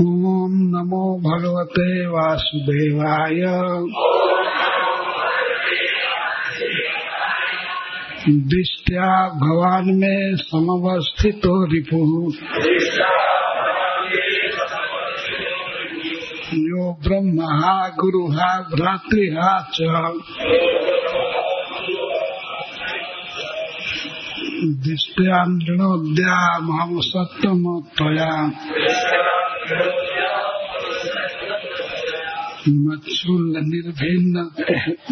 ॐ 0.00 0.52
नमो 0.72 1.18
भगवते 1.18 2.06
वासुदेवाय। 2.06 3.40
दिष्ट्या 8.28 9.10
भगवान 9.28 9.84
में 9.84 10.36
समवस्थितो 10.36 11.64
रिपु। 11.64 11.98
यो 16.54 16.92
ब्रह्म 16.92 17.42
हा 17.42 17.88
गुरु 17.88 18.24
भ्रातृहा 18.76 19.52
च 19.74 19.78
दिष्ट्यान्द्रणोद्या 24.88 26.58
मम 26.58 27.00
सत्तम 27.00 27.62
त्वया 27.96 28.50
मत्सुल्ल 32.68 33.52
निर्भिन्न 33.56 34.50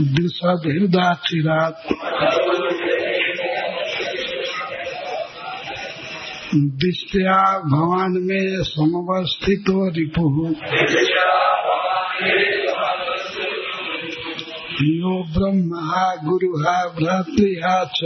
द्विषद 0.00 0.62
हृदाचिरात 0.66 1.82
दिष्ट्या 6.54 7.58
भवान 7.58 8.10
में 8.10 8.62
समवस्थितो 8.62 9.88
रिपु। 9.88 10.46
यो 14.82 15.22
ब्रह्म 15.22 15.70
गुरु 16.28 16.52
भ्रातृहा 16.88 17.84
च। 17.84 18.00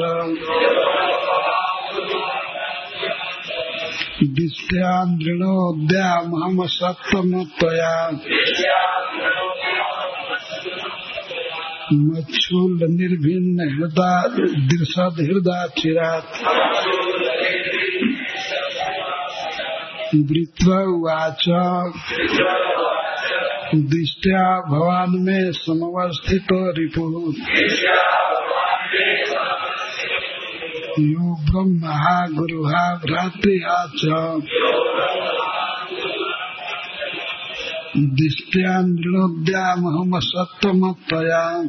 दिष्ट्यान्द्रणोद्यामहम 4.26 6.66
सप्तम 6.66 7.44
त्वया 7.44 8.10
मच्छूल 11.94 12.72
निर्भिन्न 12.72 13.60
हृदय 13.60 14.66
दृषद 14.66 15.20
हृदय 15.20 15.68
चिरात। 15.78 16.26
वृत्वाच 20.14 21.44
दिष्ट्या 23.74 24.60
भवान 24.60 25.10
में 25.10 25.52
समवस्थित 25.52 26.46
रिपु। 26.52 27.32
यो 31.00 31.34
ब्रह्म, 31.34 32.36
गुरु 32.36 32.64
भ्रातृहा 32.98 33.86
च। 33.86 34.06
दिष्ट्यान्द्रणोद्यामहम 37.96 40.20
सप्तम 40.20 40.92
त्वया 40.92 41.62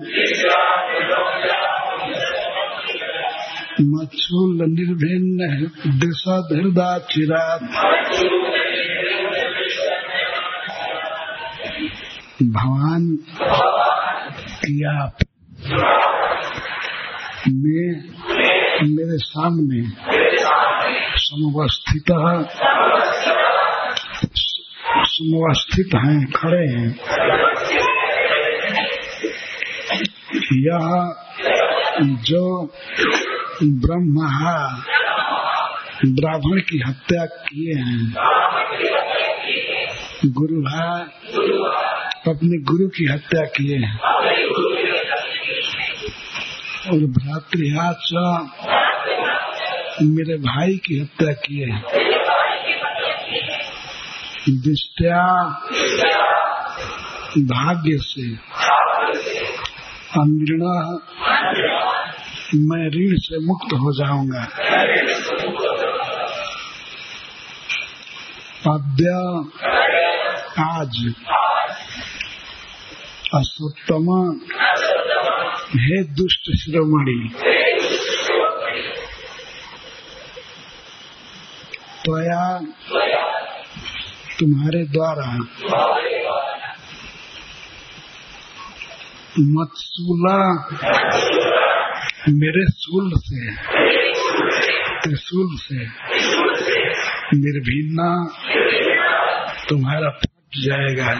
निर्भिन्न 4.67 5.67
दिशद 5.99 6.47
हृदय 6.51 7.01
चिरात। 7.11 7.61
भगवान 12.43 13.17
किया? 14.65 15.11
में 17.47 18.09
मेरे 18.83 19.17
सामने 19.17 19.89
समवस्थित 21.15 22.11
समवस्थित 25.05 25.89
हैं, 25.95 26.31
खड़े 26.31 26.67
हैं। 26.67 26.99
यह 30.53 31.13
जो 32.01 32.73
ब्रह्म 33.63 34.27
ब्राह्मण 36.05 36.59
की 36.59 36.83
हत्या 36.87 37.25
किए 37.25 37.73
हैं। 37.73 38.13
गुरु 40.25 40.61
अपने 42.27 42.63
गुरु 42.63 42.87
की 42.87 43.05
हत्या 43.11 43.43
किए 43.45 43.77
हैं। 43.77 43.99
और 46.83 47.03
भ्रातृहाच 47.15 48.09
मेरे 50.03 50.35
भाई 50.37 50.73
की 50.85 50.99
हत्या 50.99 51.33
किए 51.43 51.67
दिष्ट्या 54.63 55.19
भाग्य 57.51 57.97
से 58.01 58.25
अमृण 60.21 60.65
मैं 62.65 62.85
ऋण 62.95 63.15
से 63.19 63.39
मुक्त 63.45 63.73
हो 63.73 63.93
जाऊँगा। 63.99 64.43
अद्य 68.73 69.13
आज 70.63 70.99
असोत्तम 73.35 74.11
हे 75.75 76.03
दुष्ट 76.03 76.49
शिरोमणि 76.55 77.29
त्वया 82.05 82.43
तुम्हारे 84.39 84.83
द्वारा 84.85 85.29
मत्सूला 89.39 90.37
मेरे 92.29 92.65
सूल 92.71 93.11
से, 93.17 93.41
त्रिशूल 95.01 95.55
से 95.57 95.85
निर्भीना 97.37 98.09
तुम्हारा 99.69 100.09
फट 100.09 100.59
जाएगा। 100.65 101.11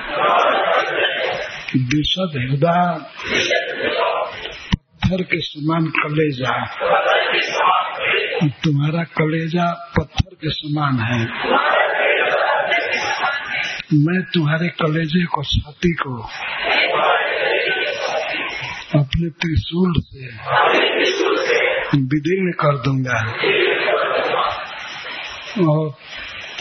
विशद 1.93 2.31
हृदय 2.35 3.62
पत्थर 5.03 5.23
के 5.23 5.37
समान 5.41 5.85
कलेजा 5.85 6.51
तुम्हारा 8.63 9.03
कलेजा 9.03 9.65
पत्थर 9.97 10.35
के 10.35 10.49
समान 10.49 10.99
है। 10.99 11.17
मैं 13.99 14.21
तुम्हारे 14.33 14.67
कलेजे 14.81 15.23
को 15.25 15.43
छाती 15.43 15.91
को 15.93 16.13
अपने 18.99 19.29
त्रिशूल 19.41 19.93
से 19.99 20.27
विदीर्ण 21.97 22.51
कर 22.63 22.77
दूँगा। 22.85 23.19
और 25.67 25.89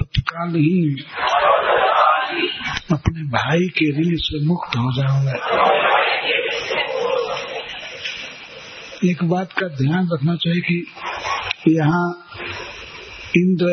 तत्काल 0.01 0.57
ही 0.57 1.05
अपने 2.93 3.23
भाई 3.39 3.69
के 3.79 3.91
ऋण 4.01 4.17
से 4.23 4.45
मुक्त 4.47 4.77
हो 4.77 4.93
जाऊँगा। 4.97 5.72
एक 9.05 9.23
बात 9.25 9.53
का 9.53 9.67
ध्यान 9.69 10.09
रखना 10.13 10.35
चाहिए 10.37 10.61
कि 10.61 10.77
यहाँ 11.69 12.05
इंद्र 13.37 13.67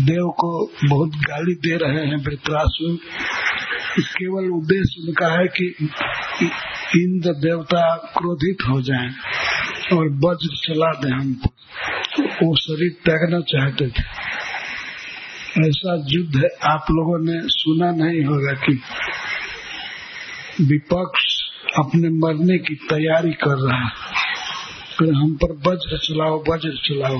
देव 0.00 0.26
को 0.40 0.50
बहुत 0.88 1.16
गाली 1.22 1.54
दे 1.54 1.76
रहे 1.76 2.04
हैं 2.06 2.16
वृत्रासुर। 2.16 2.94
केवल 4.00 4.50
उद्देश्य 4.50 5.02
उनका 5.02 5.30
है 5.32 5.46
कि 5.46 5.66
इंद्र 7.00 7.32
देवता 7.32 7.82
क्रोधित 8.18 8.66
हो 8.68 8.80
जाएँ 8.82 9.10
और 9.92 10.08
वज्र 10.24 10.56
चला 10.56 10.90
दें 11.00 11.10
हमको 11.10 11.50
वो 12.42 12.54
शरीर 12.56 12.96
त्यागना 13.04 13.40
चाहते 13.40 13.88
थे। 13.88 14.04
ऐसा 15.68 15.96
युद्ध 16.08 16.44
आप 16.64 16.86
लोगों 16.90 17.18
ने 17.24 17.40
सुना 17.54 17.90
नहीं 17.90 18.24
होगा 18.24 18.52
कि 18.66 18.80
विपक्ष 20.64 21.24
अपने 21.78 22.08
मरने 22.18 22.58
की 22.58 22.74
तैयारी 22.74 23.32
कर 23.32 23.58
रहा 23.68 23.84
है। 23.84 24.15
फिर 24.98 25.14
हम 25.14 25.38
पर 25.44 25.52
वज्र 25.52 25.98
चलाओ 25.98 26.44
वज्र 26.48 26.70
चलाओ। 26.70 27.18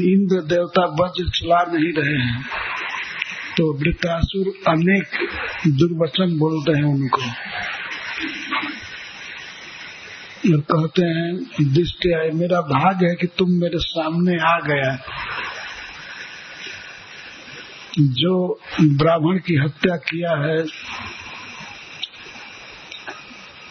इंद्र 0.00 0.42
देवता 0.42 0.84
वज्र 0.84 1.28
चला 1.28 1.62
नहीं 1.62 1.92
रहे 1.92 2.24
हैं। 2.24 2.42
तो 3.56 3.78
वृतासुर 3.78 4.72
अनेक 4.72 5.28
दुर्वचन 5.68 6.38
बोलते 6.38 6.72
हैं 6.72 6.84
उनको। 6.84 7.22
और 10.54 10.60
कहते 10.60 11.02
हैं, 11.06 11.36
दृष्टि 11.74 12.12
आए, 12.12 12.30
मेरा 12.30 12.60
भाग 12.60 13.04
है 13.04 13.14
कि 13.14 13.26
तुम 13.26 13.50
मेरे 13.50 13.78
सामने 13.78 14.38
आ 14.40 14.60
गया। 14.60 14.98
जो 18.00 18.60
ब्राह्मण 18.80 19.38
की 19.38 19.56
हत्या 19.56 19.96
किया 19.96 20.30
है 20.30 20.64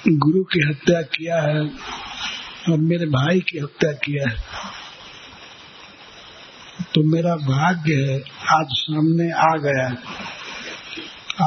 गुरु 0.10 0.44
की 0.44 0.60
हत्या 0.68 1.02
किया 1.02 1.42
है 1.42 1.62
और 2.70 2.78
मेरे 2.78 3.06
भाई 3.06 3.40
की 3.40 3.60
हत्या 3.60 3.92
किया 3.92 4.30
है। 4.30 4.36
तो 6.96 7.04
मेरा 7.04 7.36
भाग्य 7.36 7.96
है 7.96 8.20
आज 8.56 8.68
सामने 8.72 9.32
आ 9.32 9.52
गया 9.58 9.88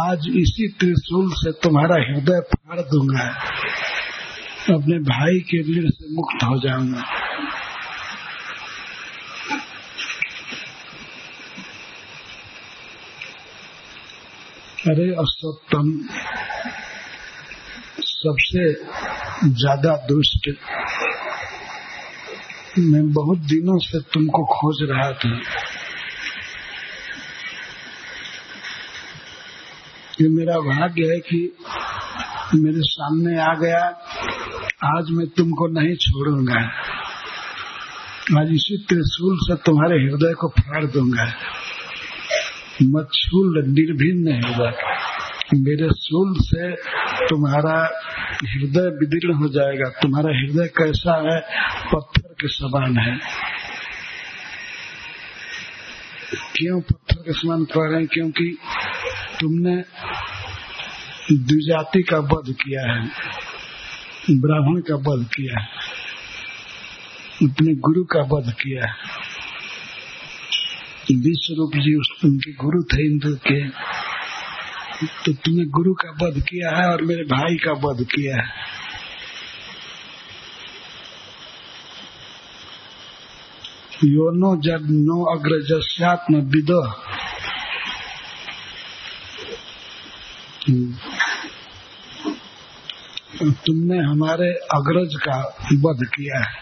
आज 0.09 0.27
इसी 0.37 0.69
त्रिशूल 0.69 1.31
से 1.33 1.53
तुम्हारा 1.53 1.95
हृदय 2.03 2.41
फाड़ 2.41 2.81
दूँगा। 2.81 3.29
अपने 4.75 4.99
भाई 4.99 5.41
के 5.41 5.62
ऋण 5.62 5.91
से 5.91 6.15
मुक्त 6.15 6.45
हो 6.45 6.59
जाऊँगा। 6.59 7.03
अरे 14.91 15.11
असत्यम 15.15 15.89
सबसे 18.21 18.73
ज़्यादा 19.49 19.97
दुष्ट। 19.97 20.49
मैं 22.79 23.13
बहुत 23.13 23.39
दिनों 23.39 23.79
से 23.79 24.01
तुमको 24.01 24.45
खोज 24.45 24.77
रहा 24.91 25.13
था। 25.13 25.31
ये 30.21 30.29
मेरा 30.29 30.59
भाग्य 30.61 31.03
है 31.03 31.19
कि 31.21 31.57
मेरे 32.55 32.81
सामने 32.81 33.39
आ 33.41 33.55
गया। 33.55 33.81
आज 34.97 35.11
मैं 35.11 35.27
तुमको 35.27 35.69
नहीं 35.81 35.95
छोड़ूँगा। 35.95 36.61
आज 38.41 38.53
इसी 38.53 38.79
त्रिशूल 38.79 39.37
से 39.37 39.55
तुम्हारे 39.55 39.95
हृदय 39.95 40.35
को 40.35 40.49
फाड़ 40.49 40.85
दूँगा। 40.85 41.25
मत 42.83 42.97
मच्छूल 42.97 43.65
निर्भिन्न 43.67 44.33
हृदय। 44.33 44.73
मेरे 45.55 45.89
सूल 45.91 46.35
से 46.41 46.73
तुम्हारा 47.31 48.00
हृदय 48.44 48.81
विदीर्ण 48.81 49.35
हो 49.35 49.49
जाएगा। 49.49 49.88
तुम्हारा 49.88 50.38
हृदय 50.38 50.67
कैसा 50.67 51.35
है? 51.35 51.41
पत्थर 51.94 52.35
के 52.41 52.49
समान 52.49 52.97
है। 52.99 53.19
क्यों 56.56 56.81
पत्थर 56.81 57.17
के 57.17 57.32
समान 57.32 57.65
कह 57.65 57.73
रहे 57.77 57.99
हैं? 57.99 58.06
क्योंकि 58.06 58.59
तुमने 59.41 59.77
द्विजाति 61.32 62.03
का 62.03 62.19
वध 62.19 62.53
किया 62.53 62.93
है। 62.93 63.06
ब्राह्मण 64.31 64.81
का 64.81 64.94
वध 64.94 65.26
किया 65.26 65.61
है। 65.61 65.69
अपने 67.43 67.75
गुरु 67.75 68.05
का 68.05 68.21
वध 68.21 68.53
किया 68.53 68.87
है। 68.87 68.94
विश्व 71.17 71.55
रूप 71.55 71.73
जी 71.76 71.94
उनके 72.25 72.53
गुरु 72.53 72.83
थे 72.83 73.06
इंद्र 73.06 73.29
के। 73.29 73.69
तो 75.05 75.32
तुमने 75.32 75.64
गुरु 75.64 75.94
का 75.94 76.11
वध 76.11 76.41
किया 76.41 76.70
है 76.76 76.91
और 76.91 77.02
मेरे 77.02 77.23
भाई 77.23 77.56
का 77.56 77.73
वध 77.73 78.05
किया 78.05 78.37
है। 78.37 78.49
योनो 84.05 84.62
जब 84.62 84.81
नो 84.91 85.38
अग्रजस्यात्म 85.38 86.35
विद। 86.35 86.93
तुमने 93.67 93.99
हमारे 93.99 94.52
अग्रज 94.52 95.14
का 95.14 95.38
वध 95.73 96.06
किया 96.06 96.41
है। 96.41 96.61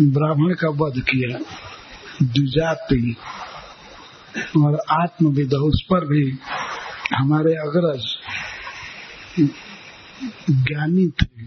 ब्राह्मण 0.00 0.54
का 0.54 0.68
वध 0.68 1.00
किया। 1.00 1.38
द्विजाति 2.22 3.16
और 4.38 5.02
आत्मविद 5.02 5.54
उस 5.54 5.86
पर 5.90 6.00
भी 6.00 6.38
हमारे 7.14 7.52
अग्रज 7.52 8.02
ज्ञानी 10.50 11.06
थे, 11.08 11.44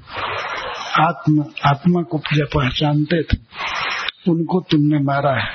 आत्म, 1.01 1.45
आत्मा 1.65 2.01
को 2.01 2.17
पहचानते 2.45 3.23
थे, 3.23 3.37
उनको 4.31 4.61
तुमने 4.61 4.99
मारा 4.99 5.35
है। 5.43 5.51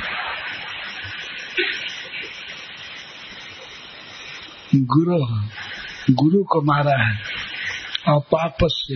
गुरु 4.74 5.19
गुरु 6.14 6.44
को 6.44 6.62
मारा 6.62 7.06
है, 7.06 7.20
और 8.08 8.20
पापस्य, 8.20 8.94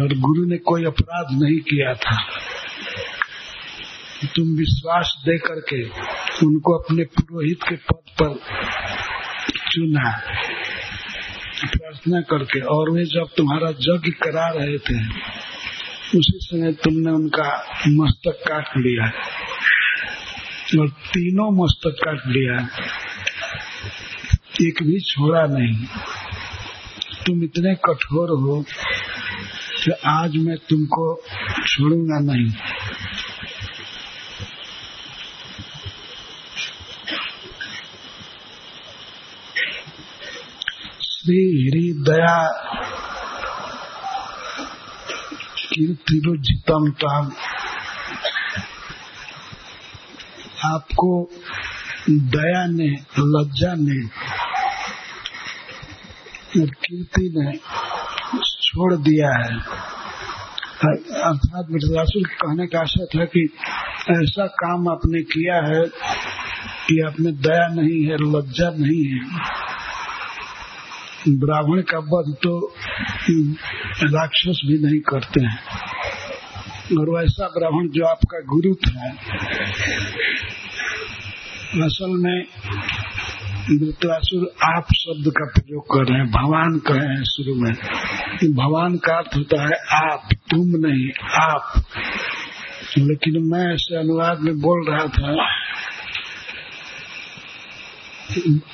और 0.00 0.08
गुरु 0.18 0.44
ने 0.46 0.56
कोई 0.56 0.84
अपराध 0.84 1.26
नहीं 1.42 1.60
किया 1.60 1.94
था। 1.94 2.16
तुम 4.36 4.48
विश्वास 4.56 5.16
दे 5.20 5.38
करके 5.38 5.84
उनको 6.42 6.78
अपने 6.78 7.04
पुरोहित 7.04 7.58
के 7.68 7.76
पद 7.76 8.02
पर 8.22 8.34
चुना, 9.72 10.20
प्रार्थना 11.64 12.20
करके। 12.20 12.60
और 12.60 12.90
वे 12.90 13.04
जब 13.04 13.26
तुम्हारा 13.36 13.68
यज्ञ 13.68 14.10
करा 14.10 14.48
रहे 14.48 14.78
थे, 14.78 15.06
उसी 16.18 16.38
समय 16.40 16.72
तुमने 16.72 17.10
उनका 17.10 17.78
मस्तक 17.88 18.48
काट 18.48 18.68
लिया। 18.76 19.12
और 20.80 20.88
तीनों 20.88 21.64
मस्तक 21.64 21.90
काट 21.90 22.18
लिया। 22.26 22.68
एक 24.62 24.82
भी 24.82 25.00
छोड़ा 25.00 25.46
नहीं। 25.46 25.86
तुम 27.26 27.44
इतने 27.44 27.74
कठोर 27.74 28.28
हो 28.28 28.64
कि 29.84 29.90
आज 30.06 30.36
मैं 30.36 30.56
तुमको 30.56 31.22
छोड़ूँगा 31.66 32.32
नहीं। 32.32 32.52
श्री 41.26 41.44
हृदया 41.62 42.34
कीर्तिरुजितम 45.72 46.84
तम 47.00 47.32
आपको 50.68 51.30
दया 52.10 52.62
ने, 52.66 52.88
लज्जा 53.18 53.72
ने 53.78 53.98
और 56.60 56.70
कीर्ति 56.70 57.26
ने 57.36 57.56
छोड़ 58.62 58.94
दिया 58.94 59.34
है। 59.36 59.58
अर्थात 61.24 61.66
मिर्जासुल 61.70 62.24
कहने 62.24 62.66
का 62.66 62.80
आशा 62.80 63.04
था 63.04 63.24
कि 63.24 63.48
ऐसा 64.10 64.46
काम 64.46 64.88
आपने 64.88 65.22
किया 65.22 65.56
है 65.66 65.84
कि 66.86 67.02
आप 67.06 67.20
में 67.20 67.34
दया 67.34 67.68
नहीं 67.74 68.02
है, 68.04 68.14
लज्जा 68.14 68.70
नहीं 68.70 69.04
है। 69.04 69.55
ब्राह्मण 71.28 71.80
का 71.80 71.98
वध 71.98 72.34
तो 72.42 72.74
राक्षस 74.02 74.60
भी 74.66 74.78
नहीं 74.78 75.00
करते 75.00 75.44
हैं। 75.44 75.58
और 76.98 77.10
वैसा 77.10 77.46
ब्राह्मण 77.46 77.88
जो 77.88 78.04
आपका 78.04 78.40
गुरु 78.40 78.74
था, 78.74 79.08
असल 81.86 82.10
में 82.10 82.44
वृत्रासुर 83.80 84.52
आप 84.64 84.86
शब्द 84.92 85.28
का 85.28 85.44
प्रयोग 85.44 85.84
कर 85.84 86.04
रहे 86.04 86.18
हैं, 86.18 86.30
भगवान 86.30 86.78
कहे 86.78 87.08
हैं 87.08 87.24
शुरू 87.24 87.54
में। 87.54 87.74
भगवान 88.52 88.96
का 88.96 89.18
अर्थ 89.18 89.36
होता 89.36 89.62
है 89.62 90.02
आप, 90.10 90.28
तुम 90.32 90.60
नहीं, 90.60 91.10
आप। 91.42 91.82
लेकिन 92.98 93.42
मैं 93.42 93.74
ऐसे 93.74 93.96
अनुवाद 93.96 94.38
में 94.40 94.54
बोल 94.54 94.86
रहा 94.88 95.06
था 95.06 95.55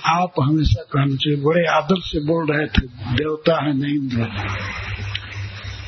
आप 0.07 0.33
हमेशा 0.43 0.83
कहना 0.83 1.17
चाहिए 1.17 1.41
बड़े 1.41 1.67
आदर 1.67 2.01
से 2.01 2.21
बोल 2.21 2.53
रहे 2.53 2.67
थे, 2.67 2.87
देवता 3.15 3.65
है, 3.65 3.79
नहीं 3.79 3.95
इंद्र 3.95 4.23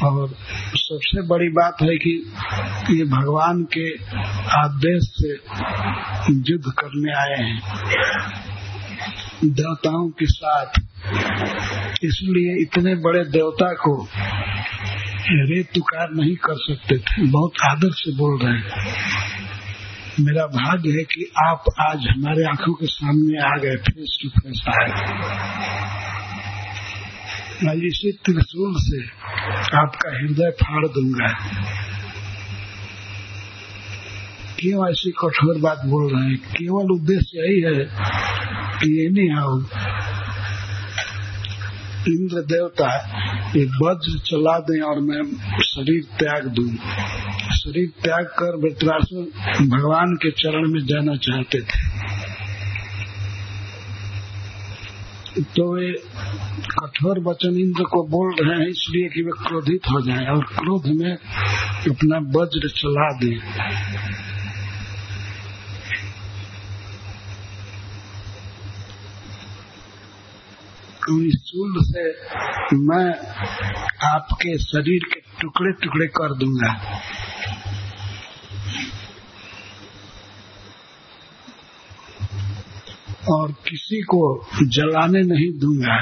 और 0.07 0.35
सबसे 0.75 1.23
बड़ी 1.23 1.49
बात 1.49 1.77
है 1.83 1.97
कि 1.97 2.33
ये 2.91 3.05
भगवान 3.05 3.67
के 3.79 3.95
आदेश 4.59 5.03
से 5.03 5.31
युद्ध 6.53 6.65
करने 6.67 7.13
आए 7.13 7.49
हैं। 7.49 7.63
देवताओं 9.45 10.11
के 10.11 10.27
साथ। 10.27 10.67
इसलिए 12.05 12.63
इतने 12.63 12.95
बड़े 12.95 13.25
देवता 13.25 13.73
को 13.73 14.09
रे 15.31 15.63
तुकार 15.63 16.09
नहीं 16.11 16.37
कर 16.37 16.55
सकते 16.57 16.99
थे। 16.99 17.27
बहुत 17.27 17.53
आदर 17.71 17.91
से 17.93 18.17
बोल 18.17 18.39
रहे 18.43 18.59
हैं। 18.59 19.44
मेरा 20.21 20.47
भाग्य 20.47 20.91
है 20.91 21.03
कि 21.05 21.33
आप 21.47 21.65
आज 21.81 21.99
हमारे 21.99 22.45
आँखों 22.45 22.75
के 22.75 22.87
सामने 22.87 23.43
आ 23.43 23.57
गए 23.57 23.77
फेस 23.77 24.19
टू 24.23 24.29
फेस 24.29 24.61
आए। 24.69 24.89
मैं 27.63 27.75
इसी 27.75 28.13
त्रिशूल 28.13 28.75
से 28.79 29.03
आपका 29.77 30.19
हृदय 30.19 30.51
फाड़ 30.51 30.87
दूँगा। 30.87 31.29
क्यों 34.59 34.91
ऐसी 34.91 35.11
कठोर 35.11 35.61
बात 35.61 35.83
बोल 35.87 36.17
रहे 36.17 36.29
हैं? 36.29 36.39
केवल 36.39 37.01
उद्देश्य 37.01 37.39
यही 37.39 37.61
है 37.61 37.85
कि 38.81 39.03
ये 39.03 39.09
नहीं 39.11 39.31
आओ 39.41 39.59
इंद्र 42.09 42.41
देवता 42.45 42.89
ये 43.57 43.65
वज्र 43.83 44.19
चला 44.19 44.59
दें 44.59 44.81
और 44.81 45.01
मैं 45.01 45.23
शरीर 45.63 46.03
त्याग 46.19 46.47
दूँ। 46.49 46.69
शरीर 47.55 47.89
त्याग 48.03 48.25
कर 48.39 48.57
वृत्रासुर 48.57 49.25
भगवान 49.67 50.15
के 50.15 50.31
चरण 50.31 50.69
में 50.69 50.81
जाना 50.87 51.17
चाहते 51.17 51.61
थे। 51.61 51.83
तो 55.57 55.65
वे 55.75 55.93
कठोर 56.71 57.21
वचन 57.21 57.57
इंद्र 57.61 57.85
को 57.85 58.03
बोल 58.09 58.35
रहे 58.41 58.59
हैं, 58.61 58.69
इसलिए 58.69 59.09
कि 59.09 59.23
वे 59.23 59.33
क्रोधित 59.39 59.89
हो 59.91 60.01
जाएँ 60.01 60.27
और 60.27 60.45
क्रोध 60.45 60.87
में 60.87 61.13
अपना 61.13 62.19
वज्र 62.39 62.69
चला 62.69 63.09
दें। 63.19 63.37
शूल 71.31 71.75
से 71.79 72.11
मैं 72.77 73.11
आपके 74.15 74.59
शरीर 74.59 75.01
के 75.15 75.21
टुकड़े 75.41 75.73
टुकड़े 75.73 76.07
कर 76.07 76.35
दूँगा। 76.35 77.01
और 83.33 83.53
किसी 83.53 84.03
को 84.03 84.47
जलाने 84.63 85.23
नहीं 85.23 85.61
दूँगा। 85.61 85.95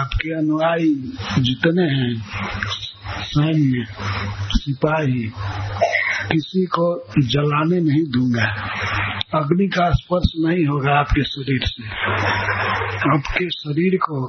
आपके 0.00 0.34
अनुयायी 0.38 0.94
जितने 1.38 1.82
हैं 1.82 2.34
सैन्य 3.08 3.86
सिपाही 4.54 5.22
किसी 6.32 6.64
को 6.66 6.86
जलाने 7.18 7.80
नहीं 7.80 8.04
दूँगा। 8.04 8.46
अग्नि 9.34 9.66
का 9.68 9.90
स्पर्श 9.90 10.32
नहीं 10.38 10.66
होगा 10.66 10.98
आपके 10.98 11.22
शरीर 11.22 11.60
से। 11.64 11.88
आपके 13.14 13.50
शरीर 13.50 13.96
को 13.96 14.28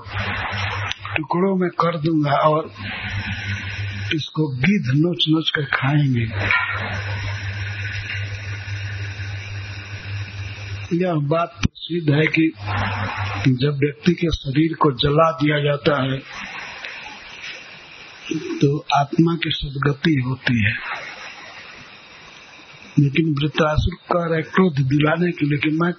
टुकड़ों 1.18 1.56
में 1.56 1.70
कर 1.70 1.98
दूँगा 1.98 2.32
और 2.32 2.72
इसको 4.16 4.48
गिद्ध 4.48 4.86
नोच 4.96 5.26
नोच 5.30 5.50
कर 5.50 5.66
खाएँगे। 5.66 6.26
यह 10.96 11.14
बात 11.14 11.54
प्रसिद्ध 11.62 12.14
है 12.14 12.26
कि 12.28 12.52
जब 13.48 13.80
व्यक्ति 13.84 14.14
के 14.14 14.28
शरीर 14.32 14.74
को 14.74 14.92
जला 14.92 15.32
दिया 15.32 15.60
जाता 15.60 16.02
है 16.04 16.20
तो 18.38 18.86
आत्मा 18.96 19.36
की 19.36 19.50
सदगति 19.52 20.24
होती 20.26 20.64
है। 20.64 20.74
लेकिन 23.00 23.36
वृत्तासुर 23.42 23.96
का 23.96 24.42
क्रोध 24.42 24.74
दिलाने 24.74 25.32
के 25.32 25.46
लिए 25.46 25.72
मैं 25.72 25.94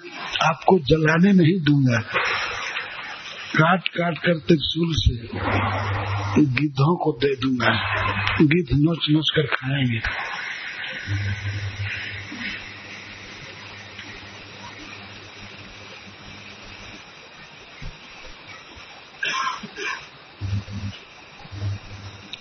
आपको 0.47 0.79
जलाने 0.79 1.33
नहीं 1.33 1.61
दूँगा। 1.61 2.01
काट 3.59 3.89
काट 3.89 4.19
कर 4.19 4.39
त्रिशूल 4.39 4.93
से 4.93 5.15
गिद्धों 6.45 6.97
को 6.97 7.13
दे 7.13 7.37
दूँगा। 7.37 7.69
गिद्ध 8.43 8.69
नोच 8.73 9.07
नोच 9.11 9.31
कर 9.37 9.47
खाएँगे। 9.47 10.01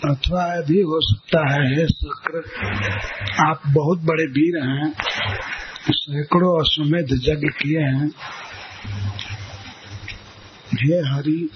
अथवा 0.10 0.62
भी 0.62 0.82
हो 0.82 1.00
सकता 1.02 1.40
है 1.52 1.62
हे 1.76 1.86
शुक्र। 1.88 2.44
आप 3.46 3.62
बहुत 3.68 4.00
बड़े 4.00 4.24
वीर 4.24 4.64
हैं, 4.64 4.94
सैकड़ों 5.90 6.54
अश्वमेध 6.60 7.08
यज्ञ 7.24 7.48
किए 7.48 7.80
हैं। 7.80 8.08
हे 10.76 10.98
हरि 11.10 11.50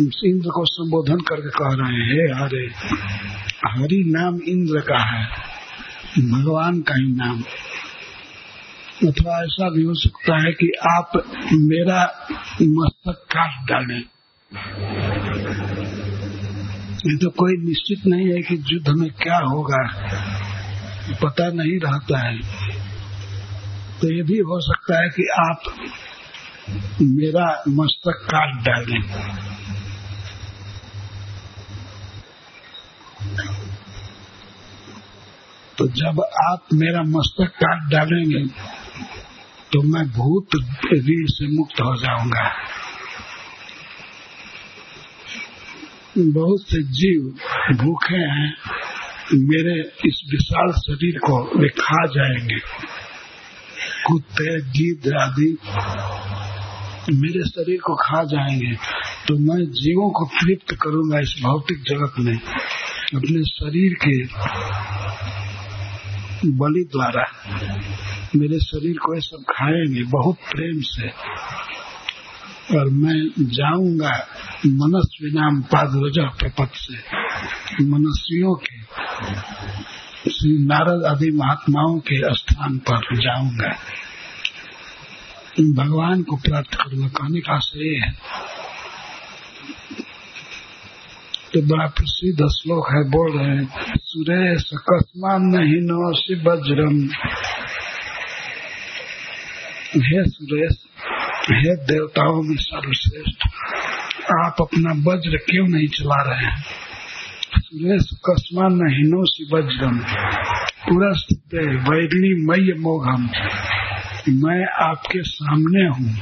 इंद्र 0.00 0.50
को 0.50 0.64
संबोधन 0.64 1.18
करके 1.20 1.50
कह 1.50 1.70
रहे 1.72 1.92
हैं, 1.92 2.06
हे 2.08 2.24
हरे, 2.34 2.64
हरि 3.68 4.02
नाम 4.08 4.40
इंद्र 4.48 4.80
का 4.80 5.02
है, 5.02 5.26
भगवान 6.30 6.80
का 6.80 6.94
ही 6.94 7.12
नाम। 7.12 7.42
अथवा 9.08 9.42
ऐसा 9.42 9.68
भी 9.70 9.82
हो 9.82 9.94
सकता 9.94 10.36
है 10.38 10.52
कि 10.52 10.70
आप 10.90 11.10
मेरा 11.52 12.02
मस्तक 12.62 13.24
काट 13.32 13.70
डालें। 13.70 14.02
ये 17.06 17.16
तो 17.16 17.28
कोई 17.30 17.56
निश्चित 17.58 18.06
नहीं 18.06 18.26
है 18.26 18.40
कि 18.42 18.54
युद्ध 18.68 18.88
में 18.98 19.10
क्या 19.12 19.38
होगा। 19.38 19.80
पता 21.22 21.48
नहीं 21.48 21.78
रहता 21.80 22.18
है। 22.18 22.38
तो 24.00 24.12
ये 24.12 24.22
भी 24.22 24.38
हो 24.40 24.60
सकता 24.60 25.00
है 25.02 25.08
कि 25.08 25.26
आप 25.40 25.58
मेरा 27.02 27.46
मस्तक 27.68 28.22
काट 28.30 28.54
डालें। 28.64 29.02
तो 35.78 35.86
जब 35.94 36.20
आप 36.44 36.74
मेरा 36.74 37.02
मस्तक 37.10 37.50
काट 37.56 37.90
डालेंगे 37.90 38.46
तो 39.72 39.82
मैं 39.82 40.06
भूत 40.10 40.56
रीढ़ 40.92 41.28
से 41.28 41.46
मुक्त 41.56 41.80
हो 41.80 41.94
जाऊँगा। 41.96 42.48
बहुत 46.16 46.60
से 46.62 46.82
जीव 46.96 47.22
भूखे 47.76 48.16
हैं, 48.16 48.50
मेरे 49.34 49.72
इस 50.06 50.20
विशाल 50.30 50.72
शरीर 50.72 51.18
को 51.18 51.38
वे 51.60 51.68
खा 51.78 52.04
जाएँगे। 52.06 52.58
कुत्ते 54.06 54.60
गिद्ध 54.70 55.12
आदि 55.20 55.50
मेरे 57.12 57.42
शरीर 57.44 57.80
को 57.80 57.94
खा 57.96 58.22
जाएँगे 58.24 58.72
तो 59.26 59.34
मैं 59.38 59.64
जीवों 59.72 60.10
को 60.10 60.24
तृप्त 60.34 60.74
करूँगा 60.82 61.18
इस 61.18 61.34
भौतिक 61.42 61.82
जगत 61.82 62.14
में, 62.18 62.38
अपने 63.14 63.42
शरीर 63.44 63.94
के 64.04 64.16
बलि 66.58 66.84
द्वारा। 66.92 67.24
मेरे 68.36 68.58
शरीर 68.60 68.96
को 68.96 69.14
ये 69.14 69.20
सब 69.20 69.44
खाएँगे, 69.50 70.02
बहुत 70.10 70.36
प्रेम 70.50 70.80
से। 70.80 71.08
और 72.70 72.88
मैं 72.88 73.28
जाऊँगा 73.40 74.28
मनस्वी 74.66 75.30
नाम 75.30 75.62
पादरज 75.62 76.18
प्रपथ 76.38 76.70
से। 76.74 76.94
मनस्वियों 77.84 78.54
के, 78.54 78.82
श्री 80.30 80.66
नारद 80.66 81.04
आदि 81.04 81.30
महात्माओं 81.30 81.98
के 81.98 82.34
स्थान 82.34 82.78
पर 82.78 83.16
जाऊँगा। 83.16 83.76
भगवान 85.60 86.22
को 86.22 86.36
प्राप्त 86.36 86.74
करूँगा 86.74 87.08
कहने 87.08 87.40
का 87.40 87.54
आशय 87.54 88.00
है। 88.04 88.12
तो 91.54 91.62
बड़ा 91.62 91.86
प्रसिद्ध 91.86 92.46
श्लोक 92.46 92.88
है, 92.90 93.04
बोल 93.04 93.38
रहे 93.38 93.56
हैं, 93.56 93.68
सुरेश 93.98 94.70
कस्मान 94.74 95.42
नहीं 95.42 95.80
नो 95.80 96.14
शिव 96.14 96.50
वज्रम। 96.50 97.08
हे 100.02 100.30
सुरेश 100.30 100.76
हे 101.50 101.76
देवताओं 101.76 102.42
में 102.42 102.56
सर्वश्रेष्ठ, 102.56 103.42
आप 104.32 104.56
अपना 104.60 104.90
वज्र 104.90 105.36
क्यों 105.36 105.68
नहीं 105.68 105.88
चला 105.88 106.22
रहे 106.22 106.46
हैं? 106.46 106.64
सुरेश 107.58 108.02
कस्मा 108.30 108.68
नहीनो 108.68 109.24
सी 109.24 109.44
वज्रम। 109.54 109.98
पूरा 110.88 111.12
स्थित 111.12 111.54
वैरणी 111.88 112.46
मय 112.46 112.74
मोघम। 112.78 113.28
मैं 114.28 114.66
आपके 114.66 115.22
सामने 115.22 115.86
हूँ 115.86 116.20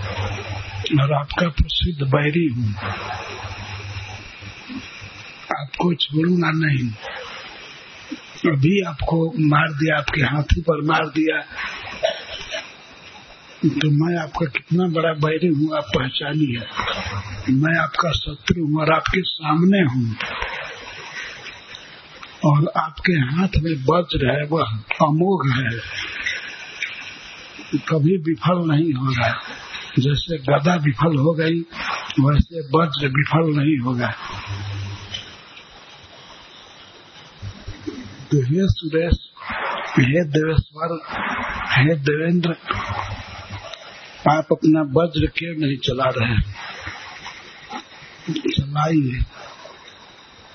और 1.03 1.13
आपका 1.13 1.49
प्रसिद्ध 1.49 2.03
बैरी 2.03 2.47
हूँ। 2.47 2.75
आपको 5.61 5.95
छोड़ूँगा 5.95 6.51
नहीं। 6.51 6.91
अभी 8.53 8.81
आपको 8.83 9.33
मार 9.39 9.69
दिया, 9.69 9.99
आपके 9.99 10.21
हाथी 10.21 10.61
पर 10.61 10.83
मार 10.85 11.07
दिया। 11.07 11.39
तो 13.63 13.91
मैं 13.91 14.17
आपका 14.19 14.47
कितना 14.47 14.87
बड़ा 14.95 15.13
बैरी 15.15 15.49
हूँ, 15.49 15.77
आप 15.77 15.85
पहचानी 15.97 16.47
है। 16.53 17.53
मैं 17.57 17.75
आपका 17.79 18.11
शत्रु 18.13 18.65
हूँ 18.67 18.81
और 18.81 18.91
आपके 18.93 19.21
सामने 19.23 19.83
हूँ। 19.83 20.17
और 22.45 22.71
आपके 22.77 23.13
हाथ 23.13 23.61
में 23.63 23.73
वज्र 23.91 24.31
है, 24.31 24.45
वह 24.45 24.73
अमोघ 25.07 25.47
है। 25.49 25.71
कभी 27.89 28.17
विफल 28.23 28.65
नहीं 28.69 28.93
होगा 28.95 29.31
जैसे 29.99 30.39
गदा 30.39 30.75
विफल 30.85 31.17
हो 31.19 31.33
गई, 31.35 31.61
वैसे 32.21 32.61
वज्र 32.77 33.09
विफल 33.09 33.55
नहीं 33.57 33.79
होगा 33.79 34.11
तो 38.31 38.43
हे 38.43 38.67
सुरेश, 38.69 39.19
हे 39.99 40.25
देवेश्वर, 40.31 40.99
हे 41.71 41.95
देवेंद्र 42.01 42.57
आप 44.31 44.47
अपना 44.53 44.81
वज्र 44.97 45.27
क्यों 45.27 45.55
नहीं 45.61 45.77
चला 45.77 46.05
रहे 46.05 46.37
चलाइए 48.51 49.23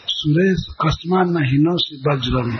सुरेश 0.07 0.65
कस्मा 0.81 1.23
नहीनो 1.23 1.77
से 1.77 1.95
वज्रम 1.97 2.51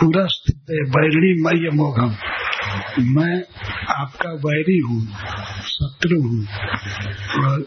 पूरा 0.00 0.26
स्थित 0.26 0.56
है 0.70 0.84
बैरणी 0.90 1.32
मय 1.42 1.70
मोघम 1.76 2.16
मैं 2.98 3.42
आपका 3.94 4.30
वैरी 4.32 4.78
हूँ, 4.78 5.00
शत्रु 5.62 6.20
हूँ, 6.22 6.46
और 7.44 7.60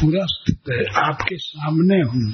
पूरा 0.00 0.24
स्थित 0.26 0.70
है 0.72 0.84
आपके 1.04 1.36
सामने 1.36 2.00
हूँ, 2.02 2.32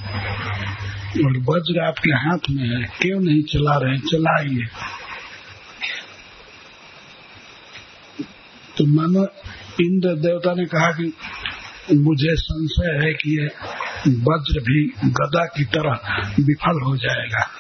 और 1.26 1.38
वज्र 1.50 1.80
आपके 1.80 2.10
हाथ 2.10 2.50
में 2.50 2.68
है। 2.68 2.82
क्यों 3.02 3.20
नहीं 3.20 3.42
चला 3.42 3.76
रहे 3.76 3.98
चलाइए। 3.98 4.66
तो 8.78 8.86
मानो 8.86 9.24
इंद्र 9.80 10.14
देवता 10.14 10.54
ने 10.54 10.64
कहा 10.64 10.90
कि 10.90 11.12
मुझे 11.94 12.34
संशय 12.34 13.06
है 13.06 13.12
कि 13.14 13.40
ये 13.40 13.46
वज्र 14.08 14.60
भी 14.60 14.92
गदा 15.04 15.44
की 15.44 15.64
तरह 15.64 15.92
विफल 16.40 16.82
हो 16.84 16.96
जाएगा। 16.96 17.50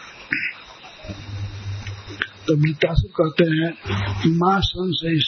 तो 2.46 2.56
वृत्तासुर 2.56 3.10
कहते 3.20 3.44
हैं, 3.50 3.72
माँ 4.26 4.60
संशय 4.60 5.18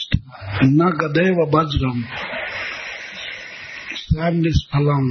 न 0.63 0.89
गदे 0.89 1.29
व 1.29 1.49
वज्रम 1.55 2.03
निष्फलम 4.33 5.09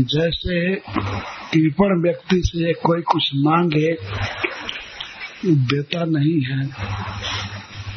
जैसे 0.00 0.76
कृपण 1.52 2.02
व्यक्ति 2.02 2.42
से 2.44 2.72
कोई 2.72 3.02
कुछ 3.02 3.30
मांगे, 3.34 3.92
देता 5.46 6.04
नहीं 6.04 6.40
है। 6.42 6.66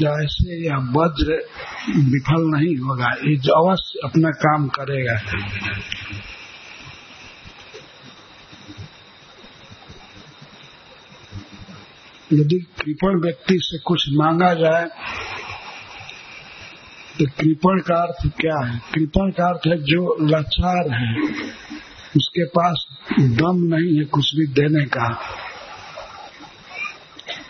ऐसे 0.09 0.57
यह 0.65 0.77
वज्र 0.95 1.35
विफल 2.11 2.43
नहीं 2.49 2.75
होगा, 2.77 3.11
ये 3.25 3.35
अवश्य 3.55 3.99
अपना 4.03 4.29
काम 4.39 4.67
करेगा। 4.69 5.15
यदि 12.33 12.59
कृपण 12.79 13.19
व्यक्ति 13.21 13.57
से 13.61 13.77
कुछ 13.79 14.05
मांगा 14.11 14.53
जाए 14.53 14.85
तो 17.19 17.25
कृपण 17.39 17.79
का 17.79 17.95
अर्थ 17.95 18.27
क्या 18.39 18.57
है? 18.65 18.79
कृपण 18.93 19.31
का 19.31 19.47
अर्थ 19.47 19.67
है 19.67 19.77
जो 19.83 20.17
लाचार 20.21 20.91
है, 20.91 21.11
उसके 22.15 22.45
पास 22.45 22.85
दम 23.19 23.57
नहीं 23.73 23.97
है 23.97 24.05
कुछ 24.05 24.35
भी 24.35 24.45
देने 24.53 24.85
का। 24.85 25.07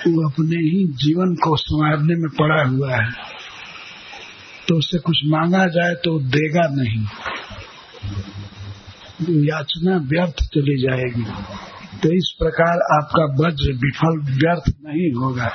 वो 0.07 0.29
अपने 0.29 0.55
ही 0.55 0.87
जीवन 0.87 1.35
को 1.35 1.55
संवारने 1.55 2.15
में 2.15 2.29
पड़ा 2.39 2.63
हुआ 2.69 2.95
है। 2.95 3.11
तो 4.67 4.77
उससे 4.77 4.99
कुछ 4.99 5.17
मांगा 5.25 5.65
जाए 5.65 5.93
तो 5.93 6.19
देगा 6.19 6.67
नहीं। 6.71 7.05
याचना 9.43 9.97
व्यर्थ 9.97 10.33
चली 10.33 10.81
जाएगी। 10.81 11.23
तो 11.97 12.13
इस 12.13 12.35
प्रकार 12.39 13.03
आपका 13.03 13.23
वज्र 13.23 13.73
विफल 13.73 14.19
व्यर्थ 14.21 14.75
नहीं 14.85 15.11
होगा। 15.13 15.49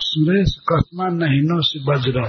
सुरेश 0.00 0.56
कस्मा 0.72 1.04
नहीनों 1.04 1.60
से 1.60 1.92
वज्र 1.92 2.20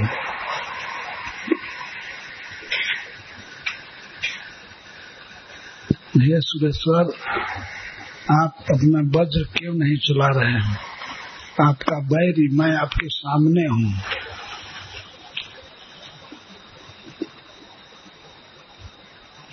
हे 6.22 6.42
सुरेश्वर 6.42 7.04
आप 8.44 8.56
अपना 8.60 9.20
वज्र 9.20 9.60
क्यों 9.60 9.74
नहीं 9.74 9.98
चला 9.98 10.42
रहे 10.42 10.52
हैं? 10.52 10.78
आपका 11.62 12.00
बैरी, 12.00 12.48
मैं 12.56 12.78
आपके 12.78 13.08
सामने 13.10 13.62
हूँ। 13.62 14.02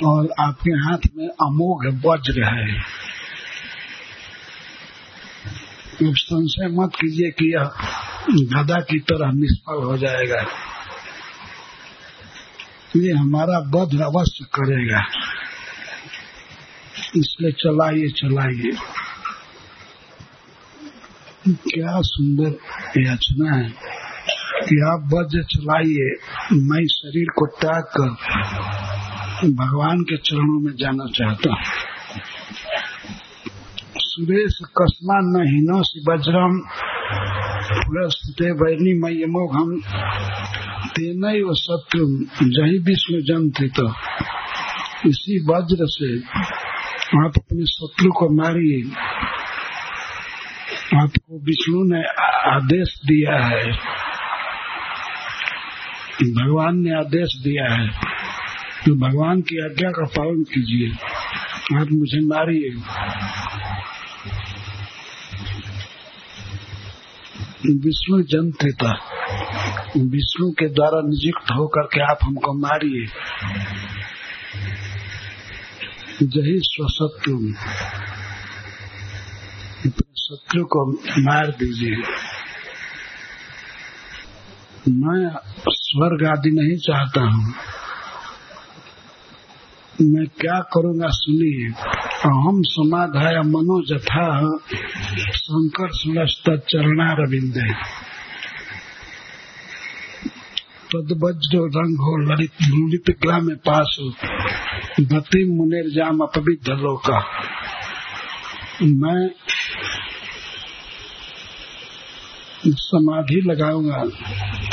और 0.05 0.29
आपके 0.41 0.71
हाथ 0.71 0.99
में 1.17 1.29
अमोघ 1.29 2.07
वज्र 2.07 2.45
है। 2.45 2.81
संशय 6.03 6.69
मत 6.69 6.91
कीजिए 7.01 7.31
कि 7.31 7.55
यह 7.55 7.63
गदा 8.31 8.81
की 8.81 8.99
तरह 8.99 9.33
निष्फल 9.33 9.85
हो 9.85 9.99
जाएगा। 9.99 10.47
ये 12.97 13.13
हमारा 13.13 13.59
वध 13.59 14.01
अवश्य 14.01 14.45
करेगा। 14.45 15.34
इसलिए 16.99 17.53
चलाइए 17.53 18.09
चलाइए। 18.09 18.73
क्या 21.49 22.01
सुंदर 22.01 22.59
याचना 23.01 23.57
है। 23.57 23.95
कि 24.69 24.81
आप 24.81 25.11
वज्र 25.15 25.43
चलाइए, 25.43 26.15
मैं 26.53 26.87
शरीर 26.87 27.27
को 27.37 27.47
त्याग 27.47 27.83
कर 27.83 28.09
भगवान 29.49 30.01
के 30.01 30.17
चरणों 30.17 30.61
में 30.61 30.73
जाना 30.73 31.07
चाहता 31.07 31.51
हूँ। 31.51 31.59
सुरेश 33.97 34.59
कस्मा 34.65 35.15
न 35.15 35.45
हीनो 35.47 35.83
सी 35.83 36.01
वज्रम 36.01 36.61
पुरस्ते 37.73 38.51
वैनी 38.51 39.01
मई 39.01 39.25
मोघम। 39.25 39.81
तेन 40.89 41.49
व 41.51 41.55
शत्रु, 41.55 42.07
जही 42.43 42.79
विष्णु 42.79 43.21
जन 43.21 43.51
थे 43.51 43.69
तो 43.69 43.89
इसी 45.09 45.45
वज्र 45.45 45.77
से 45.81 46.19
आप 47.15 47.33
अपने 47.37 47.67
शत्रु 47.67 48.13
को 48.13 48.29
मारिए 48.29 48.91
आपको 51.03 51.45
विष्णु 51.45 51.85
ने 51.85 52.03
आदेश 52.51 53.01
दिया 53.05 53.47
है। 53.47 53.73
भगवान 56.25 56.77
ने 56.77 56.95
आदेश 56.99 57.29
दिया 57.37 57.73
है। 57.75 57.89
तो 58.87 58.95
भगवान 58.95 59.41
की 59.41 59.65
आज्ञा 59.65 59.91
का 59.91 60.07
पालन 60.07 60.43
कीजिए। 60.43 60.91
आप 61.81 61.89
मुझे 61.93 62.21
मारिए। 62.21 62.71
विष्णु 67.77 68.23
जन 68.23 68.53
था 68.53 68.93
विष्णु 69.97 70.51
के 70.51 70.69
द्वारा 70.69 71.01
नियुक्त 71.05 71.51
होकर 71.51 71.83
के 71.83 72.01
आप 72.01 72.19
हमको 72.23 72.55
मारिए। 72.55 73.07
जही 76.25 76.59
स्वशत्रु 76.59 77.53
शत्रु 80.19 80.65
को 80.65 80.93
मार 81.19 81.47
दीजिए। 81.47 81.97
मैं 84.89 85.37
स्वर्ग 85.69 86.27
आदि 86.27 86.51
नहीं 86.51 86.77
चाहता 86.79 87.21
हूँ। 87.21 87.55
मैं 90.03 90.27
क्या 90.27 90.61
करूँगा 90.61 91.07
सुनिए। 91.11 91.73
अहम 92.25 92.63
समाधाय 92.63 93.35
मनोजथा 93.35 94.41
शंकर 95.33 96.59
चरणा 96.59 97.13
रविंदे। 97.13 97.73
तद 100.95 101.21
वज्र 101.25 101.59
रंग 101.59 101.97
हो 101.97 102.35
ललित 102.35 103.17
ग्राम 103.23 103.47
में 103.47 103.57
पास। 103.57 103.97
हो 104.01 104.11
जाम 105.01 106.19
अपविध 106.21 106.69
लोका 106.69 107.19
मैं 108.83 109.31
समाधि 112.67 113.41
लगाऊँगा, 113.47 113.97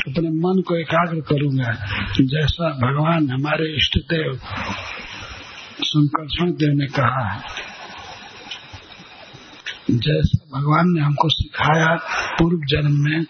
अपने 0.08 0.30
मन 0.30 0.62
को 0.68 0.76
एकाग्र 0.76 1.22
करूँगा, 1.22 1.74
जैसा 2.22 2.70
भगवान 2.70 3.30
हमारे 3.30 3.76
इष्ट 3.76 3.98
देव 3.98 4.40
संकर्षण 5.82 6.52
देव 6.52 6.74
ने 6.74 6.88
कहा 6.88 7.28
है। 7.30 7.42
जैसा 9.92 10.60
भगवान 10.60 10.86
ने 10.88 11.02
हमको 11.02 11.30
सिखाया 11.30 11.96
पूर्व 12.40 12.58
जन्म 12.58 13.04
में, 13.04 13.26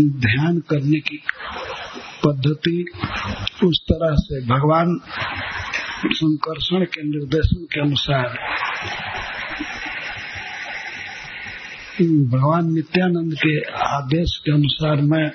ध्यान 0.00 0.58
करने 0.58 1.00
की 1.00 1.16
पद्धति 2.26 2.84
उस 3.64 3.80
तरह 3.92 4.14
से 4.18 4.40
भगवान 4.46 5.00
संकर्षण 6.06 6.84
के 6.84 7.02
निर्देशन 7.02 7.64
के 7.64 7.80
अनुसार 7.80 8.36
भगवान 12.32 12.72
नित्यानंद 12.72 13.34
के 13.34 13.54
आदेश 13.86 14.36
के 14.44 14.52
अनुसार 14.52 15.00
मैं 15.02 15.26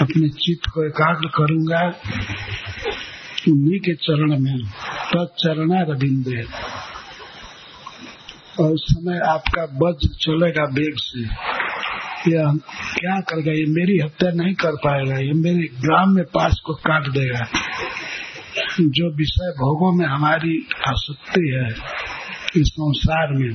अपने 0.00 0.28
चित्त 0.28 0.70
को 0.74 0.84
एकाग्र 0.86 1.28
करूँगा। 1.28 1.80
उन्हीं 3.48 3.78
के 3.80 3.94
चरण 3.94 4.38
में 4.38 4.58
तत्चरणा 5.12 5.80
रविंदे 5.82 6.42
और 8.60 8.72
उस 8.72 8.84
समय 8.90 9.18
आपका 9.18 9.64
वज्र 9.82 10.08
चलेगा 10.20 10.64
वेग 10.64 10.94
से। 10.98 11.24
यह 12.28 12.58
क्या 12.98 13.20
करेगा 13.20 13.52
ये 13.52 13.64
मेरी 13.68 13.98
हत्या 14.04 14.30
नहीं 14.30 14.54
कर 14.54 14.72
पाएगा। 14.72 15.18
ये 15.18 15.32
मेरे 15.32 15.66
ग्राम 15.66 16.14
में 16.14 16.24
पास 16.24 16.60
को 16.64 16.74
काट 16.74 17.08
देगा। 17.08 17.48
जो 18.80 19.16
विषय 19.16 19.50
भोगों 19.50 19.98
में 19.98 20.06
हमारी 20.06 20.68
आसक्ति 20.88 21.50
है, 21.54 21.68
इस 22.60 22.68
संसार 22.68 23.28
में, 23.32 23.50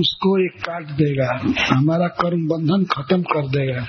उसको 0.00 0.44
एक 0.44 0.62
काट 0.62 0.82
देगा। 0.82 1.40
हमारा 1.76 2.08
कर्म 2.08 2.48
बंधन 2.48 2.84
खत्म 2.84 3.22
कर 3.22 3.48
देगा। 3.48 3.86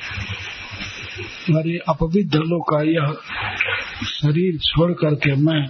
और 1.56 1.68
ये 1.68 1.78
अपविध 1.78 2.28
दलों 2.28 2.60
का 2.60 2.82
यह 2.82 3.18
शरीर 4.04 4.60
छोड़ 4.60 4.92
करके 4.92 5.36
मैं 5.36 5.70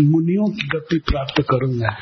मुनियों 0.00 0.50
की 0.50 0.68
गति 0.68 0.98
प्राप्त 0.98 1.42
करूँगा। 1.50 1.96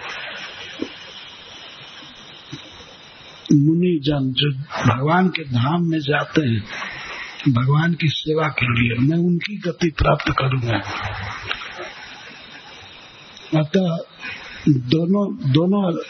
मुनि 3.52 4.00
जन 4.04 4.32
जो 4.36 4.50
भगवान 4.86 5.28
के 5.28 5.44
धाम 5.44 5.82
में 5.82 5.98
जाते 5.98 6.40
हैं, 6.46 6.64
भगवान 7.48 7.94
की 7.94 8.08
सेवा 8.08 8.48
के 8.48 8.66
लिए, 8.66 8.98
मैं 8.98 9.18
उनकी 9.18 9.56
गति 9.56 9.90
प्राप्त 9.90 10.34
करूँगा। 10.38 10.78
अतः 13.60 13.96
दोनों 14.68 15.52
दोनों 15.52 16.02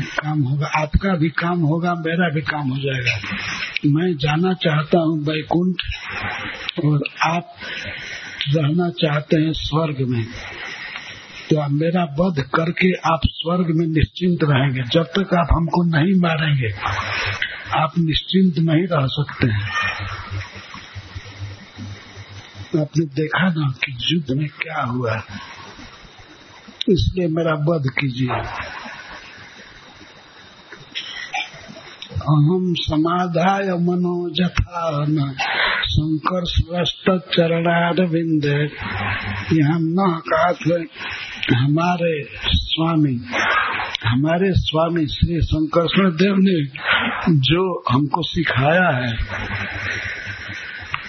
काम 0.00 0.42
होगा, 0.42 0.66
आपका 0.66 1.16
भी 1.16 1.28
काम 1.28 1.60
होगा, 1.60 1.94
मेरा 1.94 2.34
भी 2.34 2.40
काम 2.40 2.68
हो 2.68 2.76
जाएगा। 2.76 3.20
मैं 3.86 4.16
जाना 4.16 4.52
चाहता 4.52 4.98
हूँ 4.98 5.24
बैकुंठ 5.24 5.82
और 6.84 7.02
आप 7.22 7.56
रहना 8.48 8.90
चाहते 8.90 9.36
हैं 9.36 9.52
स्वर्ग 9.52 9.96
में। 10.08 10.26
तो 11.52 11.68
मेरा 11.68 12.04
वध 12.04 12.42
करके 12.54 12.92
आप 12.94 13.20
स्वर्ग 13.24 13.66
में 13.68 13.86
निश्चिंत 13.86 14.38
रहेंगे। 14.42 14.82
जब 14.82 15.02
तक 15.02 15.34
आप 15.34 15.46
हमको 15.52 15.84
नहीं 15.84 16.20
मारेंगे, 16.20 16.68
आप 17.78 17.92
निश्चिंत 17.98 18.58
नहीं 18.58 18.86
रह 18.86 19.06
सकते 19.06 19.46
हैं। 19.46 19.70
आपने 22.80 23.06
देखा 23.06 23.48
ना 23.48 23.72
कि 23.84 23.96
युद्ध 24.02 24.38
में 24.38 24.48
क्या 24.48 24.82
हुआ। 24.82 25.22
इसलिए 26.88 27.28
मेरा 27.28 27.52
वध 27.52 27.82
कीजिए। 28.00 28.28
अहम 32.12 32.74
समाधाय 32.78 33.64
मनो 33.64 34.30
जथा 34.30 35.04
न 35.08 35.34
शंकर 35.86 36.40
स्वस्त 36.44 37.34
चरणारविंद 37.34 38.44
यहाँ 39.52 39.78
न 39.80 40.20
कहा 40.32 40.52
हमारे 41.50 42.24
स्वामी 42.44 43.20
हमारे 44.06 44.52
स्वामी 44.52 45.06
श्री 45.06 45.40
शंकर 45.42 46.10
देव 46.10 46.34
ने 46.38 46.64
जो 47.30 47.82
हमको 47.90 48.22
सिखाया 48.22 48.88
है, 48.88 49.12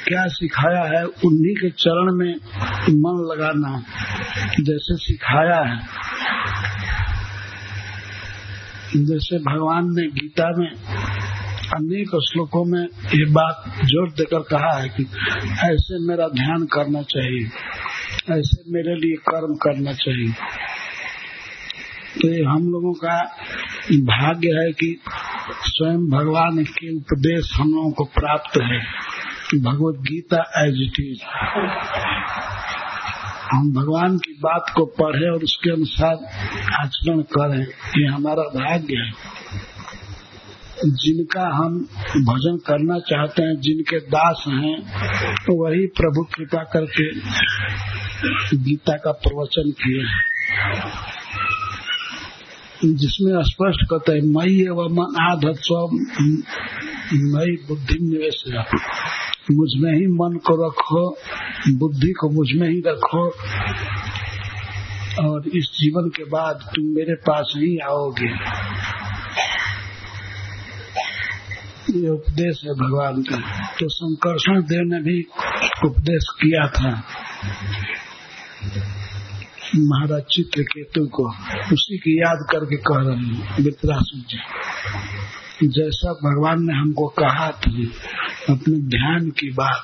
क्या 0.08 0.28
सिखाया 0.28 0.84
है, 0.84 1.06
उन्हीं 1.06 1.56
के 1.56 1.70
चरण 1.70 2.14
में 2.16 2.36
मन 2.90 3.20
लगाना 3.32 3.84
जैसे 4.60 4.98
सिखाया 4.98 5.60
है। 5.70 5.78
जैसे 9.06 9.38
भगवान 9.38 9.86
ने 9.86 10.08
गीता 10.08 10.50
में 10.58 10.70
अनेक 11.76 12.10
श्लोकों 12.10 12.66
में 12.66 12.84
ये 13.14 13.26
बात 13.26 13.64
ज़ोर 13.86 14.10
देकर 14.10 14.40
कहा 14.40 14.80
है 14.82 14.90
कि 14.90 15.04
ऐसे 15.74 16.08
मेरा 16.08 16.28
ध्यान 16.28 16.66
करना 16.66 17.02
चाहिए। 17.02 17.48
ऐसे 18.32 18.72
मेरे 18.74 18.96
लिए 18.96 19.16
कर्म 19.30 19.56
करना 19.64 19.94
चाहिए। 19.94 20.32
तो 22.14 22.28
ये 22.30 22.44
हम 22.46 22.70
लोगों 22.72 22.94
का 22.94 23.16
भाग्य 24.10 24.50
है 24.50 24.72
कि 24.72 24.90
स्वयं 25.68 26.06
भगवान 26.10 26.64
के 26.72 26.96
उपदेश 26.96 27.52
हम 27.56 27.74
लोगों 27.74 27.92
को 27.92 28.04
प्राप्त 28.14 28.62
है। 28.62 28.80
Bhagavad 29.62 30.00
Gita 30.02 30.42
as 30.60 30.82
it 30.82 31.00
is 31.00 31.24
हम 33.54 33.72
भगवान 33.74 34.18
की 34.18 34.34
बात 34.40 34.72
को 34.76 34.86
पढ़े 35.00 35.28
और 35.30 35.44
उसके 35.44 35.72
अनुसार 35.72 36.16
आचरण 36.76 37.22
करें, 37.34 37.64
ये 37.98 38.06
हमारा 38.08 38.44
भाग्य 38.56 38.96
है। 38.98 39.12
जिनका 40.86 41.44
हम 41.56 41.76
भजन 42.24 42.58
करना 42.68 42.98
चाहते 43.00 43.44
हैं, 43.44 43.56
जिनके 43.60 44.00
दास 44.08 44.44
हैं 44.50 44.78
तो 45.38 45.54
वही 45.56 45.86
प्रभु 46.00 46.24
कृपा 46.34 46.64
करके 46.74 47.06
गीता 48.54 48.98
का 48.98 49.12
प्रवचन 49.12 49.72
किए 49.72 50.04
जिसमें 52.94 53.44
स्पष्ट 53.44 53.86
कहते 53.90 54.12
हैं, 54.12 54.22
मई 54.22 54.62
एवं 54.62 54.90
मन 54.90 55.16
आधत 55.32 55.58
मई 57.14 57.52
बुद्धि 57.68 57.98
निवेश 58.02 58.44
मुझमें 59.52 59.94
ही 59.94 60.08
मन 60.08 60.38
को 60.38 60.68
रखो, 60.68 61.18
बुद्धि 61.78 62.12
को 62.12 62.30
मुझमें 62.30 62.70
ही 62.70 62.84
रखो, 62.88 63.30
और 65.28 65.48
इस 65.48 65.64
जीवन 65.64 66.10
के 66.10 66.24
बाद 66.24 66.56
तुम 66.56 66.86
मेरे 66.86 67.16
पास 67.16 67.54
ही 67.58 67.78
आओगे। 67.78 68.30
ये 72.00 72.10
उपदेश 72.10 72.62
है 72.64 72.72
भगवान 72.72 73.24
का। 73.24 73.38
तो 73.68 73.90
संकर्षण 73.90 74.62
देव 74.62 74.82
ने 74.82 75.02
भी 75.02 75.28
उपदेश 75.86 76.26
किया 76.30 76.68
था। 76.68 77.04
महाराज 79.76 80.22
चित्र 80.32 80.62
केतु 80.62 81.06
को 81.06 81.30
उसी 81.74 81.98
की 81.98 82.20
याद 82.22 82.38
करके 82.52 82.76
कह 82.76 82.98
रहे 82.98 83.16
हैं 83.16 83.64
वित्रासु 83.64 84.20
जी। 84.20 85.68
जैसा 85.68 86.14
भगवान 86.14 86.64
ने 86.64 86.74
हमको 86.74 87.08
कहा 87.08 87.48
था, 87.48 87.72
अपने 88.50 88.80
ध्यान 88.90 89.30
की 89.30 89.52
बात। 89.52 89.84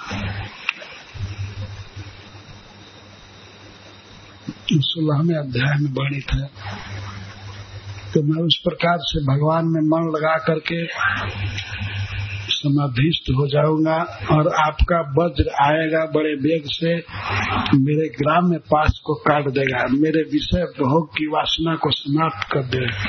सोलहवें 4.74 5.36
अध्याय 5.36 5.78
में 5.80 5.92
वर्णित 5.92 6.34
है 6.34 6.48
तो 8.14 8.22
मैं 8.24 8.44
उस 8.44 8.62
प्रकार 8.64 8.98
से 9.02 9.20
भगवान 9.26 9.66
में 9.66 9.82
मन 9.82 10.12
लगा 10.18 10.38
करके 10.38 10.86
समाधिस्थ 12.60 13.30
हो 13.32 13.48
जाऊँगा 13.48 13.98
और 14.32 14.48
आपका 14.62 15.00
वज्र 15.18 15.50
आएगा 15.64 16.06
बड़े 16.16 16.34
वेग 16.44 16.64
से, 16.68 16.96
मेरे 17.78 18.08
ग्राम 18.18 18.50
में 18.50 18.60
पास 18.72 19.00
को 19.06 19.14
काट 19.28 19.50
देगा, 19.50 19.86
मेरे 20.00 20.24
विषय 20.32 20.66
भोग 20.80 21.08
की 21.18 21.28
वासना 21.28 21.76
को 21.76 21.92
समाप्त 21.92 22.48
कर 22.52 22.64
देगा, 22.74 23.06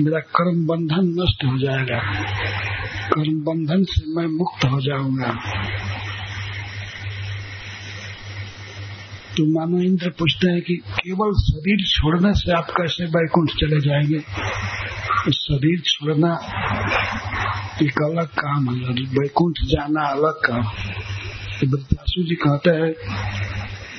मेरा 0.00 0.20
कर्म 0.38 0.64
बंधन 0.66 1.12
नष्ट 1.20 1.44
हो 1.44 1.58
जाएगा, 1.58 2.00
कर्म 3.10 3.38
बंधन 3.44 3.84
से 3.90 4.02
मैं 4.16 4.26
मुक्त 4.32 4.64
हो 4.64 4.80
जाऊँगा। 4.80 5.30
तो 9.38 9.44
मानो 9.46 9.80
इंद्र 9.82 10.08
पूछते 10.10 10.50
हैं 10.50 10.60
कि 10.62 10.74
केवल 10.76 11.32
शरीर 11.32 11.84
छोड़ने 11.86 12.32
से 12.34 12.52
आप 12.52 12.70
कैसे 12.70 13.06
बैकुंठ 13.06 13.50
चले 13.50 13.80
जाएँगे? 13.80 14.18
शरीर 15.32 15.80
छोड़ना 15.80 16.32
एक 17.82 18.02
अलग 18.02 18.26
काम 18.26 18.68
है 18.70 18.94
बैकुंठ 19.14 19.58
जाना 19.64 20.06
अलग 20.08 20.40
काम 20.46 20.62
तो 21.60 21.66
वृतासु 21.66 22.22
जी 22.22 22.34
कहते 22.34 22.70
हैं, 22.70 22.90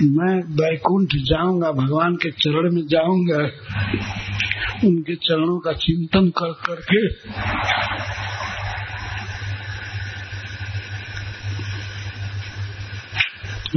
मैं 0.08 0.42
बैकुंठ 0.56 1.16
जाऊँगा, 1.16 1.72
भगवान 1.72 2.16
के 2.16 2.32
चरण 2.32 2.76
में 2.76 2.84
जाऊँगा, 2.88 3.40
उनके 4.88 5.16
चरणों 5.16 5.60
का 5.60 5.74
चिंतन 5.74 6.30
कर 6.30 6.52
करके 6.68 7.08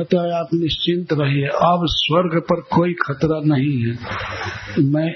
तो 0.00 0.42
आप 0.42 0.48
निश्चिंत 0.55 1.07
रहिए। 1.12 1.46
अब 1.46 1.81
स्वर्ग 1.85 2.40
पर 2.40 2.61
कोई 2.61 2.92
खतरा 2.92 3.57
नहीं 3.57 3.83
है। 3.83 3.98
मैं 4.85 5.12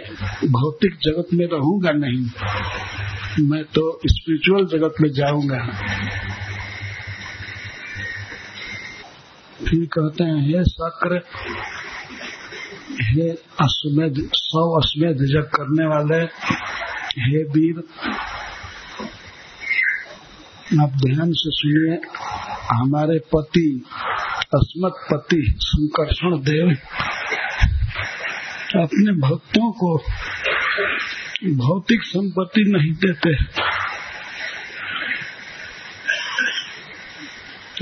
भौतिक 0.51 0.95
जगत 1.03 1.27
में 1.35 1.47
रहूँगा 1.47 1.91
नहीं। 1.91 2.31
मैं 3.49 3.65
तो 3.65 4.01
स्पिरिचुअल 4.07 4.67
जगत 4.67 4.95
में 5.01 5.11
जाऊँगा। 5.13 5.59
फिर 9.65 9.87
कहते 9.87 10.25
हैं, 10.25 10.41
हे 10.49 10.65
शक्र, 10.65 11.23
हे 13.03 13.31
अश्वमेध, 13.61 14.31
सौ 14.35 14.81
अश्वमेध 14.81 15.17
जग 15.17 15.51
करने 15.55 15.87
वाले, 15.87 16.25
हे 17.21 17.43
वीर, 17.43 17.83
आप 20.83 20.91
ध्यान 20.91 21.33
से 21.33 21.51
सुनिए, 21.51 22.01
हमारे 22.73 23.19
पति 23.19 23.85
अस्मत 24.55 24.93
पति 25.13 25.55
संकर्षण 25.59 26.31
देव। 26.31 26.69
अपने 28.83 29.13
भक्तों 29.13 29.73
को 29.73 29.97
भौतिक 31.57 32.03
संपत्ति 32.03 32.65
नहीं 32.67 32.93
देते। 32.93 33.37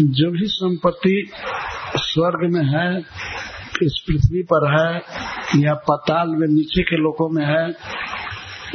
जो 0.00 0.30
भी 0.30 0.46
संपत्ति 0.46 1.30
स्वर्ग 1.96 2.54
में 2.54 2.64
है, 2.64 2.98
इस 3.82 4.04
पृथ्वी 4.08 4.42
पर 4.42 4.70
है, 4.70 5.02
या 5.64 5.74
पताल 5.74 6.28
में 6.28 6.48
नीचे 6.48 6.82
के 6.82 6.96
लोगों 6.96 7.30
में 7.30 7.46
है, 7.46 7.70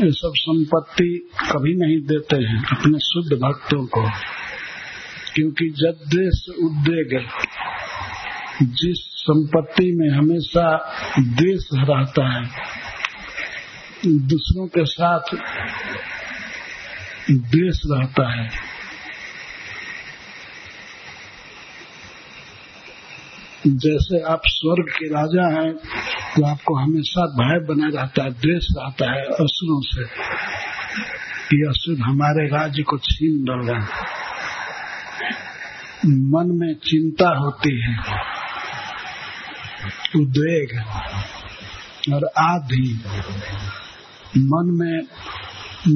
ये 0.05 0.11
सब 0.11 0.31
संपत्ति 0.35 1.31
कभी 1.51 1.75
नहीं 1.75 2.07
देते 2.07 2.35
हैं 2.35 2.65
अपने 2.65 2.99
शुद्ध 2.99 3.41
भक्तों 3.43 3.85
को। 3.85 4.09
क्योंकि 5.35 5.69
जब 5.69 5.93
देश 6.07 6.45
उद्वेग 6.49 7.21
जिस 8.61 9.01
संपत्ति 9.17 9.91
में 9.97 10.09
हमेशा 10.09 10.63
देश 11.19 11.67
रहता 11.73 12.23
है, 12.29 12.43
दूसरों 14.07 14.65
के 14.67 14.85
साथ 14.85 15.35
देश 17.53 17.81
रहता 17.91 18.25
है। 18.31 18.47
जैसे 23.67 24.21
आप 24.23 24.41
स्वर्ग 24.45 24.89
के 24.89 25.07
राजा 25.07 25.47
हैं 25.53 25.71
तो 25.73 26.45
आपको 26.45 26.75
हमेशा 26.75 27.25
भय 27.33 27.59
बना 27.67 27.87
रहता 27.93 28.23
है, 28.23 28.29
द्वेष 28.31 28.67
रहता 28.77 29.11
है 29.11 29.23
असुरों 29.37 29.81
से 29.81 30.03
ये 31.55 31.67
असुर 31.69 31.97
हमारे 32.01 32.47
राज्य 32.47 32.83
को 32.83 32.97
छीन 32.97 33.43
डाल 33.43 33.67
मन 36.31 36.51
में 36.59 36.73
चिंता 36.83 37.29
होती 37.37 37.73
है। 37.81 37.93
उद्वेग 40.15 40.69
और 42.13 42.29
आदि 42.37 43.03
मन 44.37 44.69
में 44.71 45.01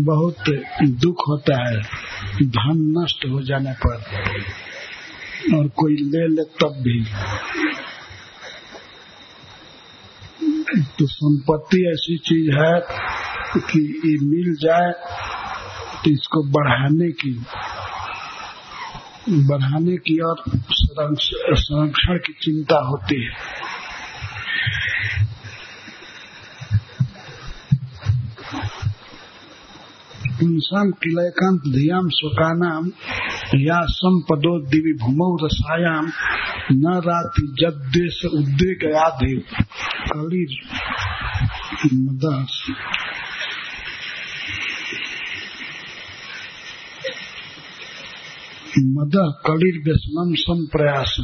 बहुत 0.06 0.44
दुख 0.84 1.24
होता 1.30 1.56
है, 1.70 1.82
धन 2.44 2.80
नष्ट 2.98 3.26
हो 3.26 3.42
जाने 3.42 3.74
पर। 3.86 3.96
और 5.56 5.68
कोई 5.68 5.96
ले 5.96 6.28
ले 6.28 6.44
तब 6.44 6.76
भी। 6.82 7.04
तो 11.00 11.08
संपत्ति 11.08 11.78
ऐसी 11.90 12.18
चीज़ 12.18 12.52
है 12.52 12.80
कि 13.60 13.80
ये 14.06 14.18
मिल 14.26 14.56
जाए 14.60 14.92
तो 16.04 16.12
इसको 16.12 16.44
बढ़ाने 16.44 17.12
की 17.12 17.34
बढ़ाने 19.30 19.98
की 19.98 20.20
और 20.20 20.44
संरक्षण 21.58 22.18
की 22.18 22.34
चिंता 22.42 22.80
होती 22.86 23.24
है। 23.26 23.32
पुंसाम 30.44 30.90
किलयकांत 31.04 31.60
धियाम 31.74 32.08
स्वकानाम 32.10 32.88
या 33.58 33.80
संपदो 33.90 34.52
दिवी 34.68 34.94
भूमौ 34.94 35.28
रसायाम 35.44 36.10
न 36.74 36.96
राति 37.06 37.44
जद्देश 37.60 38.18
उद्वेग 38.26 38.84
आधे 38.96 39.36
कली 40.10 40.44
मदस। 41.94 42.58
मद 48.96 49.16
कलिर 49.48 49.82
व्यसनम 49.86 50.34
सम 50.36 50.66
प्रयास 50.76 51.16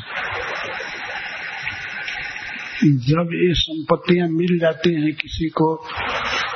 जब 3.06 3.32
ये 3.36 3.54
संपत्तियाँ 3.60 4.28
मिल 4.32 4.58
जाती 4.60 4.94
हैं 4.96 5.14
किसी 5.14 5.50
को 5.50 5.76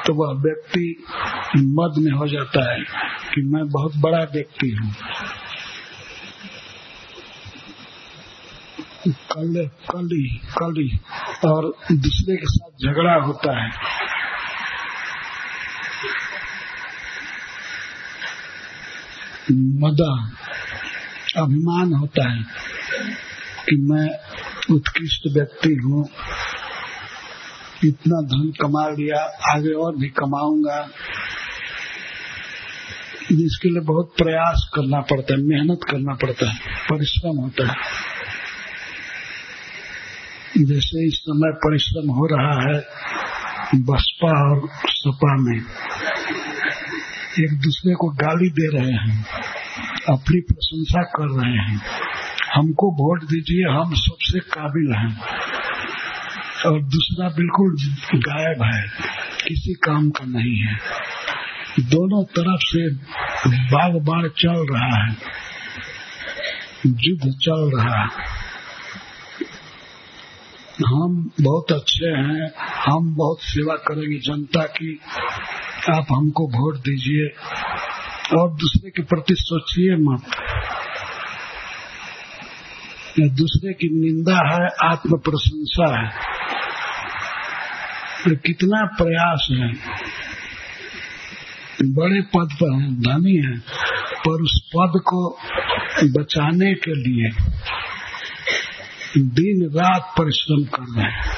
तो 0.05 0.13
वह 0.13 0.31
व्यक्ति 0.41 0.85
मद 1.57 1.93
में 1.97 2.11
हो 2.11 2.27
जाता 2.27 2.73
है 2.73 2.83
कि 3.35 3.41
मैं 3.41 3.69
बहुत 3.69 3.93
बड़ा 3.97 4.23
व्यक्ति 4.23 4.77
हूँ। 4.81 4.93
कल, 9.07 9.67
कली 9.67 10.37
कली 10.37 10.99
और 11.45 11.73
दूसरे 11.91 12.35
के 12.35 12.45
साथ 12.45 12.87
झगड़ा 12.87 13.15
होता 13.15 13.63
है। 13.63 13.71
मदा, 19.51 20.31
अभिमान 21.37 21.93
होता 21.93 22.31
है 22.31 22.43
कि 23.69 23.75
मैं 23.75 24.09
उत्कृष्ट 24.75 25.33
व्यक्ति 25.33 25.75
हूँ। 25.83 26.09
इतना 27.85 28.21
धन 28.21 28.51
कमा 28.61 28.87
लिया, 28.89 29.19
आगे 29.55 29.73
और 29.73 29.95
भी 29.95 30.09
कमाऊँगा। 30.09 30.89
जिसके 33.35 33.69
लिए 33.69 33.81
बहुत 33.81 34.13
प्रयास 34.17 34.71
करना 34.75 34.99
पड़ता 34.99 35.33
है, 35.33 35.43
मेहनत 35.43 35.79
करना 35.91 36.13
पड़ता 36.13 36.51
है, 36.51 36.59
परिश्रम 36.89 37.37
होता 37.37 37.67
है। 37.67 37.75
जैसे 40.57 41.07
इस 41.07 41.13
समय 41.13 41.51
परिश्रम 41.51 42.09
हो 42.11 42.25
रहा 42.25 42.61
है 42.61 42.81
बसपा 43.75 44.51
और 44.51 44.69
सपा 44.85 45.37
में, 45.37 45.59
एक 47.39 47.59
दूसरे 47.61 47.93
को 47.93 48.07
गाली 48.07 48.49
दे 48.49 48.77
रहे 48.77 48.91
हैं, 48.91 49.25
अपनी 50.09 50.41
प्रशंसा 50.41 51.03
कर 51.03 51.41
रहे 51.41 51.57
हैं। 51.57 51.81
हमको 52.55 52.91
वोट 52.91 53.23
दीजिए, 53.23 53.65
हम 53.71 53.93
सबसे 53.95 54.39
काबिल 54.39 54.93
हैं। 54.93 55.21
और 56.65 56.83
दूसरा 56.83 57.29
बिल्कुल 57.29 57.77
गायब 58.19 58.73
है, 58.73 58.83
किसी 59.47 59.73
काम 59.73 60.09
का 60.09 60.25
नहीं 60.25 60.57
है। 60.57 60.77
दोनों 61.79 62.23
तरफ़ 62.23 62.59
से 62.61 62.95
बाग 63.47 63.91
बाढ़ 64.01 64.27
चल 64.27 64.67
रहा 64.73 65.03
है। 65.03 65.15
युद्ध 66.85 67.31
चल 67.31 67.77
रहा 67.77 68.01
है। 68.01 68.07
हम 70.87 71.31
बहुत 71.41 71.71
अच्छे 71.71 72.05
हैं। 72.05 72.51
हम 72.87 73.15
बहुत 73.15 73.37
सेवा 73.41 73.75
करेंगे 73.75 74.19
जनता 74.19 74.63
की। 74.63 74.99
आप 75.91 76.05
हमको 76.11 76.47
वोट 76.47 76.77
दीजिए 76.77 77.27
और 78.37 78.53
दूसरे 78.53 78.89
के 78.89 79.03
प्रति 79.03 79.35
सोचिए 79.37 79.95
मत। 79.95 80.21
दूसरे 83.19 83.73
की 83.73 83.87
निंदा 83.87 84.35
है 84.35 84.91
आत्म 84.91 85.17
प्रशंसा 85.17 85.99
है 85.99 86.11
कितना 88.35 88.85
प्रयास 88.85 89.47
है। 89.51 89.73
बड़े 91.81 92.21
पद 92.21 92.49
पर 92.53 92.81
हैं 92.81 93.01
धनी 93.01 93.35
हैं, 93.35 93.59
पर 94.27 94.41
उस 94.41 94.69
पद 94.75 95.01
को 95.01 95.39
बचाने 96.03 96.73
के 96.73 96.95
लिए 96.95 97.29
दिन 99.17 99.79
रात 99.79 100.13
परिश्रम 100.17 100.63
कर 100.63 101.01
रहे 101.01 101.11
हैं। 101.11 101.31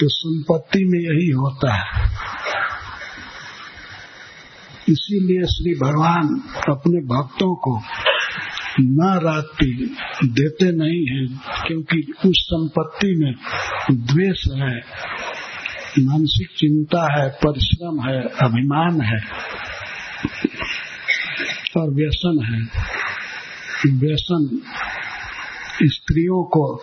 तो 0.00 0.08
संपत्ति 0.08 0.84
में 0.84 0.98
यही 0.98 1.30
होता 1.30 1.74
है। 1.74 2.10
इसीलिए 4.88 5.42
श्री 5.42 5.74
भगवान 5.74 6.28
अपने 6.68 7.00
भक्तों 7.00 7.54
को 7.54 7.82
न 8.80 9.20
राति 9.22 9.96
देते 10.24 10.64
नहीं 10.64 11.06
है, 11.06 11.38
क्योंकि 11.66 12.12
उस 12.28 12.36
संपत्ति 12.36 13.14
में 13.18 13.34
द्वेष 13.90 14.44
है। 14.48 14.80
मानसिक 16.00 16.48
चिंता 16.48 17.22
है, 17.22 17.28
परिश्रम 17.30 18.00
है, 18.00 18.22
अभिमान 18.22 19.00
है 19.00 19.18
और 21.76 21.90
व्यसन 21.90 22.44
है। 22.44 22.86
व्यसन 23.92 24.60
स्त्रियों 25.82 26.44
को 26.44 26.82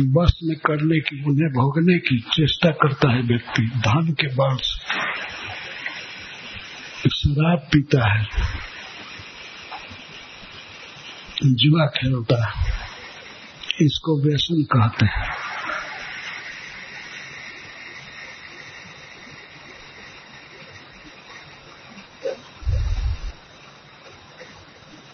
बस 0.00 0.40
में 0.44 0.56
करने 0.56 1.00
की, 1.00 1.24
उन्हें 1.24 1.52
भोगने 1.52 1.98
की 1.98 2.20
चेष्टा 2.20 2.70
करता 2.70 3.12
है 3.12 3.22
व्यक्ति। 3.22 3.62
धन 3.62 4.12
के 4.12 4.26
बल 4.26 4.56
से 4.56 4.96
शराब 7.10 7.58
पीता 7.58 8.14
है। 8.14 8.28
जुआ 11.44 11.86
खेलता 11.86 12.50
है। 12.50 12.72
इसको 13.82 14.22
व्यसन 14.22 14.62
कहते 14.62 15.06
हैं। 15.06 15.45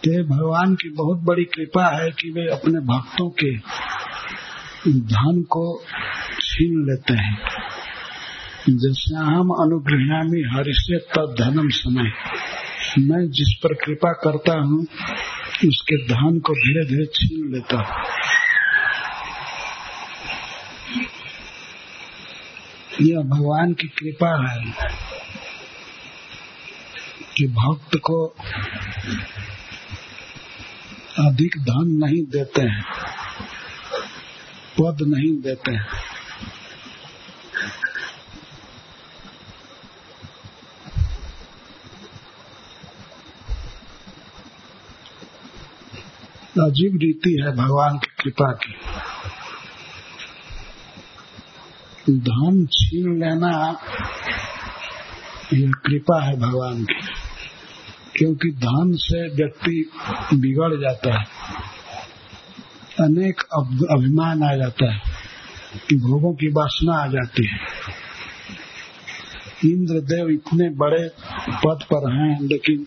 तो 0.07 0.25
भगवान 0.25 0.75
की 0.75 0.89
बहुत 0.89 1.19
बड़ी 1.19 1.45
कृपा 1.45 1.87
है 1.87 2.11
कि 2.11 2.31
वे 2.31 2.47
अपने 2.49 2.81
भक्तों 2.81 3.31
के 3.31 3.57
धन 5.01 5.43
को 5.43 5.83
छीन 6.41 6.87
लेते 6.87 7.15
हैं। 7.15 7.37
जैसे 8.69 9.17
हम 9.17 9.51
अनुग्रहामी 9.51 10.43
हरिष्य 10.57 10.99
तद 10.99 11.35
धनम 11.41 11.69
समय। 11.69 12.13
मैं 12.99 13.31
जिस 13.31 13.55
पर 13.63 13.75
कृपा 13.75 14.13
करता 14.13 14.53
हूँ, 14.53 14.83
उसके 15.69 15.97
धन 16.07 16.39
को 16.39 16.53
धीरे 16.53 16.85
धीरे 16.85 17.07
छीन 17.07 17.53
लेता 17.53 17.77
हूँ। 17.77 18.05
यह 23.03 23.19
भगवान 23.19 23.73
की 23.73 23.89
कृपा 23.89 24.51
है 24.51 24.75
कि 27.37 27.47
भक्त 27.47 27.97
को 27.97 28.37
अधिक 31.19 31.57
धन 31.63 31.89
नहीं 31.99 32.23
देते 32.31 32.63
हैं, 32.63 32.85
पद 34.79 35.03
नहीं 35.09 35.33
देते 35.43 35.73
हैं। 35.73 35.87
अजीब 46.61 46.97
रीति 47.03 47.31
है 47.43 47.53
भगवान 47.57 47.99
की 47.99 48.11
कृपा 48.21 48.53
की। 48.53 48.75
धन 52.19 52.67
छीन 52.73 53.19
लेना, 53.21 53.51
यह 55.53 55.73
कृपा 55.85 56.23
है 56.25 56.37
भगवान 56.41 56.85
की। 56.85 57.22
क्योंकि 58.23 58.51
धन 58.51 58.93
से 58.95 59.29
व्यक्ति 59.29 59.91
बिगड़ 60.35 60.81
जाता 60.81 61.19
है। 61.19 61.25
अनेक 63.01 63.41
अभिमान 63.91 64.43
आ 64.43 64.57
जाता 64.57 64.93
है 64.93 64.99
भोगों 65.95 66.35
की 66.35 66.47
वासना 66.47 66.93
आ 66.93 67.07
जाती 67.07 67.47
है। 67.47 67.59
इंद्रदेव 69.71 70.29
इतने 70.29 70.71
बड़े 70.71 71.09
पद 71.51 71.79
पर 71.83 72.13
हैं, 72.13 72.41
लेकिन 72.43 72.87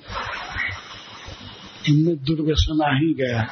इनमें 1.90 2.16
दुर्व्यसन 2.16 3.00
ही 3.04 3.14
गया। 3.14 3.48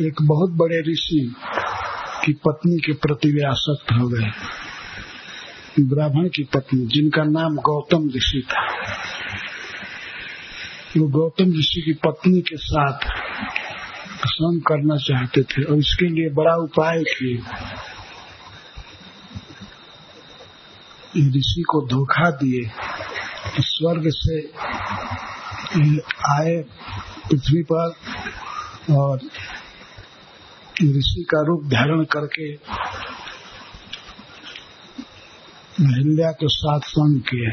एक 0.00 0.14
बहुत 0.22 0.50
बड़े 0.50 0.92
ऋषि 0.92 1.34
की 2.24 2.32
पत्नी 2.32 2.76
के 2.76 2.92
प्रति 2.92 3.32
वे 3.32 3.42
आसक्त 3.46 3.92
हो 3.92 4.08
गए। 4.08 4.30
ब्राह्मण 5.80 6.28
की 6.28 6.44
पत्नी, 6.44 6.86
जिनका 6.86 7.24
नाम 7.24 7.56
गौतम 7.56 8.08
ऋषि 8.16 8.46
था। 8.50 8.66
वो 10.98 11.08
गौतम 11.08 11.52
ऋषि 11.58 11.82
की 11.84 11.92
पत्नी 12.06 12.40
के 12.40 12.56
साथ 12.56 13.06
संग 14.26 14.60
करना 14.62 14.96
चाहते 14.96 15.42
थे 15.42 15.62
और 15.62 15.78
इसके 15.78 16.06
लिए 16.08 16.30
बड़ा 16.30 16.54
उपाय 16.56 17.02
किए। 17.08 17.36
ऋषि 21.36 21.62
को 21.68 21.86
धोखा 21.86 22.30
दिए। 22.30 22.70
स्वर्ग 23.60 24.02
से 24.06 24.40
आए 26.32 26.56
पृथ्वी 27.30 27.62
पर 27.72 27.94
और 28.90 29.20
ऋषि 30.82 31.26
का 31.30 31.42
रूप 31.46 31.64
धारण 31.64 32.04
करके 32.04 32.52
महिल्या 35.80 36.30
के 36.30 36.48
साथ 36.48 36.80
संग 36.80 37.20
किए। 37.20 37.50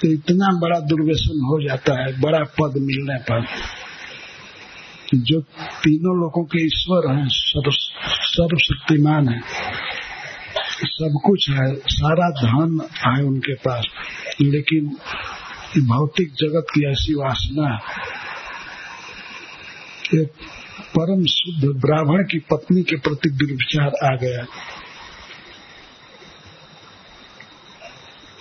तो 0.00 0.08
इतना 0.08 0.48
बड़ा 0.60 0.78
दुर्व्यसन 0.80 1.40
हो 1.44 1.60
जाता 1.62 1.94
है, 2.00 2.08
बड़ा 2.20 2.42
पद 2.58 2.74
मिलने 2.80 3.18
पर 3.30 3.46
जो 5.14 5.40
तीनों 5.84 6.14
लोगों 6.20 6.44
के 6.44 6.64
ईश्वर 6.64 7.10
हैं 7.12 7.26
सर्वशक्तिमान 8.28 9.28
है, 9.28 9.40
सब 10.84 11.18
कुछ 11.24 11.48
है, 11.50 11.68
सारा 11.92 12.28
धन 12.40 12.78
है 12.96 13.22
उनके 13.24 13.54
पास, 13.66 13.86
लेकिन 14.40 14.90
भौतिक 15.86 16.32
जगत 16.34 16.66
की 16.74 16.80
ऐसी 16.90 17.14
वासना 17.14 17.68
परम 20.94 21.24
शुद्ध 21.30 21.64
ब्राह्मण 21.80 22.22
की 22.24 22.38
पत्नी 22.50 22.82
के 22.82 22.96
प्रति 22.98 23.30
दुर्विचार 23.30 23.90
आ 24.04 24.14
गया। 24.16 24.44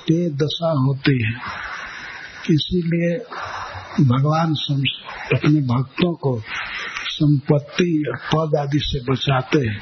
ये 0.07 0.29
दशा 0.31 0.71
होती 0.79 1.13
है। 1.23 1.31
इसीलिए 2.51 3.15
भगवान 4.07 4.53
अपने 5.33 5.61
भक्तों 5.67 6.13
को 6.15 6.31
संपत्ति 7.09 7.91
और 8.09 8.17
पद 8.25 8.55
आदि 8.55 8.79
से 8.81 8.99
बचाते 9.03 9.59
हैं। 9.59 9.79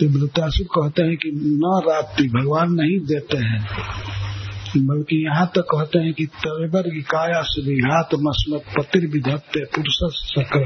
तो 0.00 0.08
वृतासुर 0.10 0.66
कहते 0.68 1.02
हैं 1.02 1.16
कि 1.16 1.30
न 1.34 1.80
रात्रि 1.88 2.28
भगवान 2.28 2.72
नहीं 2.72 2.98
देते 3.06 3.38
हैं, 3.38 3.62
बल्कि 4.86 5.16
यहाँ 5.24 5.46
तक 5.46 5.66
कहते 5.70 5.98
हैं 5.98 6.12
कि 6.12 6.26
तवेबर 6.38 6.90
की 6.90 7.02
काया 7.10 7.42
से 7.42 7.62
विघात 7.62 8.14
मस्मत 8.22 8.72
पतिर 8.78 9.06
विधत्ते 9.06 9.64
पुरुष 9.64 9.98
सक्र। 10.24 10.64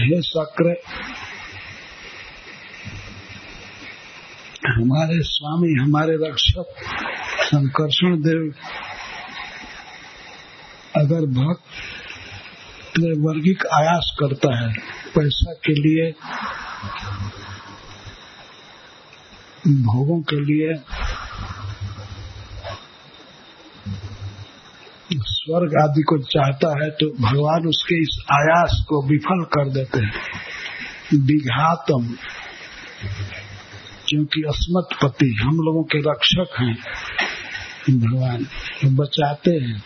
हे 0.00 0.20
सक्र 0.22 0.74
हमारे 4.66 5.18
स्वामी, 5.22 5.72
हमारे 5.74 6.16
रक्षक, 6.16 6.64
संकर्षण 7.42 8.16
देव, 8.20 8.42
अगर 10.96 11.26
भक्त 11.38 12.98
वर्गिक 12.98 13.66
आयास 13.66 14.16
करता 14.18 14.50
है, 14.58 14.72
पैसा 15.14 15.52
के 15.52 15.72
लिए, 15.72 16.10
भोगों 19.82 20.20
के 20.22 20.36
लिए 20.36 20.74
स्वर्ग 25.12 25.70
आदि 25.82 26.02
को 26.02 26.18
चाहता 26.18 26.84
है 26.84 26.90
तो 26.90 27.22
भगवान 27.22 27.68
उसके 27.68 28.00
इस 28.00 28.24
आयास 28.32 28.84
को 28.88 29.06
विफल 29.06 29.44
कर 29.44 29.70
देते 29.70 29.98
हैं। 29.98 30.12
विघातम। 31.26 32.14
क्योंकि 34.08 34.42
अस्मत 34.42 34.88
पति, 35.02 35.36
हम 35.40 35.56
लोगों 35.56 35.82
के 35.82 35.98
रक्षक 35.98 36.46
हैं। 36.60 36.78
भगवान 37.98 38.44
तो 38.44 39.02
बचाते 39.02 39.50
हैं। 39.50 39.82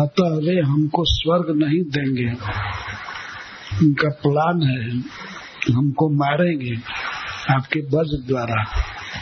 अतः 0.00 0.28
वे 0.28 0.60
हमको 0.60 1.02
स्वर्ग 1.04 1.62
नहीं 1.62 1.82
देंगे। 1.82 2.30
उनका 3.78 4.08
प्लान 4.08 4.62
है, 4.62 4.98
हमको 5.74 6.10
मारेंगे। 6.10 6.74
आपके 7.54 7.80
वज्र 7.80 8.28
द्वारा 8.28 8.62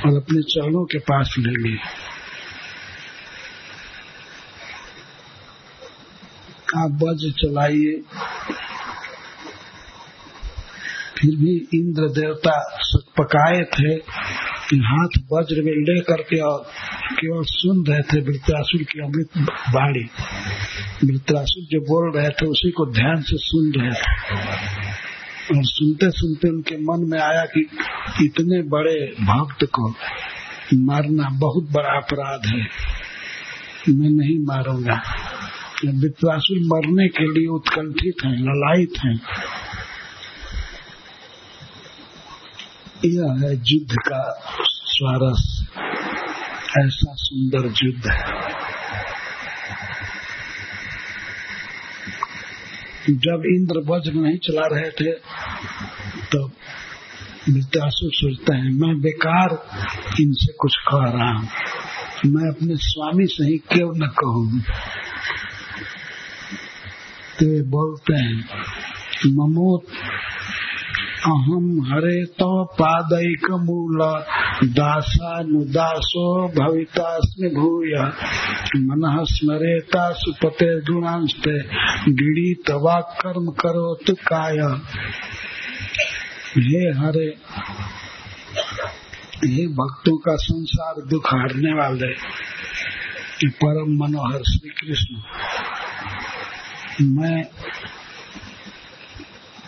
और 0.07 0.16
अपने 0.16 0.42
चरणों 0.42 0.85
के 0.85 0.99
पास 0.99 1.35
लेंगे। 1.38 2.02
आप 6.77 6.91
वज्र 7.03 7.31
चलाइए। 7.31 8.03
फिर 11.21 11.31
भी 11.37 11.69
इंद्र 11.75 12.03
देवता 12.03 12.79
पकाए 12.97 13.61
थे, 13.61 13.97
कि 14.71 14.79
हाथ 14.79 15.21
वज्र 15.33 15.63
में 15.63 15.73
ले 15.73 16.01
करके 16.01 16.41
और 16.41 16.67
केवल 17.13 17.43
सुन 17.45 17.85
रहे 17.87 18.03
थे 18.03 18.21
वृत्रासुर 18.21 18.83
की 18.83 19.01
अमृत 19.01 19.29
बाणी 19.49 20.05
वृत्रासुर 21.07 21.65
जो 21.65 21.81
बोल 21.81 22.17
रहे 22.17 22.29
थे, 22.29 22.47
उसी 22.47 22.71
को 22.71 22.87
ध्यान 22.93 23.21
से 23.21 23.37
सुन 23.37 23.73
रहे 23.77 23.91
थे। 23.91 24.33
और 25.43 25.65
सुनते 25.65 26.11
सुनते 26.11 26.49
उनके 26.49 26.77
मन 26.77 27.11
में 27.11 27.21
आया 27.21 27.45
कि 27.45 27.61
इतने 28.25 28.63
बड़े 28.63 29.07
भक्त 29.07 29.65
को 29.65 29.95
मारना 30.75 31.29
बहुत 31.33 31.65
बड़ा 31.73 31.97
अपराध 31.97 32.41
है। 32.47 32.67
मैं 33.89 34.11
नहीं 34.11 34.39
मारूँगा। 34.39 35.03
विश्वासुर 35.85 36.59
मरने 36.62 37.09
के 37.09 37.25
लिए 37.25 37.47
उत्कंठित 37.49 38.25
हैं, 38.25 38.37
ललायित 38.38 38.92
हैं। 39.05 39.21
यह 43.05 43.33
है 43.42 43.55
युद्ध 43.66 43.97
का 44.09 44.23
स्वारस। 44.64 45.66
ऐसा 46.79 47.14
सुंदर 47.14 47.66
युद्ध 47.83 48.07
है। 48.07 48.53
जब 53.11 53.42
इंद्र 53.47 53.81
वज्र 53.87 54.12
नहीं 54.12 54.38
चला 54.38 54.66
रहे 54.73 54.90
थे 54.90 55.12
तो 56.33 56.47
विद्यासुर 57.49 58.11
सोचते 58.14 58.55
हैं, 58.55 58.71
मैं 58.73 59.01
बेकार 59.01 59.51
इनसे 60.21 60.53
कुछ 60.53 60.77
कह 60.88 61.11
रहा 61.11 61.33
हूँ। 61.33 61.49
मैं 62.27 62.49
अपने 62.51 62.77
स्वामी 62.77 63.27
से 63.27 63.45
ही 63.45 63.59
क्यों 63.59 63.90
न 63.97 64.07
कहूँ? 64.18 64.61
तो 67.33 67.47
बोलते 67.64 68.14
हैं 68.14 68.45
ममोत 69.27 69.85
अहम 71.27 71.66
हरे 71.87 72.25
तो 72.25 72.64
पादैक 72.64 73.51
मूल, 73.51 74.01
दासानुदासो 74.68 76.25
भवितास्मि 76.49 77.49
भूय, 77.49 77.95
मन 78.77 79.25
स्मरेता 79.25 80.11
सुपते 80.12 80.71
गुणांस्ते 80.81 81.57
गिड़ी 82.12 82.55
तवा 82.55 82.97
कर्म 83.21 83.51
करो 83.53 83.95
तो 84.07 84.14
काय। 84.14 84.59
हे 86.59 86.83
हरे, 86.99 87.29
हे 89.45 89.66
भक्तों 89.66 90.16
का 90.16 90.37
संसार 90.37 90.95
दुख 91.07 91.27
हरने 91.35 91.73
वाले, 91.75 92.12
परम 93.47 93.97
मनोहर 93.99 94.42
श्री 94.42 94.71
कृष्ण। 94.71 95.14
मैं 97.03 97.45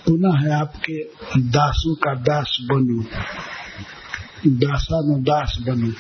पुनः 0.07 0.57
आपके 0.57 1.05
दासों 1.41 1.95
का 1.95 2.15
दास 2.15 2.59
बनू। 2.63 3.05
दासानु 4.47 5.19
दास 5.19 5.59
बनू। 5.67 5.93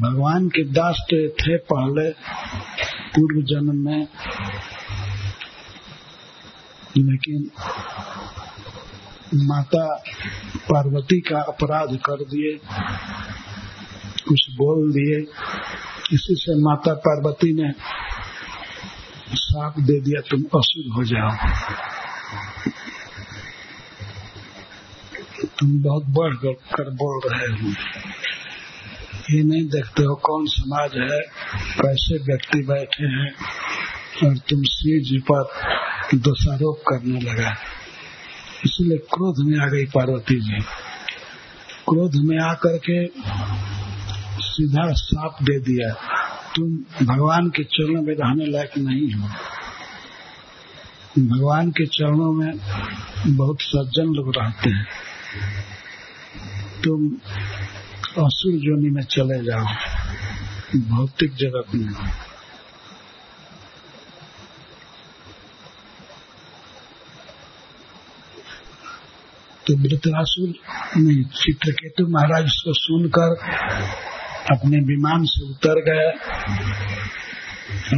भगवान 0.00 0.48
के 0.48 0.64
दास 0.64 0.96
तो 1.10 1.28
थे 1.28 1.56
पहले, 1.56 2.10
पूर्व 3.14 3.42
जन्म 3.42 3.84
में, 3.84 4.08
लेकिन 6.96 7.50
माता 9.34 10.02
पार्वती 10.56 11.20
का 11.20 11.40
अपराध 11.40 11.96
कर 11.96 12.24
दिए, 12.24 12.58
कुछ 14.28 14.50
बोल 14.50 14.92
दिए। 14.92 15.18
इसी 16.12 16.34
से 16.34 16.54
माता 16.62 16.94
पार्वती 16.94 17.52
ने 17.52 17.72
साप 19.34 19.74
दे 19.78 20.00
दिया, 20.00 20.20
तुम 20.20 20.40
असुर 20.40 20.92
हो 20.94 21.04
जाओ। 21.04 21.30
तुम 25.58 25.82
बहुत 25.82 26.04
बढ़ 26.04 26.34
कर 26.52 26.90
बोल 26.90 27.30
रहे 27.30 27.62
हो। 27.62 27.68
ये 29.30 29.42
नहीं 29.42 29.64
देखते 29.64 30.02
हो 30.02 30.14
कौन 30.14 30.46
समाज 30.46 30.90
है, 30.96 31.20
कैसे 31.82 32.18
व्यक्ति 32.18 32.62
बैठे 32.62 33.04
हैं, 33.04 33.32
और 34.24 34.36
तुम 34.38 34.62
श्री 34.62 35.00
जी 35.00 35.18
पर 35.32 35.42
दोषारोप 36.14 36.82
करने 36.88 37.20
लगा। 37.20 37.54
इसलिए 38.64 38.98
क्रोध 38.98 39.46
में 39.46 39.58
आ 39.58 39.68
गई 39.68 39.84
पार्वती 39.84 40.40
जी। 40.40 40.62
क्रोध 41.88 42.12
में 42.16 42.38
आकर 42.38 42.78
के 42.78 43.06
सीधा 44.42 44.92
साप 44.92 45.36
दे 45.42 45.58
दिया। 45.58 45.94
तुम 46.56 46.78
भगवान 47.06 47.48
के 47.48 47.64
चरणों 47.64 48.02
में 48.02 48.14
रहने 48.14 48.46
लायक 48.46 48.78
नहीं 48.78 49.12
हो। 49.12 49.28
भगवान 51.18 51.70
के 51.70 51.86
चरणों 51.86 52.32
में 52.32 52.52
बहुत 53.26 53.58
सज्जन 53.60 54.04
लोग 54.04 54.32
रहते 54.38 54.70
हैं। 54.70 54.86
तुम 56.84 57.10
असुर 58.24 58.52
जोनी 58.52 58.90
में 58.90 59.02
चले 59.02 59.44
जाओ। 59.44 59.64
भौतिक 60.80 61.34
जगत 61.34 61.74
में 61.74 61.92
तो 69.70 69.76
वृतरासुर 69.78 70.52
चित्रकेतु 71.36 72.06
महाराज 72.08 72.44
इसको 72.44 72.72
सुनकर 72.76 73.34
अपने 74.52 74.78
विमान 74.86 75.24
से 75.24 75.42
उतर 75.46 75.80
गए 75.82 76.08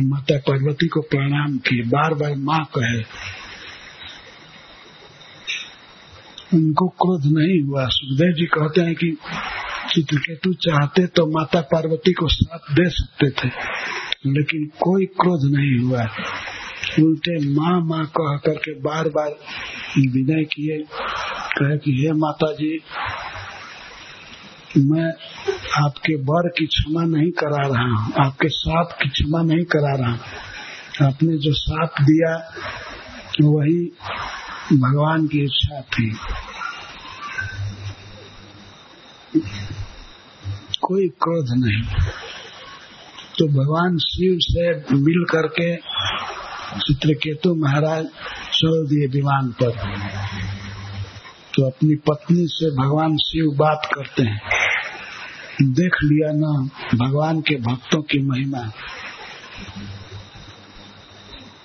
माता 0.03 0.37
पार्वती 0.49 0.89
को 0.89 1.01
प्रणाम 1.11 1.57
किए। 1.59 1.83
बार 1.89 2.15
बार 2.15 2.35
माँ 2.41 2.65
कहे, 2.75 3.01
उनको 6.53 6.89
क्रोध 6.97 7.25
नहीं 7.33 7.57
हुआ। 7.63 7.87
सुखदेव 7.91 8.33
जी 8.37 8.47
कहते 8.55 8.81
हैं 8.81 8.95
कि 8.95 9.11
चित्रकेतु 9.95 10.53
चाहते 10.63 11.07
तो 11.09 11.27
माता 11.31 11.61
पार्वती 11.73 12.13
को 12.13 12.29
साथ 12.31 12.73
दे 12.75 12.89
सकते 12.91 13.31
थे, 13.33 13.49
लेकिन 14.29 14.67
कोई 14.81 15.07
क्रोध 15.17 15.51
नहीं 15.53 15.79
हुआ। 15.81 16.05
उल्टे 16.83 17.49
माँ 17.49 17.81
माँ 17.81 18.07
कह 18.07 18.37
करके 18.37 18.81
बार 18.81 19.09
बार 19.09 19.31
विनय 19.99 20.45
किए, 20.45 20.79
कहे 21.59 21.79
कि, 21.79 21.91
हे 21.91 22.13
माता 22.13 22.53
जी 22.53 22.81
मैं 24.79 25.13
आपके 25.85 26.15
वर 26.15 26.49
की 26.49 26.67
क्षमा 26.67 27.03
नहीं 27.03 27.31
करा 27.31 27.67
रहा 27.67 27.95
हूँ, 27.95 28.13
आपके 28.27 28.49
साप 28.49 28.99
की 29.03 29.09
क्षमा 29.09 29.43
नहीं 29.43 29.65
करा 29.65 29.97
रहा 29.97 30.11
हूँ। 30.11 30.21
आपने 31.09 31.39
जो 31.39 31.53
साप 31.53 31.95
दिया, 32.01 32.55
वही 33.43 33.93
भगवान 34.77 35.27
की 35.27 35.45
इच्छा 35.45 35.81
थी। 35.81 36.17
कोई 40.83 41.09
क्रोध 41.09 41.47
नहीं। 41.51 41.83
तो 43.39 43.49
भगवान 43.49 43.99
शिव 43.99 44.39
से 44.41 44.73
मिल 44.79 45.25
करके 45.31 45.77
चित्रकेतु 46.79 47.55
महाराज 47.55 48.05
चल 48.53 48.87
दिए 48.87 49.07
विमान 49.07 49.49
पर 49.49 49.71
तो 51.55 51.67
अपनी 51.67 51.95
पत्नी 51.95 52.47
से 52.49 52.71
भगवान 52.71 53.17
शिव 53.17 53.57
बात 53.57 53.89
करते 53.95 54.23
हैं। 54.23 54.41
देख 55.63 55.97
लिया 56.05 56.33
ना 56.33 56.69
भगवान 57.05 57.41
के 57.41 57.57
भक्तों 57.57 58.03
की 58.03 58.19
महिमा। 58.19 58.59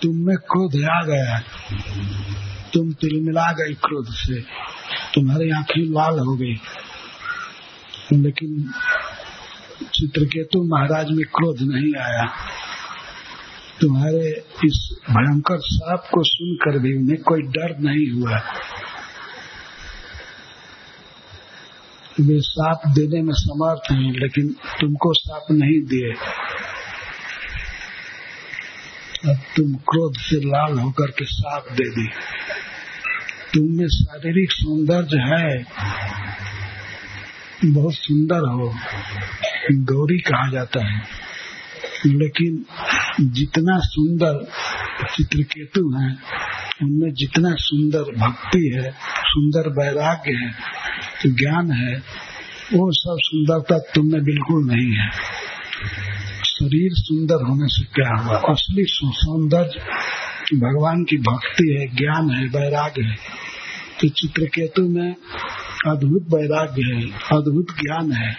तुम 0.01 0.15
में 0.15 0.37
क्रोध 0.37 0.75
आ 0.75 1.03
गया। 1.03 1.39
तुम 2.73 2.91
तिलमिला 2.91 3.51
गई 3.51 3.73
क्रोध 3.73 4.05
से। 4.09 4.41
तुम्हारी 5.13 5.49
आँखें 5.49 5.81
लाल 5.81 6.19
हो 6.19 6.35
गई। 6.35 6.55
लेकिन 8.13 8.71
चित्रकेतु 9.93 10.63
महाराज 10.63 11.07
में 11.09 11.25
क्रोध 11.25 11.57
नहीं 11.61 11.95
आया। 11.95 12.25
तुम्हारे 13.81 14.45
इस 14.65 14.95
भयंकर 15.09 15.57
साप 15.59 16.07
को 16.13 16.23
सुनकर 16.23 16.79
भी 16.79 16.97
उन्हें 16.97 17.21
कोई 17.21 17.41
डर 17.41 17.77
नहीं 17.79 18.11
हुआ। 18.11 18.41
वे 22.21 22.41
साप 22.41 22.81
देने 22.87 23.21
में 23.21 23.33
समर्थ 23.33 23.91
हैं, 23.91 24.11
लेकिन 24.11 24.47
तुमको 24.81 25.13
साप 25.13 25.45
नहीं 25.51 25.81
दिए। 25.81 26.13
अब 29.31 29.37
तुम 29.55 29.73
क्रोध 29.73 30.13
से 30.17 30.35
लाल 30.35 30.79
होकर 30.79 31.11
के 31.11 31.25
साप 31.25 31.65
दे 31.71 31.89
दी। 31.89 32.07
तुम 33.53 33.77
में 33.77 33.87
शारीरिक 33.87 34.51
सौंदर्य 34.51 35.17
है। 35.17 35.65
बहुत 37.65 37.93
सुंदर 37.93 38.39
हो, 38.39 38.75
गौरी 39.71 40.17
कहा 40.17 40.51
जाता 40.51 40.85
है। 40.85 41.27
लेकिन 42.05 42.65
जितना 43.21 43.79
सुंदर 43.79 44.47
चित्रकेतु 45.15 45.79
है, 45.79 46.17
उनमें 46.83 47.13
जितना 47.13 47.49
सुंदर 47.51 47.99
भक्ति 47.99 48.71
है, 48.75 48.91
सुंदर 49.25 49.69
वैराग्य 49.69 50.31
है, 50.31 50.51
ज्ञान 51.35 51.71
है, 51.71 51.95
वो 52.73 52.91
सब 52.91 53.17
सुंदरता 53.21 53.77
तुमने 53.77 54.19
बिल्कुल 54.19 54.71
नहीं 54.71 54.91
है। 54.91 55.09
शरीर 56.45 56.91
सुंदर 56.93 57.35
होने 57.35 57.67
से 57.67 57.85
क्या 57.85 58.23
हुआ? 58.23 58.37
असली 58.37 58.83
सौंदर्य 58.87 59.79
भगवान 60.57 61.03
की 61.03 61.17
भक्ति 61.17 61.77
है, 61.79 61.95
ज्ञान 61.95 62.29
है, 62.31 62.45
वैराग्य 62.45 63.03
है। 63.03 63.15
तो 64.01 64.07
चित्रकेतु 64.07 64.89
में 64.89 65.15
अद्भुत 65.87 66.21
वैराग्य 66.33 66.81
है, 66.81 67.01
अद्भुत 67.11 67.67
ज्ञान 67.71 68.11
है। 68.11 68.37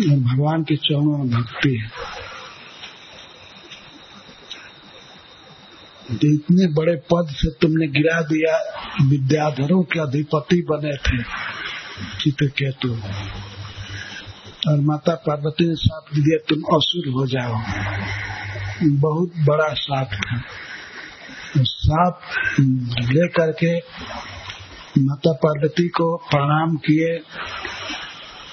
भगवान 0.00 0.62
के 0.62 0.76
चरणों 0.76 1.18
में 1.18 1.30
भक्ति 1.30 1.76
है। 1.76 1.88
तो 6.16 6.28
इतने 6.34 6.66
बड़े 6.74 6.94
पद 7.12 7.28
से 7.30 7.50
तुमने 7.60 7.86
गिरा 7.86 8.20
दिया, 8.20 8.54
विद्याधरों 9.08 9.82
के 9.82 10.00
अधिपति 10.00 10.60
बने 10.70 10.96
थे 10.96 11.22
चित्रकेतु 12.20 12.90
और 14.70 14.80
माता 14.80 15.14
पार्वती 15.14 15.68
ने 15.68 15.74
साथ 15.74 16.14
दिया, 16.14 16.38
तुम 16.48 16.58
असुर 16.76 17.08
हो 17.12 17.26
जाओ। 17.26 17.54
बहुत 19.00 19.32
बड़ा 19.44 19.68
साप 19.74 20.10
था 20.12 20.42
साप 21.58 22.20
ले 22.58 23.28
करके 23.28 23.78
माता 24.98 25.32
पार्वती 25.32 25.88
को 25.88 26.16
प्रणाम 26.16 26.76
किए। 26.76 27.18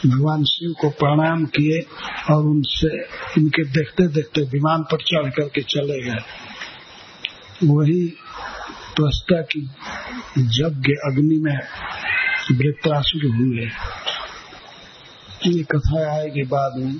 भगवान 0.06 0.44
शिव 0.44 0.74
को 0.82 0.90
प्रणाम 0.90 1.46
किए 1.46 1.80
और 2.34 2.44
उनसे, 2.44 3.04
उनके 3.38 3.64
देखते 3.64 4.08
देखते 4.08 4.42
विमान 4.42 4.84
पर 4.84 4.98
चढ़ 5.02 5.30
करके 5.30 5.62
चले 5.62 6.02
गए। 6.02 6.20
वही 7.64 8.08
त्वस्ता 8.96 9.42
की 9.42 9.62
यज्ञ 10.38 10.94
अग्नि 11.06 11.38
में 11.38 11.60
वृत्रासुर 12.52 13.26
हुए। 13.36 13.70
ये 15.48 15.64
कथा 15.64 16.12
आएगी 16.12 16.44
बाद 16.44 16.78
में 16.78 16.98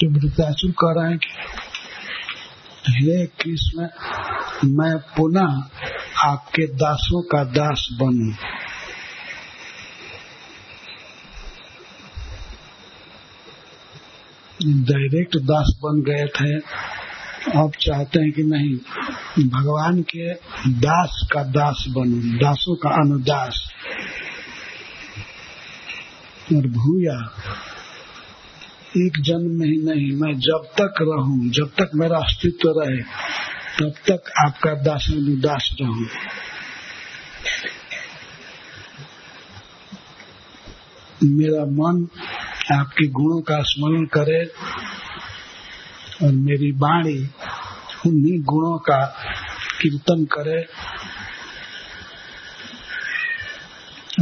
तो 0.00 0.10
वृत्रासुर 0.10 0.70
कह 0.70 1.00
रहे 1.00 1.10
हैं 1.10 1.18
कि 1.18 1.67
हे 2.88 3.26
कृष्ण, 3.26 3.88
मैं 4.64 4.98
पुनः 4.98 5.62
आपके 6.24 6.66
दासों 6.66 7.22
का 7.22 7.44
दास 7.44 7.88
बनूं। 7.92 8.32
डायरेक्ट 14.82 15.36
दास 15.36 15.78
बन 15.84 16.02
गए 16.02 16.24
थे। 16.24 16.56
अब 17.60 17.72
चाहते 17.80 18.20
हैं 18.20 18.32
कि 18.32 18.42
नहीं, 18.42 18.74
भगवान 19.48 20.02
के 20.02 20.34
दास 20.68 21.28
का 21.32 21.42
दास 21.42 21.84
बनू, 21.88 22.38
दासों 22.38 22.76
का 22.76 22.90
अनुदास। 22.90 23.72
और 26.54 26.66
भूया 26.66 27.18
एक 28.96 29.20
जन्म 29.20 29.50
में 29.50 29.66
ही 29.66 29.76
नहीं, 29.76 30.16
मैं 30.16 30.38
जब 30.38 30.62
तक 30.80 30.94
रहूँ, 31.00 31.50
जब 31.50 31.66
तक 31.68 31.90
मेरा 31.94 32.18
अस्तित्व 32.18 32.68
रहे, 32.76 33.02
तब 33.78 33.94
तक 34.10 34.30
आपका 34.46 34.74
दास 34.74 35.06
अनुदास 35.10 35.70
रहूँ। 35.80 36.06
मेरा 41.24 41.64
मन 41.64 42.08
आपके 42.72 43.06
गुणों 43.06 43.40
का 43.40 43.62
स्मरण 43.62 44.04
करे 44.04 44.44
और 46.26 46.32
मेरी 46.32 46.70
वाणी 46.70 47.18
उन्हीं 48.06 48.40
गुणों 48.42 48.78
का 48.78 49.04
कीर्तन 49.82 50.24
करे 50.24 50.62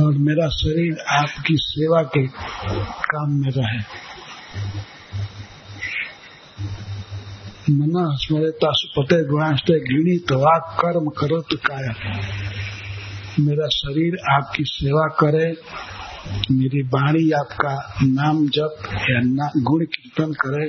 और 0.03 0.13
मेरा 0.13 0.49
शरीर 0.49 0.99
आपकी 1.11 1.57
सेवा 1.57 2.03
के 2.03 2.27
काम 2.87 3.31
में 3.31 3.51
रहे। 3.51 4.06
मना 7.71 8.03
स्मरता 8.17 8.69
सुपते 8.73 9.17
गुणास्ते 9.29 9.79
घृणी 9.81 10.19
तो 10.19 10.39
आप 10.49 10.77
कर्म 10.81 11.09
करो 11.11 11.41
तो 11.41 11.57
काया। 11.57 11.93
मेरा 13.41 13.69
शरीर 13.69 14.17
आपकी 14.31 14.65
सेवा 14.67 15.07
करे 15.21 15.49
मेरी 16.51 16.83
वाणी 16.83 17.31
आपका 17.31 17.73
नाम 18.03 18.47
जप 18.47 18.77
या 19.11 19.21
ना, 19.25 19.51
गुण 19.57 19.85
कीर्तन 19.85 20.33
करे। 20.33 20.69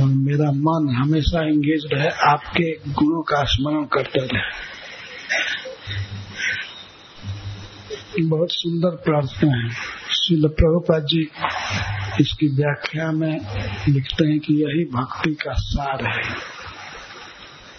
और 0.00 0.08
मेरा 0.08 0.50
मन 0.50 0.94
हमेशा 0.96 1.40
एंगेज 1.48 1.86
रहे 1.92 2.08
आपके 2.08 2.72
गुणों 2.72 3.22
का 3.22 3.42
स्मरण 3.44 3.84
करते 3.84 4.20
रहे। 4.20 4.42
बहुत 8.22 8.48
सुंदर 8.52 8.96
प्रार्थना 8.96 9.56
है। 9.56 9.68
शिल 10.12 10.48
प्रभुपाद 10.48 11.02
जी 11.02 11.22
इसकी 12.20 12.48
व्याख्या 12.48 13.10
में 13.12 13.34
लिखते 13.88 14.24
हैं 14.24 14.38
कि 14.40 14.54
यही 14.54 14.84
भक्ति 14.84 15.34
का 15.34 15.52
सार 15.52 16.04
है। 16.06 16.22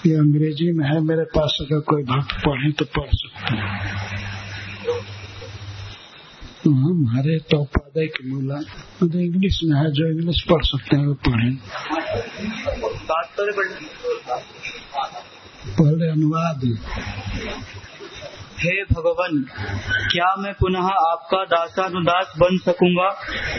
ये 0.06 0.14
अंग्रेज़ी 0.16 0.72
में 0.72 0.86
है 0.86 1.00
मेरे 1.00 1.24
पास 1.36 1.58
अगर 1.62 1.80
कोई 1.80 2.04
भक्त 2.04 2.34
पढ़े 2.46 2.72
तो 2.72 2.86
पढ़ 2.86 3.10
सकते 3.14 3.56
हैं। 3.56 3.72
हमारे 6.68 7.38
तो 7.52 7.64
पौधे 7.64 8.06
के 8.08 8.28
मूला 8.30 8.56
तो 9.00 9.20
इंग्लिश 9.20 9.60
में 9.64 9.78
है 9.80 9.92
जो 9.92 10.10
इंग्लिश 10.12 10.42
पढ़ 10.50 10.64
सकते 10.64 10.96
हैं 10.96 11.06
वो 11.06 11.14
पढ़े। 11.14 11.50
पहले 15.70 16.08
अनुवाद। 16.12 16.62
हे 18.60 18.84
भगवान, 18.84 19.38
क्या 20.12 20.36
मैं 20.38 20.54
पुनः 20.54 20.86
आपका 20.86 21.43
दासानुदास 21.45 22.34
बन 22.39 22.58
सकूँगा, 22.58 23.10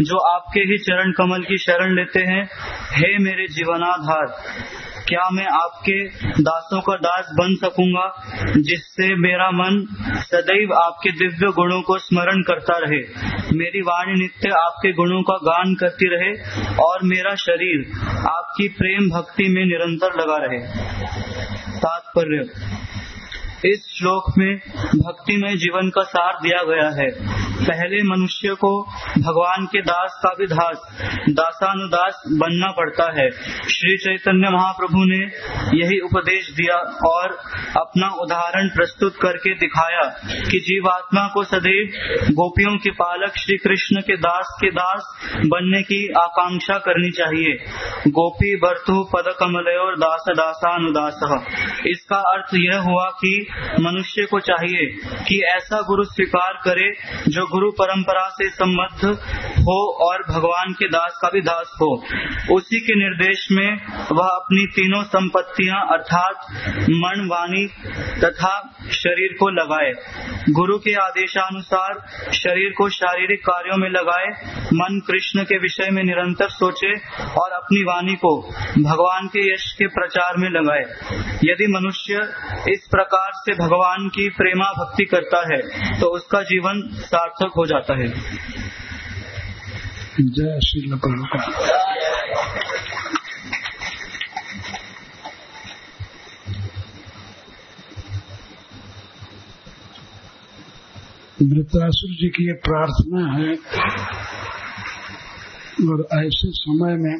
जो 0.01 0.19
आपके 0.19 0.61
ही 0.61 0.79
चरण 0.79 1.13
कमल 1.13 1.43
की 1.43 1.59
शरण 1.59 1.95
लेते 1.97 2.21
हैं? 2.21 2.45
हे 2.93 3.19
मेरे 3.19 3.47
जीवनाधार, 3.47 4.27
क्या 5.09 5.29
मैं 5.33 5.47
आपके 5.47 5.97
दासों 6.43 6.81
का 6.81 6.97
दास 6.97 7.27
बन 7.41 7.55
सकूँगा, 7.55 8.07
जिससे 8.57 9.15
मेरा 9.17 9.51
मन 9.51 9.85
सदैव 10.21 10.73
आपके 10.75 11.11
दिव्य 11.11 11.53
गुणों 11.53 11.81
को 11.83 11.99
स्मरण 11.99 12.43
करता 12.43 12.79
रहे? 12.79 13.03
मेरी 13.57 13.81
वाणी 13.81 14.15
नित्य 14.19 14.51
आपके 14.51 14.93
गुणों 14.93 15.23
का 15.23 15.37
गान 15.43 15.75
करती 15.75 16.09
रहे, 16.15 16.33
और 16.85 16.99
मेरा 17.03 17.35
शरीर 17.35 17.85
आपकी 18.29 18.69
प्रेम 18.69 19.11
भक्ति 19.11 19.49
में 19.49 19.65
निरंतर 19.65 20.21
लगा 20.21 20.37
रहे। 20.37 20.59
तात्पर्य 21.79 22.49
इस 23.65 23.87
श्लोक 23.99 24.25
में 24.39 24.57
भक्ति 24.97 25.37
में 25.37 25.57
जीवन 25.57 25.89
का 25.89 26.03
सार 26.03 26.33
दिया 26.43 26.63
गया 26.63 26.89
है। 26.89 27.11
पहले 27.55 28.03
मनुष्य 28.03 28.55
को 28.55 28.83
भगवान 29.19 29.67
के 29.67 29.81
दास 29.81 30.21
का 30.23 30.31
भी 30.39 30.47
दास, 30.47 30.77
दासानुदास 31.31 32.23
बनना 32.33 32.71
पड़ता 32.71 33.05
है। 33.21 33.31
श्री 33.69 33.97
चैतन्य 33.97 34.51
महाप्रभु 34.51 35.05
ने 35.05 35.21
यही 35.85 36.01
उपदेश 36.01 36.51
दिया 36.51 36.77
और 37.07 37.39
अपना 37.77 38.09
उदाहरण 38.09 38.69
प्रस्तुत 38.69 39.17
करके 39.23 39.55
दिखाया 39.55 40.03
कि 40.25 40.59
जीवात्मा 40.59 41.29
को 41.29 41.45
सदैव 41.45 41.89
गोपियों 42.31 42.77
के 42.77 42.91
पालक 42.91 43.33
श्री 43.39 43.57
कृष्ण 43.57 44.01
के 44.01 44.17
दास 44.17 44.59
के 44.61 44.71
दास 44.71 45.31
बनने 45.47 45.83
की 45.83 46.09
आकांक्षा 46.09 46.79
करनी 46.79 47.11
चाहिए। 47.11 47.53
गोपी 48.09 48.57
बर्तु 48.57 49.11
पद 49.13 49.35
कमल 49.41 49.77
और 49.79 49.97
दास 49.97 50.25
दासानुदास। 50.31 51.21
इसका 51.87 52.17
अर्थ 52.17 52.55
यह 52.55 52.79
हुआ 52.79 53.05
कि 53.05 53.47
मनुष्य 53.81 54.23
को 54.25 54.41
चाहिए 54.41 54.87
कि 55.29 55.43
ऐसा 55.45 55.81
गुरु 55.81 56.05
स्वीकार 56.05 56.53
करे 56.65 56.93
जो 57.29 57.47
गुरु 57.47 57.71
परंपरा 57.71 58.29
से 58.29 58.49
संबद्ध 58.51 59.05
हो 59.59 59.79
और 60.11 60.25
भगवान 60.29 60.73
के 60.73 60.89
दास 60.89 61.19
का 61.23 61.29
भी 61.29 61.41
दास 61.41 61.71
हो। 61.81 62.05
उसी 62.53 62.81
के 62.81 62.95
निर्देश 62.95 63.49
में 63.53 63.77
वह 64.13 64.27
अपनी 64.27 64.67
तीनों 64.67 65.03
संपत्तियाँ 65.03 65.87
अर्थात 65.93 66.37
मन, 66.91 67.29
वाणी 67.33 67.67
तथा 68.25 68.77
शरीर 68.93 69.37
को 69.41 69.49
लगाए। 69.49 69.93
गुरु 70.51 70.79
के 70.79 70.95
आदेशानुसार 70.95 72.07
शरीर 72.33 72.73
को 72.79 72.89
शारीरिक 72.89 73.41
कार्यों 73.41 73.77
में 73.77 73.91
लगाए, 73.91 74.27
मन 74.75 75.01
कृष्ण 75.07 75.45
के 75.45 75.59
विषय 75.59 75.91
में 75.91 76.03
निरंतर 76.03 76.49
सोचे 76.49 76.93
और 77.25 77.51
अपनी 77.51 77.83
वाणी 77.83 78.15
को 78.15 78.41
भगवान 78.79 79.27
के 79.27 79.55
यश 79.55 79.73
के 79.73 79.87
प्रचार 79.87 80.37
में 80.37 80.51
लगाए। 80.51 80.83
यदि 81.45 81.67
मनुष्य 81.67 82.15
इस 82.73 82.89
प्रकार 82.91 83.31
से 83.45 83.55
भगवान 83.55 84.09
की 84.09 84.29
प्रेमा 84.31 84.71
भक्ति 84.73 85.05
करता 85.05 85.41
है 85.47 85.61
तो 86.01 86.07
उसका 86.09 86.43
जीवन 86.43 86.81
सार्थक 87.05 87.53
हो 87.57 87.67
जाता 87.67 87.95
है। 87.95 88.09
जय 90.21 90.59
श्री 90.65 90.81
वृत्रासुर 101.45 102.11
जी 102.13 102.29
की 102.29 102.47
ये 102.47 102.53
प्रार्थना 102.65 103.23
है, 103.33 103.55
और 105.85 106.03
ऐसे 106.19 106.51
समय 106.53 106.95
में 106.97 107.17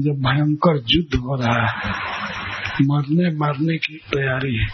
जब 0.00 0.20
भयंकर 0.26 0.82
युद्ध 0.88 1.14
हो 1.16 1.36
रहा 1.36 1.66
है 1.66 1.90
मरने 2.82 3.30
मारने 3.38 3.76
की 3.78 3.96
तैयारी 4.12 4.56
है। 4.56 4.66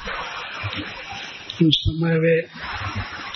उस 1.67 1.83
समय 1.87 2.19
वे 2.19 2.37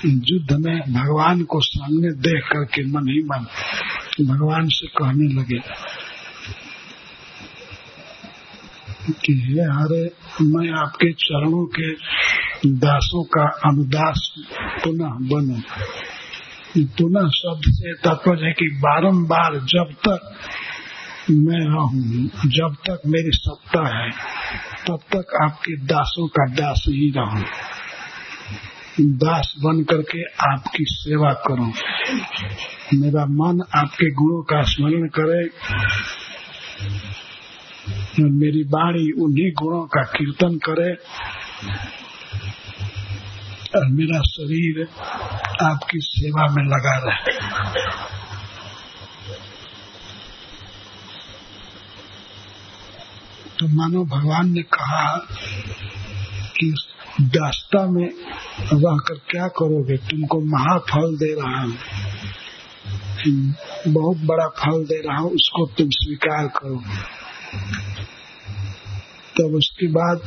युद्ध 0.04 0.52
में 0.52 0.80
भगवान 0.80 1.42
को 1.42 1.60
सामने 1.60 2.08
देख 2.12 2.42
करके 2.52 2.86
मन 2.86 3.08
ही 3.08 3.22
मन 3.22 3.46
भगवान 4.28 4.68
से 4.68 4.86
कहने 4.86 5.40
लगे 5.40 5.58
कि 9.10 9.32
हे 9.32 9.62
हरे, 9.62 10.04
मैं 10.42 10.70
आपके 10.70 11.12
चरणों 11.12 11.66
के 11.66 11.92
दासों 12.66 13.24
का 13.24 13.42
अनुदास 13.42 14.32
पुनः 14.84 15.08
बनू। 15.08 15.60
पुनः 16.86 17.28
शब्द 17.28 17.62
से 17.66 17.94
तात्पर्य 17.94 18.46
है 18.46 18.52
कि 18.52 18.68
बारंबार 18.78 19.54
जब 19.54 19.94
तक 20.08 20.34
मैं 21.30 21.66
रहूँ 21.66 22.30
जब 22.46 22.74
तक 22.74 23.02
मेरी 23.06 23.30
सत्ता 23.30 23.98
है, 23.98 24.10
तब 24.88 24.98
तक 25.16 25.38
आपके 25.42 25.76
दासों 25.76 26.28
का 26.28 26.46
दास 26.46 26.84
ही 26.88 27.10
रहूँ। 27.10 27.44
दास 29.00 29.54
बन 29.64 29.82
करके 29.82 30.22
आपकी 30.22 30.84
सेवा 30.88 31.32
करूँ। 31.32 31.72
मेरा 32.94 33.26
मन 33.26 33.60
आपके 33.74 34.10
गुणों 34.10 34.42
का 34.42 34.62
स्मरण 34.62 35.08
करे। 35.08 35.50
मेरी 38.22 38.64
बाणी 38.64 39.10
उन्हीं 39.12 39.52
गुणों 39.52 39.86
का 39.86 40.02
कीर्तन 40.02 40.58
करे। 40.58 40.96
और 43.76 43.86
मेरा 43.88 44.20
शरीर 44.20 44.88
आपकी 45.62 45.98
सेवा 46.02 46.46
में 46.46 46.64
लगा 46.64 46.98
रहे। 46.98 48.11
तो 53.62 53.68
मानो 53.68 54.04
भगवान 54.04 54.52
ने 54.52 54.62
कहा 54.62 55.26
कि 56.56 56.74
दास्ता 57.20 57.86
में 57.86 58.08
रहकर 58.72 59.14
क्या 59.14 59.48
करोगे? 59.48 59.96
तुमको 59.96 60.40
महाफल 60.40 61.16
दे 61.16 61.34
रहा 61.40 61.62
हूँ। 61.62 61.76
बहुत 63.88 64.16
बड़ा 64.16 64.48
फल 64.48 64.84
दे 64.84 65.02
रहा 65.08 65.18
हूँ, 65.18 65.30
उसको 65.30 65.66
तुम 65.66 65.86
स्वीकार 65.90 66.46
करो। 66.46 66.82
तब 69.38 69.54
उसके 69.54 69.86
बाद 69.86 70.20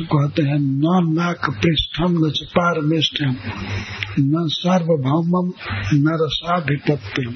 कहते 0.00 0.42
हैं, 0.42 0.58
न 0.58 1.14
नाक 1.16 1.50
पृष्ठम, 1.50 2.26
न 2.26 2.30
चपार 2.30 2.80
मेष्ठम, 2.80 3.36
न 4.20 4.48
सार्वभौमम, 4.48 5.52
न 5.94 6.18
रसाभिपत्यम 6.22 7.34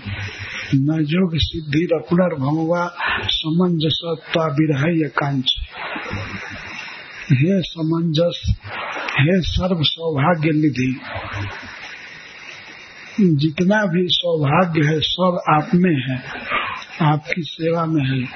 न 0.74 1.06
योग 1.08 1.30
सिद्धि 1.36 1.88
पुनर्भवा 1.92 2.96
समंजसता 3.22 4.46
विरह 4.46 5.08
कांच 5.08 5.54
हे 7.32 7.62
समंजस, 7.62 8.54
हे 9.20 9.40
सर्व 9.40 9.82
सौभाग्य 9.82 10.50
निधि 10.50 11.00
जितना 13.20 13.86
भी 13.86 14.06
सौभाग्य 14.08 14.86
है, 14.86 15.00
सब 15.00 15.40
आप 15.48 15.70
में 15.74 16.02
है, 16.08 16.22
आपकी 17.00 17.42
सेवा 17.42 17.86
में 17.86 18.04
है। 18.04 18.28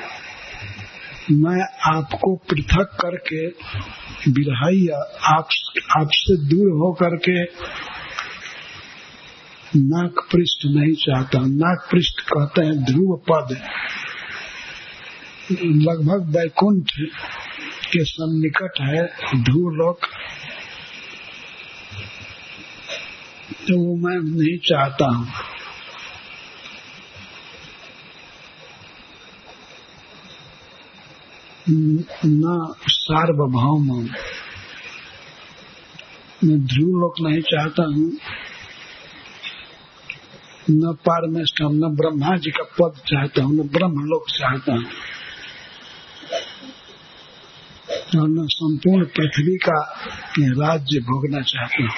मैं 1.33 1.62
आपको 1.97 2.37
पृथक 2.37 2.99
करके 3.01 3.49
बिरहैया 4.33 4.97
आप 5.37 5.49
आपसे 5.97 6.37
दूर 6.49 6.68
हो 6.68 6.93
करके 6.93 7.45
नाक 9.76 10.20
पृष्ठ 10.32 10.64
नहीं 10.66 10.94
चाहता। 10.94 11.38
नाक 11.40 11.88
पृष्ठ 11.90 12.20
कहते 12.28 12.62
हैं 12.66 12.76
ध्रुव 12.84 13.16
पद। 13.30 13.50
लगभग 15.52 16.30
वैकुंठ 16.36 16.90
के 17.92 18.04
सन्निकट 18.04 18.80
है 18.80 19.02
ध्रुव 19.42 19.68
लोक 19.74 20.06
तो 23.68 23.78
वो 23.78 23.96
मैं 23.96 24.18
नहीं 24.24 24.56
चाहता 24.58 25.06
हूँ। 25.06 25.26
न 32.26 32.74
सार्वभौम 32.88 33.88
मैं 36.44 36.58
ध्रुव 36.66 37.00
लोक 37.00 37.14
नहीं 37.20 37.40
चाहता 37.42 37.82
हूँ। 37.82 38.10
न 40.70 40.96
पारमेष्ठम, 41.06 41.68
न 41.72 41.96
ब्रह्मा 41.96 42.36
जी 42.36 42.50
का 42.50 42.64
पद 42.64 42.98
चाहता 42.98 43.42
हूँ, 43.42 43.54
न 43.54 43.68
ब्रह्म 43.68 43.92
लोक 43.92 44.24
चाहता 44.30 44.72
हूँ। 44.72 44.84
और 48.20 48.28
मैं 48.28 48.46
संपूर्ण 48.46 49.04
पृथ्वी 49.04 49.56
का 49.56 50.04
राज्य 50.38 51.00
भोगना 51.00 51.40
चाहता 51.40 51.82
हूँ। 51.82 51.90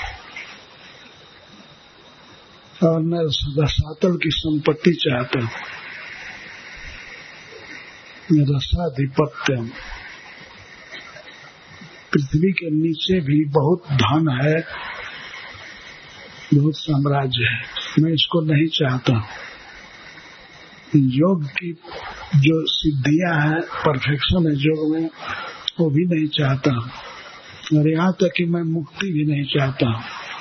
और 2.89 3.01
मैं 3.01 3.21
रसातल 3.63 4.17
की 4.17 4.31
संपत्ति 4.31 4.93
चाहता 4.93 5.41
हूँ। 5.41 5.49
रसाधिपत्यम। 8.33 9.67
पृथ्वी 12.13 12.53
के 12.53 12.71
नीचे 12.71 13.21
भी 13.21 13.45
बहुत 13.45 13.83
धन 13.93 14.41
है, 14.43 14.61
बहुत 16.55 16.77
साम्राज्य 16.77 17.45
है। 17.45 17.80
मैं 17.99 18.11
इसको 18.11 18.41
नहीं 18.41 18.69
चाहता। 18.69 19.29
योग 20.97 21.45
की 21.45 21.73
जो 22.37 22.67
सिद्धियाँ 22.67 23.49
हैं 23.49 23.61
परफेक्शन 23.61 24.47
है 24.47 24.55
योग 24.57 24.95
में, 24.95 25.11
वो 25.81 25.91
भी 25.91 26.05
नहीं 26.05 26.29
चाहता। 26.29 26.71
और 27.79 27.89
यहाँ 27.89 28.13
तक 28.13 28.31
कि 28.37 28.45
मैं 28.45 28.63
मुक्ति 28.63 29.13
भी 29.13 29.25
नहीं 29.25 29.45
चाहता 29.45 29.87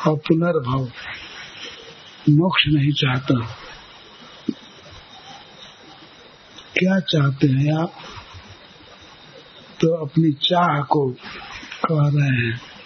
और 0.07 0.17
पुनर्भव 0.17 0.91
मोक्ष 2.29 2.63
नहीं 2.67 2.91
चाहता। 2.91 3.39
क्या 6.79 6.99
चाहते 6.99 7.47
हैं 7.47 7.81
आप? 7.81 7.93
तो 9.81 10.05
अपनी 10.05 10.31
चाह 10.31 10.81
को 10.81 11.09
कह 11.85 12.19
रहे 12.19 12.47
हैं। 12.47 12.78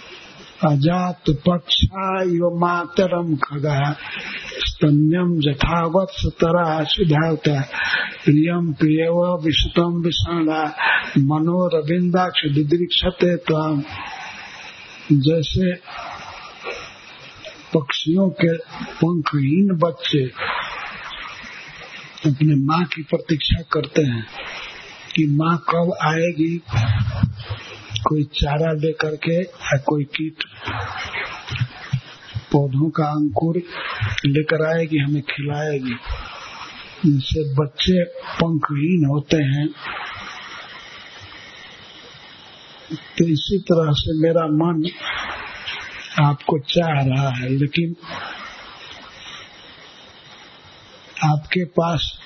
अजात 0.66 1.30
पक्षा 1.30 2.24
यो 2.24 2.50
मातरम 2.60 3.36
खगा। 3.36 3.96
स्तन्यम 4.66 5.40
जथावत 5.40 6.08
सतरा 6.12 6.84
सुधावता 6.84 7.62
प्रियम 8.26 8.74
प्रिय 8.74 9.08
विशुतम 9.44 10.02
विषाणा 10.06 10.62
मनोरविंदाक्ष 11.18 12.46
दिदृक्षते 12.56 13.36
जैसे 15.12 15.74
पक्षियों 17.74 18.30
के 18.30 18.58
पंखहीन 19.02 19.78
बच्चे 19.78 20.24
अपने 22.30 22.56
माँ 22.66 22.84
की 22.86 23.02
प्रतीक्षा 23.04 23.62
करते 23.72 24.02
हैं 24.02 24.26
कि 25.16 25.26
माँ 25.30 25.58
कब 25.58 25.94
आएगी? 26.02 26.62
कोई 28.00 28.24
चारा 28.24 28.74
लेकर 28.74 29.16
के 29.16 29.42
या 29.42 29.78
कोई 29.78 30.04
कीट 30.04 30.44
पौधों 32.52 32.90
का 32.90 33.04
अंकुर 33.04 33.58
लेकर 34.26 34.78
आएगी, 34.78 34.98
हमें 34.98 35.22
खिलाएगी। 35.22 35.96
जिनसे 37.06 37.54
बच्चे 37.54 38.04
पंखहीन 38.04 39.06
होते 39.06 39.38
हैं। 39.38 39.68
तो 43.18 43.28
इसी 43.28 43.60
तरह 43.60 43.92
से 43.92 44.22
मेरा 44.22 44.48
मन 44.48 44.90
आपको 46.22 46.60
चाह 46.60 46.90
रहा 46.90 47.30
है, 47.30 47.50
लेकिन 47.50 47.96
आपके 51.30 51.66
पास 51.66 52.20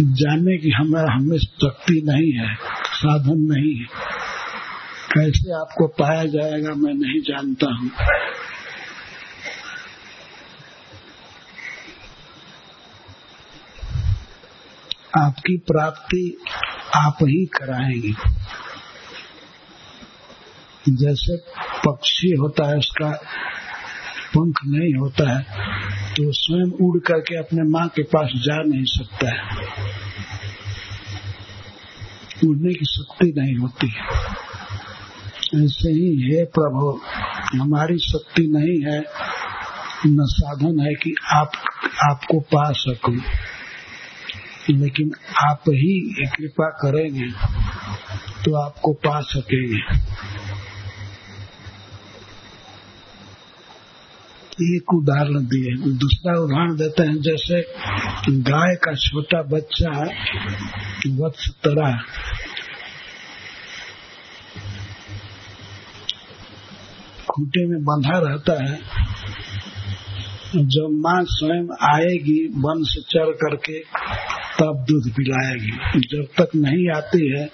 जाने 0.00 0.58
की 0.58 0.70
हमारा 0.70 1.12
हमें 1.12 1.38
शक्ति 1.38 2.02
नहीं 2.04 2.32
है, 2.32 2.54
साधन 2.86 3.38
नहीं 3.38 3.76
है। 3.76 4.17
कैसे 5.08 5.52
आपको 5.52 5.86
पाया 5.98 6.24
जाएगा, 6.24 6.74
मैं 6.74 6.94
नहीं 6.94 7.20
जानता 7.20 7.66
हूँ। 7.74 7.90
आपकी 15.18 15.56
प्राप्ति 15.66 16.22
आप 16.96 17.16
ही 17.22 17.44
कराएँगे। 17.46 18.12
जैसे 20.88 21.36
पक्षी 21.86 22.30
होता 22.34 22.68
है, 22.68 22.76
उसका 22.78 23.10
पंख 24.36 24.60
नहीं 24.66 24.94
होता 24.94 25.24
है 25.30 25.42
तो 26.14 26.32
स्वयं 26.32 26.70
उड़ 26.86 26.98
करके 26.98 27.38
अपने 27.38 27.62
माँ 27.70 27.88
के 27.88 28.02
पास 28.02 28.30
जा 28.36 28.56
नहीं 28.62 28.84
सकता 28.86 29.30
है। 29.30 29.66
उड़ने 32.48 32.74
की 32.74 32.84
शक्ति 32.84 33.32
नहीं 33.38 33.56
होती। 33.56 33.88
ऐसे 35.54 35.88
ही 35.88 36.34
है 36.34 36.44
प्रभु। 36.44 37.00
हमारी 37.58 37.98
शक्ति 37.98 38.42
नहीं 38.42 38.92
है, 38.92 39.00
न 40.06 40.16
साधन 40.20 40.80
है 40.80 40.94
कि 40.94 41.14
आप, 41.32 41.50
आपको 42.10 42.40
पा 42.40 42.72
सकूँ। 42.72 43.20
लेकिन 44.70 45.10
आप 45.44 45.62
ही 45.68 46.24
कृपा 46.26 46.68
करेंगे 46.68 47.30
तो 48.44 48.54
आपको 48.54 48.92
पा 48.92 49.20
सकेंगे। 49.20 49.98
एक 54.76 54.94
उदाहरण 54.94 55.44
दिए। 55.44 55.92
दूसरा 55.92 56.32
उदाहरण 56.40 56.76
देते 56.76 57.02
हैं, 57.02 57.20
जैसे 57.20 57.60
गाय 58.42 58.74
का 58.74 58.94
छोटा 58.94 59.42
बच्चा 59.42 59.90
वत्स 61.08 61.50
तरह। 61.64 61.98
खूटे 67.38 67.66
में 67.66 67.82
बंधा 67.82 68.18
रहता 68.18 68.52
है, 68.62 68.78
जब 70.56 70.88
माँ 70.90 71.20
स्वयं 71.24 71.66
आएगी, 71.88 72.38
वन 72.56 72.82
से 72.84 73.00
चढ़ 73.02 73.32
करके, 73.34 73.78
तब 74.58 74.84
दूध 74.88 75.12
पिलाएगी। 75.14 76.00
जब 76.00 76.24
तक 76.38 76.54
नहीं 76.56 76.88
आती 76.90 77.28
है, 77.28 77.44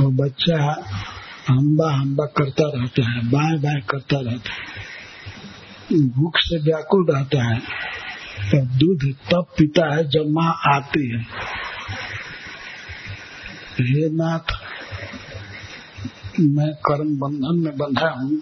वो 0.00 0.10
बच्चा 0.24 0.58
हम्बा 1.48 1.90
हम्बा 1.92 2.24
करता 2.24 2.70
रहता 2.74 3.10
है, 3.10 3.30
बाएँ 3.30 3.58
बाएँ 3.58 3.80
करता 3.90 4.20
रहता 4.20 4.52
है। 4.52 4.84
भूख 6.08 6.36
से 6.36 6.58
व्याकुल 6.58 7.06
रहता 7.10 7.42
है 7.44 7.58
तो 8.50 8.60
दूध 8.76 9.12
तब 9.32 9.46
पीता 9.58 9.94
है 9.94 10.04
जब 10.08 10.30
माँ 10.30 10.52
आती 10.74 11.08
है। 11.10 11.20
हे 13.80 14.08
नाथ 14.10 14.52
मैं 16.40 16.72
कर्म 16.74 17.16
बंधन 17.18 17.60
में 17.64 17.76
बंधा 17.76 18.08
हूँ। 18.10 18.40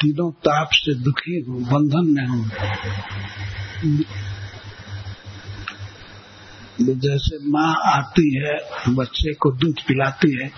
तीनों 0.00 0.30
ताप 0.30 0.68
से 0.72 0.94
दुखी 0.94 1.44
हूँ, 1.48 1.62
बंधन 1.62 2.10
में 2.10 2.26
हूँ। 2.26 2.50
जैसे 6.80 7.38
माँ 7.50 7.74
आती 7.86 8.34
है, 8.36 8.58
बच्चे 8.88 9.34
को 9.34 9.52
दूध 9.52 9.80
पिलाती 9.88 10.42
है, 10.42 10.48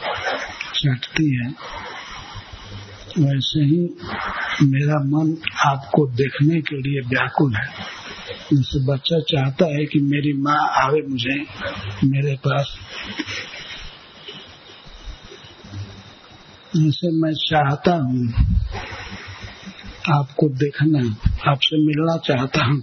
चटती 0.74 1.34
है, 1.36 1.48
वैसे 3.18 3.64
ही 3.64 3.80
मेरा 4.62 4.98
मन 5.04 5.36
आपको 5.66 6.06
देखने 6.06 6.60
के 6.60 6.76
लिए 6.76 7.00
व्याकुल 7.00 7.54
है। 7.54 7.95
बच्चा 8.84 9.20
चाहता 9.20 9.66
है 9.66 9.84
कि 9.84 9.98
मेरी 9.98 10.32
माँ 10.32 10.68
आवे 10.68 11.02
मुझे, 11.08 11.40
मेरे 12.04 12.36
पास। 12.36 12.78
जैसे 16.76 17.22
मैं 17.22 17.32
चाहता 17.32 17.94
हूँ, 17.94 18.28
आपको 20.18 20.48
देखना, 20.48 20.98
आपसे 21.50 21.86
मिलना 21.86 22.16
चाहता 22.16 22.64
हूँ। 22.64 22.80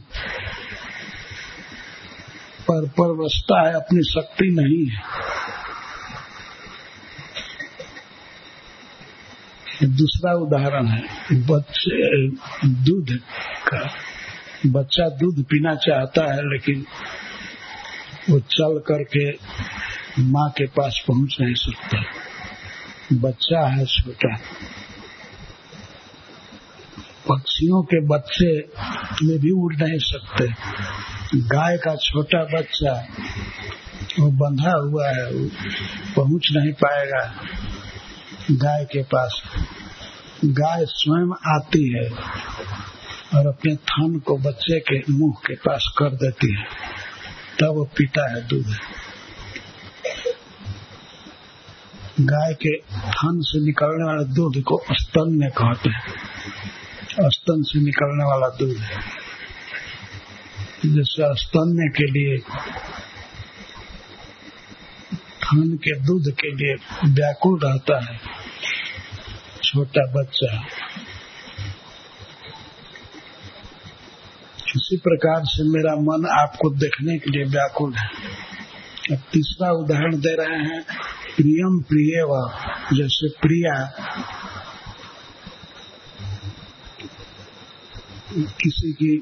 पर 2.72 2.88
परवस्ता 2.88 3.68
है, 3.68 3.74
अपनी 3.74 4.04
शक्ति 4.04 4.46
नहीं 4.46 4.90
है। 4.90 5.34
दूसरा 9.90 10.34
उदाहरण 10.34 10.88
है, 10.88 11.02
बच्चे, 11.32 12.28
दूध 12.68 13.20
का। 13.68 14.13
बच्चा 14.66 15.10
दूध 15.10 15.44
पीना 15.44 15.76
चाहता 15.76 16.34
है, 16.34 16.38
लेकिन 16.38 16.86
वो 18.30 18.40
चल 18.40 18.80
करके 18.88 19.32
माँ 20.24 20.50
के 20.50 20.66
पास 20.66 21.04
पहुँच 21.08 21.38
नहीं 21.42 21.56
सकता। 21.56 22.04
बच्चा 23.14 23.68
है 23.68 23.86
छोटा। 23.86 24.36
पक्षियों 27.30 27.84
के 27.84 28.08
बच्चे 28.08 28.60
में 29.24 29.40
भी 29.40 29.52
उड़ 29.52 29.76
नहीं 29.76 30.00
सकते। 30.00 30.48
गाय 31.40 31.78
का 31.78 31.96
छोटा 31.96 32.44
बच्चा 32.44 33.08
वो 34.20 34.28
बंधा 34.28 34.72
हुआ 34.72 35.10
है, 35.10 35.34
वो 35.34 35.50
पहुँच 36.16 36.48
नहीं 36.52 36.74
पाएगा 36.74 37.36
गाय 38.52 38.86
के 38.86 39.04
पास। 39.04 39.42
गाय 40.46 40.86
स्वयं 40.86 41.56
आती 41.56 41.94
है। 41.94 42.10
और 43.36 43.48
अपने 43.48 43.76
थन 43.76 44.20
को 44.20 44.38
बच्चे 44.38 44.80
के 44.80 45.14
मुँह 45.14 45.34
के 45.48 45.56
पास 45.56 45.94
कर 45.98 46.10
देती 46.10 46.56
है। 46.58 46.64
तब 47.60 47.68
वो 47.68 47.84
पीता 47.84 48.32
है 48.32 48.48
दूध। 48.48 48.76
गाय 52.22 52.54
के 52.54 52.78
थन 52.98 53.42
से 53.42 53.66
निकलने 53.66 54.04
वाले 54.04 54.34
दूध 54.34 54.64
को 54.64 54.84
स्तन 54.92 55.26
में 55.28 55.50
कहते 55.50 55.90
हैं। 55.90 56.04
स्तन 57.30 57.64
से 57.64 57.80
निकलने 57.80 58.24
वाला 58.24 58.48
दूध। 58.48 58.78
जैसे 60.86 61.36
स्तन्य 61.36 61.92
के 61.98 62.12
लिए 62.12 62.38
खान 65.44 65.78
के 65.78 66.00
दूध 66.00 66.24
के 66.32 66.56
लिए 66.56 66.76
व्याकुल 67.06 67.60
रहता 67.64 68.12
है। 68.12 68.20
छोटा 69.64 70.14
बच्चा 70.14 70.66
इसी 74.76 74.98
प्रकार 74.98 75.42
से 75.46 75.64
मेरा 75.70 75.96
मन 75.96 76.26
आपको 76.40 76.70
देखने 76.76 77.18
के 77.18 77.32
लिए 77.32 77.46
व्याकुल 77.46 77.94
है। 77.94 78.08
अब 79.12 79.24
तीसरा 79.34 79.72
उदाहरण 79.72 80.16
दे 80.18 80.36
रहे 80.36 80.60
हैं, 80.60 80.82
प्रियम 81.36 81.80
प्रिय 81.82 82.24
व 82.24 82.40
जैसे 82.94 83.30
प्रिया 83.42 83.76
किसी 88.62 88.92
की 88.94 89.18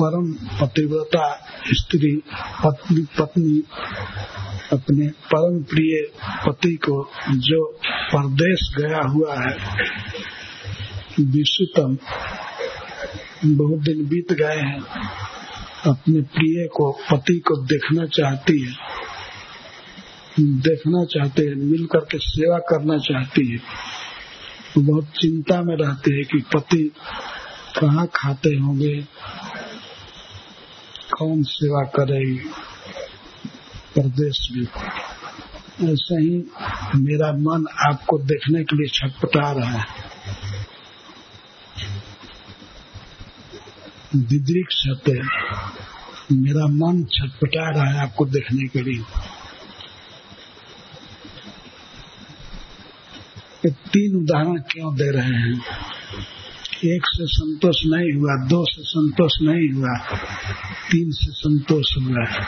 परम 0.00 0.32
पतिव्रता, 0.60 1.26
स्त्री, 1.72 2.12
पत्नी 2.64 3.02
पत्नी, 3.18 3.62
अपने 4.72 5.06
परम 5.32 5.62
प्रिय 5.62 6.02
पति 6.46 6.74
को 6.86 6.96
जो 7.30 7.64
परदेश 8.14 8.68
गया 8.78 9.02
हुआ 9.08 9.34
है 9.34 9.54
विश्वतम 11.20 11.96
बहुत 13.46 13.80
दिन 13.80 14.06
बीत 14.06 14.32
गए 14.32 14.60
हैं। 14.60 14.80
अपने 15.86 16.20
प्रिय 16.20 16.66
को, 16.66 16.92
पति 16.92 17.38
को 17.38 17.56
देखना 17.56 18.06
चाहती 18.06 18.60
है। 18.62 18.72
देखना 20.40 21.04
चाहते 21.04 21.42
हैं 21.42 21.54
मिल 21.54 21.86
करके 21.86 22.18
सेवा 22.18 22.58
करना 22.58 22.98
चाहती 22.98 23.46
है। 23.52 23.58
बहुत 24.78 25.04
चिंता 25.04 25.62
में 25.62 25.76
रहते 25.76 26.14
हैं 26.14 26.24
कि 26.24 26.38
पति 26.54 26.92
कहाँ 27.80 28.06
खाते 28.14 28.48
होंगे, 28.48 29.04
कौन 31.18 31.42
सेवा 31.42 31.82
करेगी 31.84 32.38
प्रदेश 33.94 34.48
में। 34.52 34.66
ऐसे 35.92 36.14
ही 36.14 36.36
मेरा 36.96 37.32
मन 37.32 37.66
आपको 37.90 38.18
देखने 38.18 38.64
के 38.64 38.76
लिए 38.76 38.88
छटपटा 38.88 39.52
रहा 39.52 39.78
है। 39.78 40.03
सत्य 44.70 45.12
मेरा 46.32 46.66
मन 46.66 47.04
छटपटा 47.04 47.70
रहा 47.70 47.84
है 47.84 47.98
आपको 47.98 48.24
देखने 48.24 48.68
के 48.68 48.82
लिए। 48.82 49.02
तीन 53.70 54.16
उदाहरण 54.16 54.56
क्यों 54.56 54.94
दे 54.94 55.10
रहे 55.10 55.34
हैं? 55.34 55.60
एक 56.84 57.02
से 57.06 57.26
संतोष 57.26 57.76
नहीं 57.86 58.12
हुआ, 58.12 58.48
दो 58.48 58.64
से 58.64 58.82
संतोष 58.82 59.32
नहीं 59.42 59.68
हुआ, 59.68 59.98
तीन 60.90 61.10
से 61.10 61.32
संतोष 61.32 61.86
हुआ। 62.02 62.46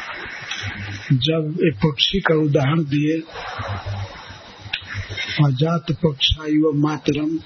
जब 1.13 1.59
एक 1.65 1.77
पक्षी 1.77 2.21
का 2.21 2.35
उदाहरण 2.35 2.85
दिए, 2.85 3.19
अजात 5.47 5.87
पक्षायु 5.93 6.73
मातरम 6.75 7.39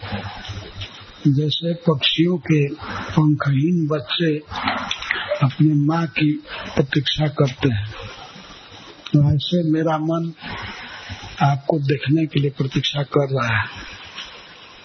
जैसे 1.28 1.74
पक्षियों 1.74 2.36
के 2.38 2.74
पंखहीन 3.12 3.86
बच्चे 3.86 4.36
अपनी 5.42 5.86
माँ 5.86 6.06
की 6.06 6.32
प्रतीक्षा 6.74 7.26
करते 7.28 7.68
हैं। 7.68 7.90
तो 9.06 9.34
ऐसे 9.34 9.72
मेरा 9.72 9.98
मन 9.98 10.32
आपको 11.42 11.78
देखने 11.78 12.26
के 12.26 12.40
लिए 12.40 12.50
प्रतीक्षा 12.50 13.02
कर 13.02 13.28
रहा 13.30 13.56
है। 13.56 13.68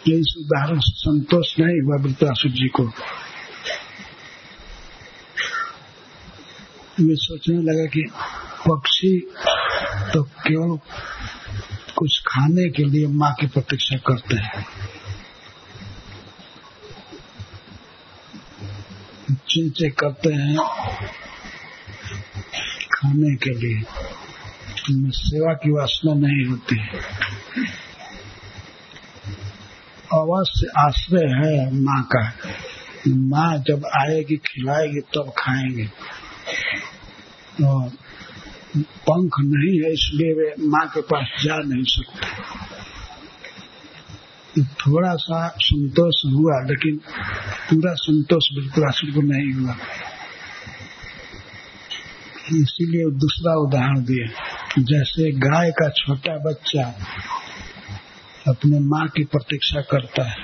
ये 0.08 0.16
इस 0.16 0.36
उदाहरण 0.38 0.80
से 0.80 0.92
संतोष 0.98 1.60
नहीं 1.60 1.82
हुआ 1.82 2.02
वृतासु 2.04 2.50
जी 2.50 2.68
को। 2.68 2.84
ये 7.00 7.16
सोचने 7.16 7.58
लगा 7.58 7.86
कि 7.86 8.04
पक्षी 8.70 9.20
तो 10.14 10.24
केवल 10.24 10.78
कुछ 11.96 12.22
खाने 12.28 12.70
के 12.70 12.84
लिए 12.84 13.08
माँ 13.08 13.34
की 13.40 13.48
प्रतीक्षा 13.48 13.98
करते 13.98 14.36
हैं? 14.36 14.66
चिंचे 19.56 19.90
करते 19.90 20.34
हैं 20.34 20.58
खाने 22.94 23.36
के 23.36 23.50
लिए। 23.50 23.78
उनमें 24.90 25.12
सेवा 25.12 25.54
की 25.54 25.72
वासना 25.72 26.14
नहीं 26.14 26.46
होती। 26.46 26.80
अवश्य 30.14 30.68
आश्रय 30.78 31.28
है 31.28 31.74
माँ 31.74 32.04
का। 32.04 32.34
माँ 33.08 33.58
जब 33.58 33.86
आएगी, 33.86 34.36
खिलाएगी, 34.36 35.00
तब 35.00 35.34
खाएँगे। 35.38 35.86
और 37.66 37.90
पंख 38.84 39.32
नहीं 39.40 39.82
है, 39.82 39.94
इसलिए 39.94 40.34
वे 40.34 40.56
माँ 40.60 40.88
के 40.88 41.02
पास 41.02 41.44
जा 41.44 41.58
नहीं 41.58 41.84
सकते। 41.84 42.25
थोड़ा 44.62 45.14
सा 45.16 45.48
संतोष 45.60 46.22
हुआ, 46.34 46.60
लेकिन 46.68 46.98
पूरा 47.70 47.94
संतोष 47.94 48.44
बिल्कुल 48.56 48.84
आश्रय 48.88 49.12
को 49.14 49.22
नहीं 49.22 49.54
हुआ। 49.54 49.76
इसीलिए 52.54 53.10
दूसरा 53.20 53.54
उदाहरण 53.62 54.04
दिए, 54.04 54.26
जैसे 54.80 55.32
गाय 55.40 55.72
का 55.72 55.90
छोटा 55.90 56.38
बच्चा 56.40 56.84
अपने 58.48 58.80
माँ 58.80 59.08
की 59.08 59.24
प्रतीक्षा 59.26 59.82
करता 59.92 60.24
है 60.24 60.38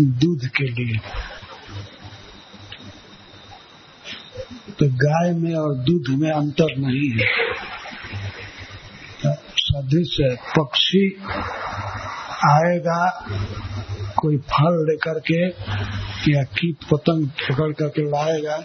दूध 0.00 0.46
के 0.56 0.64
लिए 0.64 0.98
तो 4.78 4.86
गाय 5.02 5.32
में 5.32 5.54
और 5.54 5.74
दूध 5.84 6.08
में 6.20 6.30
अंतर 6.30 6.76
नहीं 6.78 7.08
है। 7.10 7.26
सदृश 9.58 10.16
पक्षी 10.58 11.04
आएगा, 12.44 13.00
कोई 14.18 14.36
फल 14.50 14.76
लेकर 14.88 15.18
के 15.30 15.40
या 16.32 16.42
कीट 16.58 16.84
पतंग 16.92 17.28
पकड़ 17.40 17.72
करके 17.72 18.02
लाएगा 18.10 18.56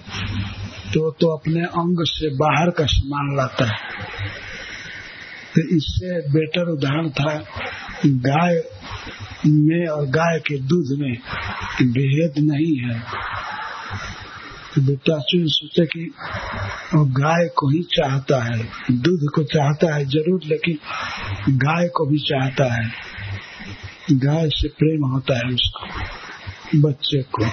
तो 0.93 1.09
तो 1.11 1.27
अपने 1.37 1.61
अंग 1.79 2.03
से 2.07 2.29
बाहर 2.35 2.69
का 2.69 2.85
सामान 2.85 3.35
लाता 3.37 3.65
है। 3.65 3.77
तो 5.55 5.61
इससे 5.75 6.19
बेटर 6.31 6.69
उदाहरण 6.71 7.09
था, 7.09 7.33
गाय 8.05 8.61
में 9.47 9.87
और 9.87 10.05
गाय 10.09 10.39
के 10.39 10.57
दूध 10.61 10.97
में 10.99 11.13
भेद 11.91 12.39
नहीं 12.43 12.75
है। 12.79 12.99
तो 14.75 14.81
बेटा 14.81 15.17
सोचे 15.19 15.85
कि 15.85 16.03
वो 16.95 17.03
गाय 17.13 17.47
को 17.57 17.69
ही 17.69 17.81
चाहता 17.93 18.43
है, 18.43 18.57
दूध 18.91 19.29
को 19.35 19.43
चाहता 19.43 19.93
है 19.95 20.05
ज़रूर, 20.05 20.41
लेकिन 20.45 20.77
गाय 21.57 21.87
को 21.87 22.05
भी 22.05 22.19
चाहता 22.19 22.73
है। 22.73 22.91
गाय 24.11 24.49
से 24.49 24.67
प्रेम 24.67 25.05
होता 25.05 25.37
है 25.37 25.53
उसको, 25.53 25.87
बच्चे 26.81 27.21
को। 27.21 27.45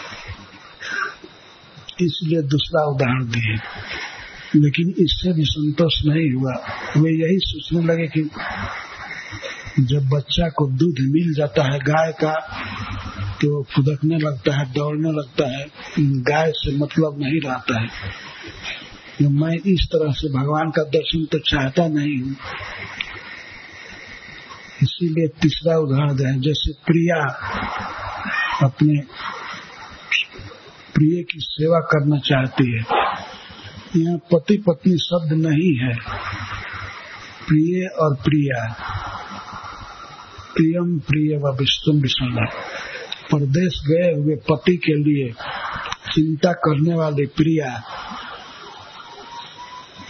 इसलिए 2.01 2.43
दूसरा 2.43 2.85
उदाहरण 2.85 3.25
दिए। 3.25 3.57
लेकिन 4.57 4.89
इससे 4.89 5.33
भी 5.33 5.45
संतोष 5.45 6.05
नहीं 6.07 6.33
हुआ। 6.33 6.53
वे 6.97 7.11
यही 7.11 7.39
सोचने 7.43 7.87
लगे 7.87 8.07
कि 8.07 8.31
जब 9.81 10.09
बच्चा 10.09 10.49
को 10.49 10.67
दूध 10.67 10.95
मिल 11.01 11.35
जाता 11.35 11.73
है 11.73 11.79
गाय 11.79 12.13
का 12.13 12.35
तो 13.33 13.63
फुदकने 13.63 14.19
लगता 14.19 14.57
है, 14.57 14.73
दौड़ने 14.73 15.13
लगता 15.13 15.59
है। 15.59 15.67
गाय 16.01 16.53
से 16.57 16.77
मतलब 16.77 17.17
नहीं 17.23 17.41
रहता 17.41 17.81
है। 17.81 17.87
तो 19.19 19.31
मैं 19.31 19.55
इस 19.55 19.89
तरह 19.93 20.13
से 20.13 20.39
भगवान 20.39 20.71
का 20.71 20.83
दर्शन 20.83 21.25
तो 21.25 21.39
चाहता 21.39 21.89
नहीं 21.89 22.19
हूँ। 22.19 22.37
इसीलिए 24.83 25.29
तीसरा 25.29 25.79
उदाहरण 25.79 26.17
दें 26.17 26.41
जैसे 26.41 26.73
प्रिया 26.73 27.17
अपने 28.63 29.01
प्रिय 30.95 31.23
की 31.23 31.39
सेवा 31.39 31.79
करना 31.79 32.19
चाहती 32.19 32.73
है। 32.73 32.85
यहाँ 33.97 34.19
पति 34.19 34.57
पत्नी 34.57 34.99
शब्द 34.99 35.33
नहीं 35.33 35.77
है। 35.77 35.97
प्रिय 37.49 37.87
और 37.87 38.17
प्रिया। 38.17 38.73
प्रियम 40.57 40.99
प्रिय 40.99 41.39
व 41.39 41.57
विष्णु 41.61 42.01
विष्णु 42.01 42.47
परदेश 43.33 43.81
गए 43.89 44.23
हुए 44.23 44.35
पति 44.35 44.77
के 44.77 44.95
लिए 44.95 45.33
चिंता 46.15 46.53
करने 46.53 46.95
वाली 46.95 47.27
प्रिया 47.27 47.83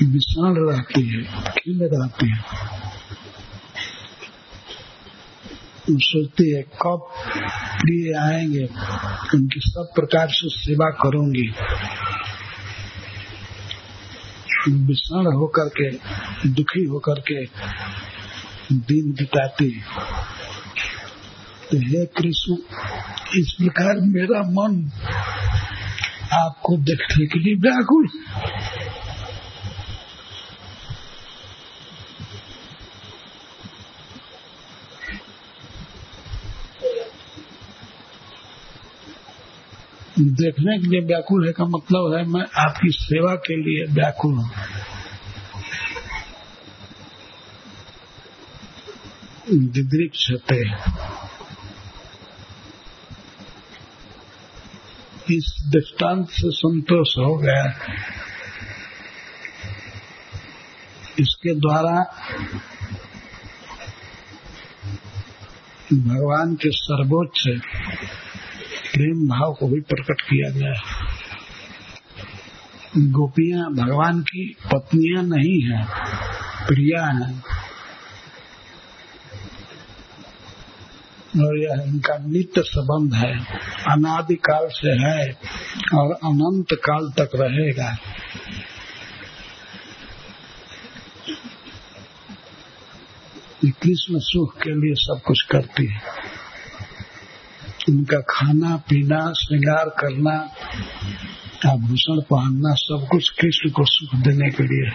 विषाण 0.03 0.55
रहती 0.57 1.03
है, 1.09 1.23
खिल 1.51 1.81
रहती 1.83 2.31
है। 2.31 2.39
सोचती 5.91 6.51
है, 6.51 6.63
कब 6.63 7.07
प्रिय 7.81 8.15
आएँगे? 8.15 8.65
उनकी 9.35 9.61
सब 9.61 9.89
प्रकार 9.95 10.29
से 10.31 10.49
सेवा 10.49 10.91
करूँगी। 10.91 11.55
विषण 14.69 15.27
होकर 15.37 15.69
के, 15.69 15.91
दुखी 16.49 16.85
होकर 16.85 17.21
के 17.21 17.45
दिन 18.73 19.13
बिताती 19.13 19.71
तो 21.71 21.77
हे 21.77 22.07
कृष्ण, 22.07 22.55
इस 23.41 23.57
प्रकार 23.59 23.97
मेरा 24.01 24.43
मन 24.43 24.91
आपको 26.33 26.77
देखने 26.77 27.27
के 27.27 27.39
लिए 27.39 27.55
व्याकुल। 27.55 28.09
देखने 40.19 40.79
के 40.79 40.87
लिए 40.89 41.01
व्याकुल 41.01 41.47
है 41.47 41.53
का 41.53 41.65
मतलब 41.65 42.15
है 42.17 42.25
मैं 42.25 42.47
आपकी 42.67 42.89
सेवा 42.91 43.35
के 43.35 43.57
लिए 43.57 43.95
व्याकुल 43.95 44.35
हूँ। 44.35 44.51
दिदृक्षते। 49.51 50.63
इस 55.37 55.71
दृष्टांत 55.73 56.27
से 56.31 56.51
संतोष 56.51 57.19
हो 57.19 57.37
गया। 57.37 57.65
इसके 61.21 61.55
द्वारा 61.55 62.01
भगवान 65.93 66.55
के 66.55 66.71
सर्वोच्च 66.71 67.61
प्रेम 68.97 69.29
भाव 69.29 69.55
को 69.55 69.67
भी 69.69 69.81
प्रकट 69.81 70.21
किया 70.21 70.51
गया 70.51 70.73
है। 70.73 70.83
गोपियाँ 72.97 73.73
भगवान 73.73 74.21
की 74.21 74.57
पत्नियाँ 74.75 75.23
नहीं 75.23 75.61
है, 75.63 75.87
प्रिया 76.67 77.07
है। 77.07 77.35
और 81.45 81.59
यह 81.59 81.85
इनका 81.87 82.17
नित्य 82.19 82.63
संबंध 82.63 83.15
है, 83.15 83.39
अनादिकाल 83.93 84.69
से 84.69 84.91
है 84.91 85.33
और 85.95 86.13
अनंत 86.13 86.67
काल 86.73 87.11
तक 87.11 87.31
रहेगा। 87.35 87.97
कृष्ण 93.65 94.19
सुख 94.19 94.57
के 94.63 94.71
लिए 94.71 94.95
सब 94.95 95.21
कुछ 95.27 95.43
करती 95.43 95.87
है। 95.87 96.26
उनका 97.89 98.21
खाना, 98.21 98.77
पीना, 98.77 99.33
श्रृंगार 99.33 99.89
करना, 99.99 100.37
आभूषण 101.71 102.21
पहनना, 102.21 102.75
सब 102.75 103.07
कुछ 103.11 103.29
कृष्ण 103.31 103.71
को 103.71 103.85
सुख 103.85 104.15
देने 104.21 104.51
के 104.51 104.63
लिए 104.63 104.91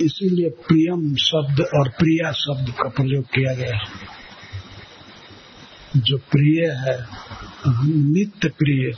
इसीलिए 0.00 0.48
प्रियम 0.48 1.14
शब्द 1.14 1.60
और 1.60 1.88
प्रिया 1.88 2.32
शब्द 2.32 2.70
का 2.70 2.88
प्रयोग 2.88 3.24
किया 3.24 3.54
गया 3.54 3.78
जो 5.96 6.16
प्रिय 6.18 6.70
है 6.76 6.96
नित्य 7.86 8.48
प्रिय, 8.48 8.92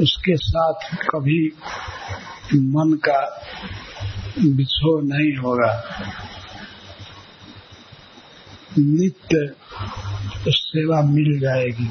उसके 0.00 0.36
साथ 0.36 0.94
कभी 1.10 1.46
मन 2.54 2.96
का 3.04 3.20
बिछो 4.38 5.00
नहीं 5.02 5.36
होगा। 5.36 5.70
नित्य 8.78 9.54
सेवा 10.48 11.00
मिल 11.02 11.38
जाएगी। 11.40 11.88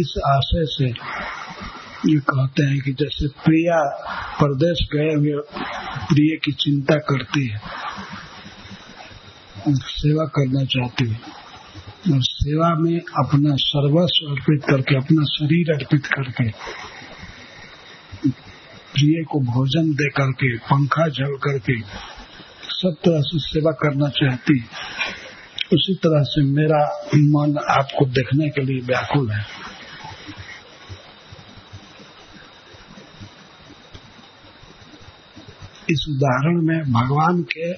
इस 0.00 0.14
आशय 0.26 0.64
से 0.66 0.88
ये 2.12 2.18
कहते 2.20 2.62
हैं 2.62 2.80
कि 2.80 2.92
जैसे 2.92 3.28
प्रिया 3.28 3.78
प्रदेश 4.38 4.86
गए 4.92 5.14
हुए 5.14 5.42
प्रिय 6.08 6.36
की 6.44 6.52
चिंता 6.52 6.96
करती 6.96 7.46
है 7.48 7.60
सेवा 9.68 10.24
करना 10.24 10.64
चाहती 10.64 11.08
है। 11.08 11.20
और 12.12 12.22
सेवा 12.22 12.68
में 12.74 12.98
अपना 12.98 13.54
सर्वस्व 13.56 14.30
अर्पित 14.30 14.64
करके, 14.64 14.96
अपना 14.96 15.24
शरीर 15.24 15.70
अर्पित 15.74 16.06
करके, 16.06 16.48
प्रिय 18.94 19.24
को 19.24 19.40
भोजन 19.40 19.92
दे 19.92 20.08
करके, 20.10 20.56
पंखा 20.58 21.08
झल 21.08 21.36
करके, 21.36 21.80
सब 22.72 22.94
तरह 23.04 23.20
से 23.20 23.38
सेवा 23.38 23.72
करना 23.72 24.08
चाहती 24.08 24.58
है। 24.58 24.66
उसी 25.72 25.94
तरह 25.94 26.22
से 26.22 26.42
मेरा 26.42 26.80
मन 27.14 27.56
आपको 27.70 28.04
देखने 28.06 28.48
के 28.48 28.60
लिए 28.60 28.80
व्याकुल 28.80 29.30
है। 29.30 29.44
इस 35.90 36.04
उदाहरण 36.08 36.60
में 36.62 36.92
भगवान 36.92 37.42
के 37.42 37.72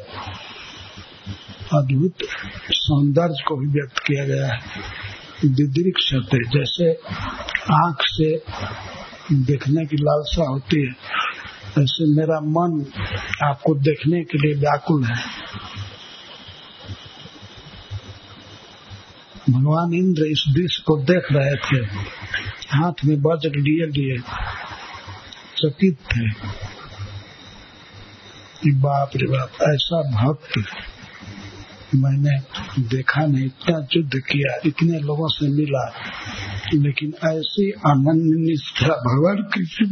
अद्भुत 1.78 2.24
सौंदर्य 2.70 3.44
को 3.48 3.56
भी 3.56 3.66
व्यक्त 3.66 3.98
किया 3.98 4.24
गया 4.24 4.46
है। 4.46 4.60
दिदृक 5.44 5.98
शब्द 6.00 6.38
जैसे 6.54 6.90
आँख 7.74 8.02
से 8.02 8.28
देखने 9.44 9.86
की 9.86 9.96
लालसा 9.96 10.48
होती 10.48 10.80
है, 10.86 10.92
ऐसे 11.78 12.04
मेरा 12.16 12.40
मन 12.40 12.84
आपको 13.42 13.74
देखने 13.74 14.22
के 14.24 14.38
लिए 14.38 14.54
व्याकुल 14.54 15.04
है। 15.04 15.16
भगवान 19.50 19.94
इंद्र 19.94 20.24
इस 20.24 20.44
दृश्य 20.48 20.82
को 20.86 20.96
देख 20.96 21.22
रहे 21.32 21.54
थे। 21.54 21.86
हाथ 22.70 22.92
में 23.04 23.16
वज्र 23.16 23.50
लिए 23.50 23.86
लिए 23.86 24.18
चकित 25.56 25.98
थे। 25.98 26.30
बाप 28.72 29.10
रे 29.16 29.26
बाप, 29.26 29.50
ऐसा 29.62 30.02
भक्त 30.02 30.64
मैंने 31.94 32.38
देखा 32.82 33.26
नहीं 33.26 33.44
इतना 33.44 33.86
युद्ध 33.96 34.12
किया, 34.14 34.60
इतने 34.66 34.98
लोगों 34.98 35.28
से 35.28 35.48
मिला। 35.48 35.92
लेकिन 36.74 37.14
ऐसी 37.24 37.70
अनन्य 37.70 38.50
निष्ठा, 38.50 38.88
भगवान 38.88 39.36
कृष्ण 39.36 39.90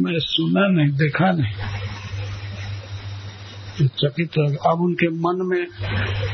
मैं 0.00 0.18
सुना 0.18 0.68
नहीं, 0.68 0.98
देखा 0.98 1.32
नहीं। 1.32 1.85
चकित 3.82 4.30
हो 4.30 4.72
अब 4.72 4.80
उनके 4.80 5.08
मन 5.08 5.46
में 5.46 5.66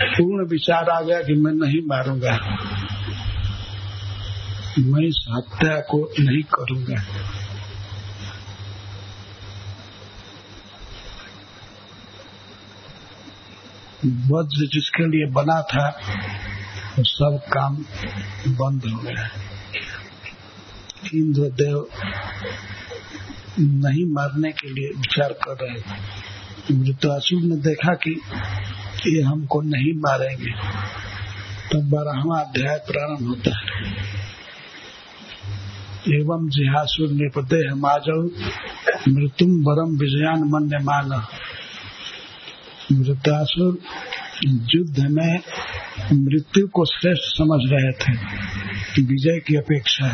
पूर्ण 0.03 0.49
विचार 0.49 0.89
आ 0.89 1.01
गया 1.01 1.23
कि 1.23 1.35
मैं 1.35 1.53
नहीं 1.53 1.87
मारूँगा। 1.87 2.39
मैं 4.79 5.09
इस 5.09 5.25
हत्या 5.29 5.81
को 5.81 6.13
नहीं 6.21 6.43
करूँगा। 6.43 7.03
वज्र 14.05 14.67
जिसके 14.67 15.07
लिए 15.07 15.27
बना 15.31 15.63
था, 15.63 15.89
वो 16.99 17.05
सब 17.05 17.41
काम 17.53 17.77
बंद 18.49 18.85
हो 18.85 18.99
गया। 18.99 19.29
इंद्रदेव 21.15 21.87
नहीं 23.61 24.13
मारने 24.13 24.53
के 24.53 24.71
लिए 24.71 24.89
विचार 24.89 25.33
कर 25.33 25.67
रहे 25.67 25.81
थे। 25.81 26.32
मृत्युआसुर 26.71 27.43
ने 27.43 27.57
देखा 27.57 27.95
कि 27.95 28.21
ये 29.07 29.23
हमको 29.23 29.61
नहीं 29.61 29.93
मारेंगे। 29.97 30.53
तब 30.53 31.69
तो 31.73 31.79
बारहवा 31.79 32.41
अध्याय 32.41 32.77
प्रारंभ 32.77 33.29
होता 33.29 33.51
है। 33.51 33.83
एवं 36.21 36.49
जिहासुर 36.49 37.09
निपदेह 37.09 37.75
माजव 37.75 38.31
मृत्युम 39.09 39.51
वरम 39.51 39.99
विजयान 39.99 40.39
मन 40.39 40.83
मान 40.83 41.27
मृत्यासुर 42.99 43.79
युद्ध 44.75 45.01
में 45.01 45.39
मृत्यु 46.13 46.69
को 46.69 46.85
श्रेष्ठ 46.85 47.23
समझ 47.23 47.61
रहे 47.73 47.93
थे। 47.93 48.13
विजय 49.03 49.41
की 49.41 49.57
अपेक्षा 49.57 50.07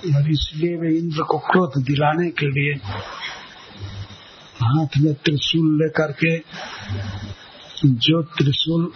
और 0.00 0.30
इसलिए 0.30 0.76
वे 0.76 0.98
इंद्र 0.98 1.22
को 1.22 1.38
क्रोध 1.38 1.72
दिलाने 1.84 2.30
के 2.30 2.46
लिए 2.46 2.74
हाथ 4.62 4.86
में 4.98 5.14
त्रिशूल 5.14 5.82
लेकर 5.82 6.12
के, 6.12 6.38
जो 7.86 8.22
त्रिशूल 8.22 8.92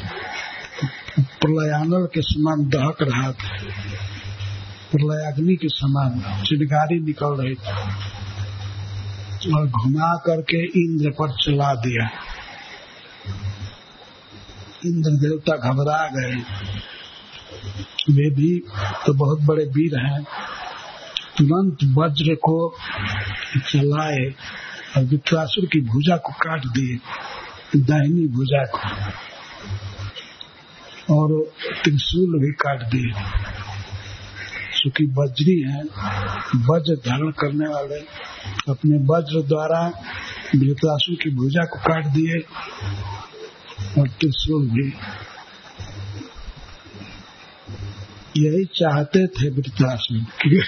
प्रलयानल 1.20 2.06
के 2.06 2.22
समान 2.22 2.64
दहक 2.68 3.02
रहा 3.02 3.32
था, 3.32 3.56
प्रलयाग्नि 4.92 5.56
के 5.56 5.68
समान 5.68 6.42
चिड़गारी 6.44 7.00
निकल 7.00 7.26
रही 7.26 7.54
थी, 7.54 9.52
और 9.52 9.66
घुमा 9.68 10.14
करके 10.26 10.64
इंद्र 10.84 11.10
पर 11.10 11.30
चला 11.30 11.74
दिया। 11.74 12.08
इंद्र 14.86 15.10
देवता 15.10 15.56
घबरा 15.56 16.08
गए। 16.08 16.34
वे 18.10 18.30
भी 18.30 18.58
तो 19.06 19.14
बहुत 19.14 19.40
बड़े 19.40 19.64
वीर 19.64 19.98
हैं। 19.98 20.26
तुरंत 21.38 21.78
वज्र 21.84 22.34
को 22.34 22.76
चलाए 23.72 24.34
और 24.96 25.04
वित्रासुर 25.04 25.64
की 25.64 25.80
भुजा 25.80 26.16
को 26.16 26.32
काट 26.32 26.66
दिए, 26.66 26.98
दाहिनी 27.80 28.26
भुजा 28.26 28.64
को। 28.64 28.78
और 31.14 31.52
त्रिशूल 31.84 32.40
भी 32.40 32.52
काट 32.52 32.82
दिए। 32.82 33.12
चूँकि 34.80 35.04
वज्री 35.04 35.60
है, 35.60 35.82
वज्र 36.56 36.94
धारण 36.94 37.30
करने 37.30 37.68
वाले 37.68 38.00
अपने 38.72 38.98
वज्र 38.98 39.48
द्वारा 39.48 39.80
वृत्रासु 40.56 41.16
की 41.16 41.30
भुजा 41.30 41.64
को 41.64 41.78
काट 41.78 42.06
दिए 42.06 42.38
और 43.98 44.08
त्रिशूल 44.08 44.66
भी 44.66 44.94
यही 48.36 48.64
चाहते 48.64 49.26
थे 49.26 49.50
वृत्रासु 49.50 50.14
कि 50.20 50.62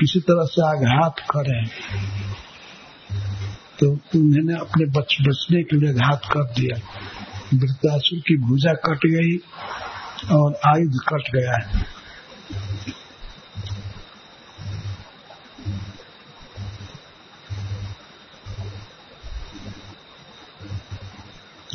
किसी 0.00 0.20
तरह 0.20 0.44
से 0.44 0.62
आघात 0.68 1.20
करें। 1.20 1.66
तो 3.78 3.90
उन्होंने 3.90 4.54
अपने 4.54 4.86
बच, 4.86 5.16
बचने 5.20 5.62
के 5.62 5.76
लिए 5.76 5.92
घात 5.92 6.20
कर 6.24 6.44
दिया। 6.44 6.76
वृत्तासुर 7.54 8.18
की 8.18 8.36
भुजा 8.36 8.72
कट 8.72 9.06
गई 9.06 9.36
और 10.34 10.60
आयुध 10.66 10.94
कट 11.08 11.36
गया 11.36 11.56
है। 11.56 11.98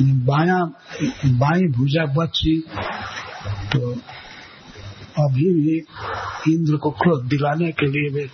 बाया, 0.02 0.58
बाई 1.26 1.60
भुजा 1.60 2.04
बची 2.04 2.64
तो 3.46 4.00
अभी 5.18 5.50
भी 5.54 5.76
इंद्र 6.52 6.76
को 6.76 6.90
क्रोध 6.90 7.26
दिलाने 7.28 7.70
के 7.72 7.86
लिए 7.86 8.08
वे 8.10 8.28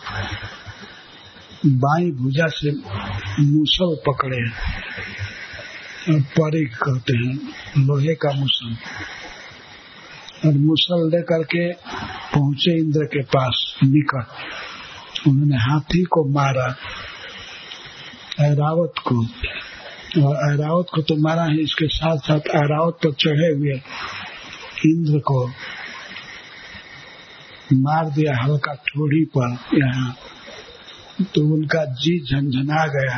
बाई 1.66 2.10
भुजा 2.10 2.46
से 2.48 2.70
मूसल 3.42 3.96
पकड़े 4.06 4.38
और 6.14 6.20
परे 6.20 6.64
कहते 6.64 7.16
हैं 7.16 7.84
लोहे 7.86 8.14
का 8.14 8.32
मूसल। 8.32 8.76
और 10.46 10.52
मूसल 10.52 11.08
लेकर 11.10 11.42
के 11.42 11.72
पहुँचे 12.34 12.78
इंद्र 12.78 13.04
के 13.04 13.22
पास 13.22 13.74
निकट। 13.84 15.28
उन्होंने 15.28 15.56
हाथी 15.56 16.02
को 16.02 16.24
मारा 16.32 16.66
ऐरावत 18.40 18.92
को। 18.98 19.24
और 20.22 20.36
ऐरावत 20.52 20.86
को 20.94 21.02
तो 21.02 21.16
मारा 21.16 21.42
है, 21.42 21.62
इसके 21.62 21.86
साथ 21.86 22.16
साथ 22.16 22.40
ऐरावत 22.54 22.94
पर 22.94 23.12
चढ़े 23.12 23.54
हुए 23.54 23.80
इंद्र 24.86 25.18
को 25.18 25.50
मार 27.74 28.10
दिया, 28.10 28.32
हल्का 28.42 28.74
ठोड़ी 28.86 29.24
पर 29.36 29.56
यहाँ 29.74 30.14
तो 31.24 31.40
उनका 31.54 31.84
जी 31.94 32.18
झंझना 32.26 32.84
गया। 32.86 33.16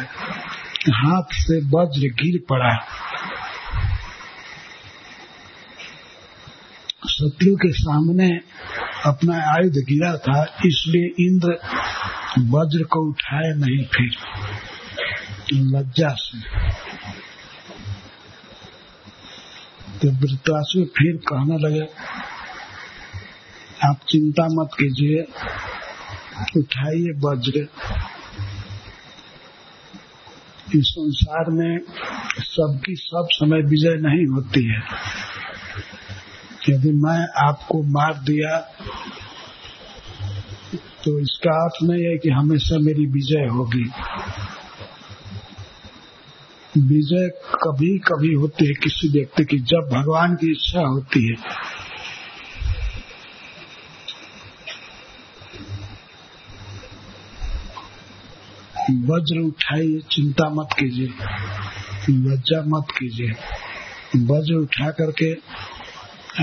हाथ 0.94 1.34
से 1.34 1.58
वज्र 1.66 2.08
गिर 2.22 2.38
पड़ा। 2.50 2.74
शत्रु 7.08 7.54
के 7.56 7.70
सामने 7.72 8.28
अपना 9.06 9.36
आयुध 9.52 9.76
गिरा 9.88 10.16
था, 10.16 10.42
इसलिए 10.66 11.26
इंद्र 11.26 11.58
वज्र 12.48 12.84
को 12.84 13.00
उठाए 13.08 13.52
नहीं, 13.56 13.84
फिर 13.86 14.10
लज्जा 15.52 16.14
से। 16.18 16.38
तो 19.98 20.10
वृत्तासु 20.10 20.84
फिर 20.96 21.16
कहने 21.28 21.58
लगे 21.58 21.86
आप 23.84 24.00
चिंता 24.08 24.44
मत 24.52 24.70
कीजिए। 24.74 25.22
उठाइए 26.56 27.12
वज्र। 27.18 27.68
इस 30.76 30.88
संसार 30.88 31.50
में 31.50 31.80
सबकी 32.40 32.94
सब 32.96 33.26
समय 33.30 33.62
विजय 33.62 33.96
नहीं 34.00 34.26
होती 34.26 34.64
है। 34.64 34.80
यदि 36.68 36.90
मैं 36.96 37.20
आपको 37.44 37.82
मार 37.92 38.14
दिया 38.26 38.58
तो 41.04 41.18
इसका 41.18 41.54
अर्थ 41.64 41.82
नहीं 41.82 42.04
है 42.04 42.16
कि 42.18 42.30
हमेशा 42.30 42.78
मेरी 42.78 43.06
विजय 43.06 43.46
होगी। 43.48 43.84
विजय 46.78 47.28
कभी 47.54 47.98
कभी 47.98 48.32
होती 48.34 48.66
है 48.66 48.74
किसी 48.74 49.08
व्यक्ति 49.08 49.44
की, 49.44 49.58
जब 49.58 49.88
भगवान 49.92 50.34
की 50.34 50.50
इच्छा 50.52 50.80
होती 50.80 51.26
है। 51.26 51.36
वज्र 58.92 59.38
उठाइए, 59.40 60.00
चिंता 60.10 60.48
मत 60.48 60.68
कीजिए। 60.78 61.06
लज्जा 62.10 62.62
मत 62.66 62.86
कीजिए। 62.90 63.30
वज्र 64.16 64.54
उठा 64.54 64.90
करके 64.90 65.32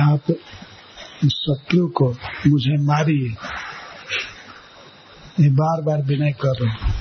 आप 0.02 0.22
शत्रु 1.30 1.88
को 1.88 2.12
मुझे 2.48 2.86
मारिए। 2.86 3.36
बार 5.50 5.82
बार 5.82 6.02
विनय 6.02 6.32
कर 6.32 6.54
रहे 6.62 6.92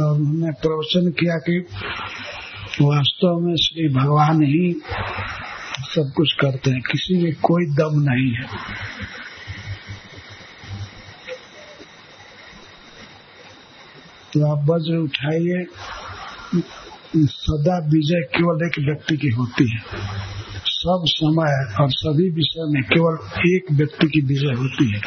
और 0.00 0.12
उन्होंने 0.12 0.52
प्रवचन 0.52 1.10
किया 1.10 1.36
कि 1.36 1.58
वास्तव 2.82 3.38
में 3.40 3.56
श्री 3.56 3.88
भगवान 3.94 4.42
ही 4.42 4.82
सब 5.78 6.12
कुछ 6.16 6.32
करते 6.32 6.70
हैं। 6.70 6.80
किसी 6.80 7.22
में 7.22 7.34
कोई 7.34 7.66
दम 7.66 8.10
नहीं 8.10 8.34
है। 8.34 8.44
तो 14.34 14.46
आप 14.52 14.66
वज्र 14.70 14.96
उठाइए। 14.96 15.66
सदा 17.16 17.78
विजय 17.78 18.20
केवल 18.36 18.66
एक 18.66 18.78
व्यक्ति 18.78 19.16
की 19.16 19.28
होती 19.28 19.70
है। 19.70 19.78
सब 20.58 21.04
समय 21.06 21.74
और 21.80 21.90
सभी 21.90 22.30
विषय 22.30 22.64
में 22.64 22.82
केवल 22.82 23.14
एक 23.56 23.72
व्यक्ति 23.72 24.06
की 24.06 24.20
विजय 24.20 24.54
होती 24.54 24.92
है। 24.92 24.98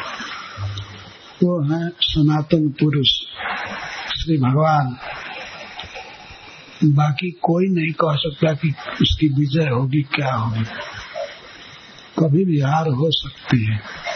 वो 1.42 1.62
तो 1.62 1.74
है 1.74 1.88
सनातन 2.00 2.68
पुरुष, 2.68 3.08
श्री 4.16 4.38
भगवान। 4.38 4.96
बाकी 6.84 7.30
कोई 7.30 7.66
नहीं 7.68 7.92
कह 7.92 8.16
सकता 8.16 8.52
कि 8.52 8.74
उसकी 9.02 9.28
विजय 9.28 9.68
होगी, 9.68 10.02
क्या 10.02 10.34
होगी। 10.34 10.64
कभी 12.18 12.44
भी 12.44 12.60
हार 12.60 12.88
हो 12.88 13.10
सकती 13.10 13.64
है। 13.64 14.07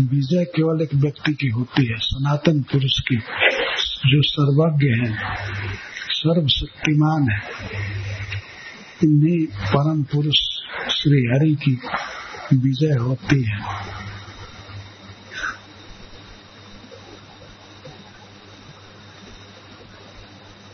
विजय 0.00 0.44
केवल 0.44 0.82
एक 0.82 0.94
व्यक्ति 0.94 1.32
की 1.32 1.48
होती 1.48 1.86
है, 1.86 1.98
सनातन 1.98 2.62
पुरुष 2.62 3.00
की, 3.00 3.16
जो 4.06 4.22
सर्वज्ञ 4.22 4.86
है, 4.86 5.36
सर्वशक्तिमान 6.08 7.30
है। 7.30 7.40
इन्हीं 9.04 9.46
परम 9.46 10.02
पुरुष 10.02 10.36
श्री 10.90 11.36
हरि 11.36 11.54
की 11.54 11.80
विजय 12.56 12.94
होती 12.94 13.42
है। 13.42 13.58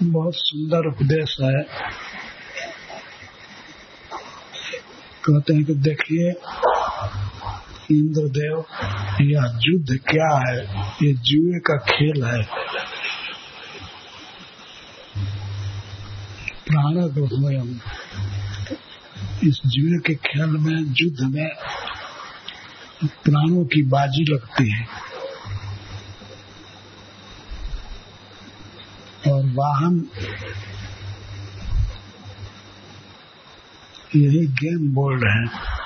बहुत 0.03 0.33
सुंदर 0.37 0.89
उपदेश 0.89 1.37
है। 1.41 1.63
कहते 5.25 5.55
हैं 5.55 5.65
कि 5.65 5.75
देखिए 5.75 6.33
इंद्रदेव 7.93 8.65
यह 9.21 9.59
युद्ध 9.63 10.01
क्या 10.09 10.49
है? 10.49 10.87
ये 11.03 11.13
जुए 11.13 11.59
का 11.59 11.77
खेल 11.77 12.25
है। 12.25 12.43
प्राण 16.67 17.09
स्वयं 17.27 17.79
इस 19.49 19.61
जुए 19.67 19.99
के 19.99 20.15
खेल 20.15 20.51
में, 20.51 20.95
युद्ध 21.01 21.21
में 21.21 21.49
प्राणों 23.05 23.65
की 23.65 23.83
बाजी 23.83 24.35
लगती 24.35 24.71
है। 24.71 24.87
और 29.29 29.45
वाहन, 29.47 30.09
यही 34.17 34.47
गेम 34.47 34.95
बोर्ड 34.95 35.25
है। 35.25 35.80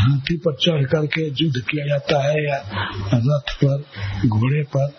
हाथी 0.00 0.36
पर 0.36 0.54
चढ़ 0.54 0.84
करके 0.84 1.44
युद्ध 1.44 1.60
किया 1.60 1.86
जाता 1.86 2.28
है 2.28 2.44
या 2.44 2.56
रथ 3.14 3.56
पर, 3.64 3.84
घोड़े 4.28 4.62
पर, 4.62 4.92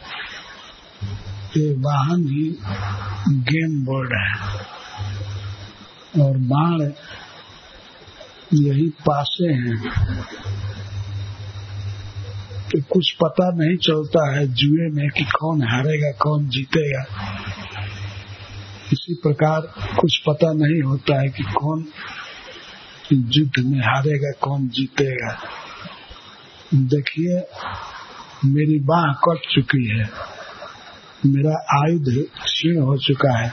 ये 1.58 1.74
वाहन 1.74 2.24
ही 2.24 2.58
गेम 3.30 3.86
बोर्ड 3.86 4.10
है। 4.14 4.52
और 6.24 6.38
बाण 6.38 6.92
यही 8.54 8.90
पासे 8.90 9.48
हैं। 9.48 9.90
तो 12.70 12.82
कुछ 12.82 13.12
पता 13.12 13.52
नहीं 13.52 13.78
चलता 13.78 14.36
है 14.36 14.48
जुए 14.48 14.90
में 14.92 15.10
कि 15.10 15.24
कौन 15.24 15.64
हारेगा, 15.64 16.12
कौन 16.12 16.50
जीतेगा। 16.50 17.06
इसी 18.94 19.14
प्रकार 19.14 19.62
कुछ 20.02 20.18
पता 20.18 20.54
नहीं 20.54 20.82
होता 20.82 21.22
है 21.22 21.30
कि 21.30 21.44
कौन 21.44 21.86
युद्ध 23.14 23.66
में 23.66 23.80
हारेगा, 23.80 24.32
कौन 24.42 24.68
जीतेगा? 24.68 25.38
देखिए, 26.74 27.44
मेरी 28.46 28.80
बाह 28.80 29.14
कट 29.14 29.40
चुकी 29.52 29.88
है। 29.88 30.10
मेरा 31.26 31.84
आयुध 31.84 32.26
क्षीण 32.44 32.82
हो 32.82 32.98
चुका 32.98 33.38
है। 33.38 33.50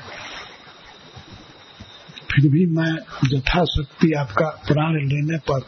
फिर 2.32 2.50
भी 2.50 2.66
मैं 2.66 2.98
यथाशक्ति 3.32 4.12
आपका 4.12 4.44
प्राण 4.44 4.94
लेने 4.94 5.38
पर 5.38 5.60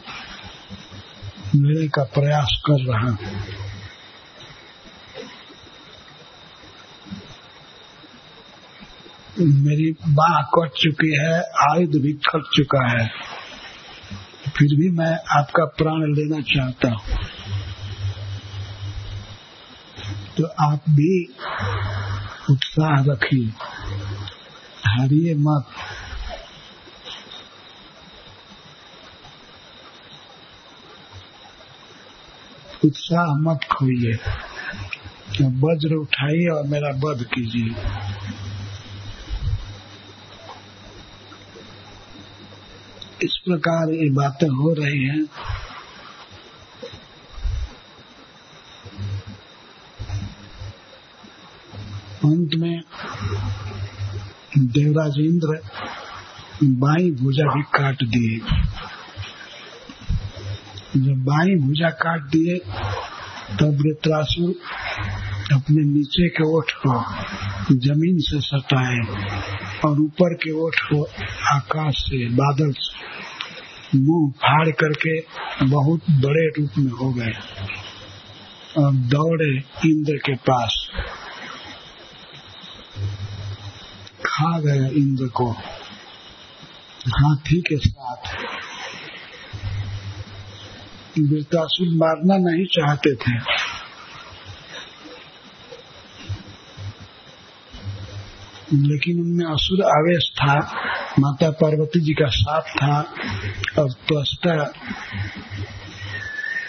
मेरे 1.55 1.87
का 1.87 2.03
प्रयास 2.03 2.61
कर 2.65 2.85
रहा 2.85 3.09
हूँ। 3.09 3.17
मेरी 9.39 9.91
बाह 9.91 10.41
कट 10.41 10.71
चुकी 10.77 11.17
है, 11.19 11.41
आयुध 11.41 12.01
भी 12.01 12.13
कट 12.13 12.43
चुका 12.55 12.87
है। 12.87 13.11
फिर 14.61 14.75
भी 14.75 14.89
मैं 14.89 15.39
आपका 15.39 15.65
प्राण 15.65 15.99
लेना 15.99 16.41
चाहता 16.41 16.89
हूँ। 16.89 17.17
तो 20.37 20.45
आप 20.45 20.79
भी 20.89 21.25
उत्साह 22.49 23.03
रखिए। 23.03 23.47
हारिए 24.85 25.35
मत। 25.35 25.65
उत्साह 32.85 33.25
मत 33.25 33.59
खोइए। 33.63 34.13
तो 35.37 35.45
वज्र 35.45 35.95
उठाइए 35.95 36.47
और 36.47 36.63
मेरा 36.63 36.89
वध 36.89 37.23
कीजिए। 37.23 37.75
इस 43.23 43.41
प्रकार 43.45 43.89
ये 43.89 44.09
बातें 44.09 44.47
हो 44.47 44.73
रही 44.73 45.03
हैं। 45.03 45.23
अंत 52.25 52.55
में 52.55 52.81
देवराज 54.57 55.17
इंद्र 55.19 55.59
बाई 56.63 57.11
भुजा 57.11 57.45
भी 57.55 57.61
काट 57.61 58.03
दिए। 58.03 58.39
जब 60.97 61.23
बाई 61.23 61.55
भुजा 61.55 61.89
काट 61.89 62.21
दिए, 62.21 62.57
तब 63.59 63.81
वृत्रासुर 63.81 64.53
अपने 65.51 65.83
नीचे 65.83 66.29
के 66.29 66.43
ओठ 66.43 66.71
को 66.71 67.03
ज़मीन 67.75 68.17
से 68.19 68.41
सटाए 68.41 68.99
और 69.85 69.99
ऊपर 69.99 70.33
के 70.33 70.51
ओठ 70.51 70.75
को 70.79 71.03
आकाश 71.55 71.95
से, 71.97 72.29
बादल 72.29 72.71
से। 72.71 73.01
मुँह 73.97 74.31
फाड़ 74.31 74.69
करके 74.69 75.19
बहुत 75.65 75.99
बड़े 76.09 76.47
रूप 76.47 76.69
में 76.77 76.91
हो 76.91 77.13
गए 77.13 77.33
और 78.77 78.93
दौड़े 78.93 79.57
इंद्र 79.89 80.13
के 80.13 80.35
पास। 80.35 80.89
खा 84.25 84.59
गया 84.59 84.87
इंद्र 84.87 85.25
को 85.27 85.51
हाथी 87.07 87.61
के 87.61 87.77
साथ। 87.77 88.17
मारना 91.81 92.37
नहीं 92.37 92.65
चाहते 92.65 93.15
थे। 93.15 93.60
लेकिन 98.73 99.19
उनमें 99.19 99.45
असुर 99.45 99.81
आवेश 99.85 100.31
था, 100.35 100.55
माता 101.19 101.49
पार्वती 101.51 101.99
जी 101.99 102.13
का 102.13 102.27
साथ 102.29 102.61
था 102.77 102.99
और 103.81 103.91
त्वस्ता 104.07 104.55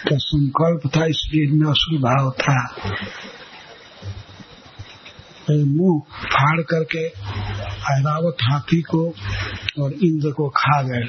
का 0.07 0.17
संकल्प 0.17 0.89
था, 0.95 1.05
इसलिए 1.05 1.43
इनमें 1.47 1.69
असुर 1.71 1.99
भाव 1.99 2.31
था। 2.41 2.57
मुँह 5.51 5.99
फाड़ 6.25 6.61
करके 6.61 7.05
ऐरावत 7.93 8.37
हाथी 8.41 8.81
को 8.81 9.03
और 9.79 9.93
इंद्र 9.93 10.31
को 10.31 10.49
खा 10.49 10.81
गए। 10.81 11.07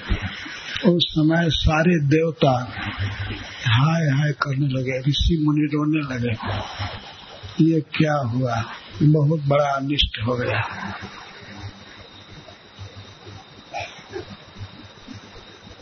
उस 0.90 1.04
समय 1.10 1.50
सारे 1.50 1.98
देवता 2.06 2.52
हाय 3.66 4.06
हाय 4.10 4.32
करने 4.42 4.66
लगे, 4.68 4.98
ऋषि 5.00 5.38
मुनि 5.44 5.66
रोने 5.74 6.02
लगे, 6.14 6.34
ये 7.64 7.80
क्या 7.96 8.16
हुआ? 8.32 8.56
बहुत 9.02 9.40
बड़ा 9.40 9.70
अनिष्ट 9.70 10.18
हो 10.26 10.36
गया। 10.36 10.60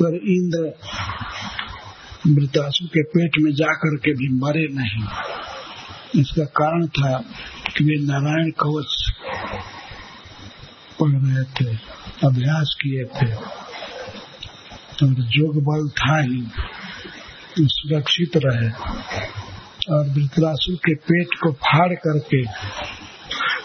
पर 0.03 0.15
इंद्र 0.15 0.73
मृतासु 2.27 2.87
के 2.87 3.03
पेट 3.03 3.31
में 3.39 3.53
जाकर 3.53 3.97
के 3.97 4.13
भी 4.13 4.29
मरे 4.29 4.69
नहीं। 4.71 5.05
इसका 6.21 6.45
कारण 6.45 6.87
था 6.87 7.19
कि 7.77 7.85
वे 7.85 8.07
नारायण 8.07 8.51
कवच 8.51 9.13
पढ़ 11.01 11.11
रहे 11.11 11.45
थे, 11.45 11.79
अभ्यास 12.25 12.77
किए 12.81 13.05
थे। 13.05 13.35
और 15.03 15.09
जोग 15.09 15.55
बल 15.57 15.91
था 15.91 16.21
ही 16.23 16.47
सुरक्षित 17.61 18.31
रहे। 18.37 18.71
और 19.91 20.09
वृत्रासुर 20.09 20.77
के 20.77 20.95
पेट 20.95 21.27
को 21.43 21.53
फाड़ 21.53 21.95
करके 21.95 22.45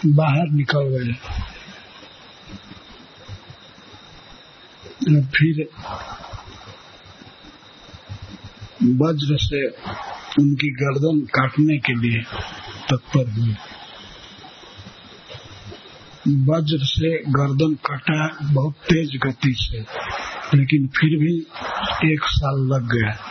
बाहर 0.06 0.48
निकल 0.48 0.88
गए। 0.88 1.12
फिर 5.34 5.68
वज्र 9.00 9.36
से 9.38 9.66
उनकी 10.40 10.70
गर्दन 10.74 11.20
काटने 11.34 11.78
के 11.78 11.94
लिए 11.94 12.22
तत्पर 12.90 13.30
हुए। 13.30 13.54
वज्र 16.48 16.78
से 16.82 17.10
गर्दन 17.30 17.74
कटा 17.86 18.28
बहुत 18.44 18.74
तेज 18.74 19.16
गति 19.16 19.54
से, 19.58 19.78
लेकिन 20.56 20.86
फिर 20.88 21.16
भी 21.18 21.34
एक 22.12 22.24
साल 22.24 22.60
लग 22.66 22.84
गया। 22.94 23.27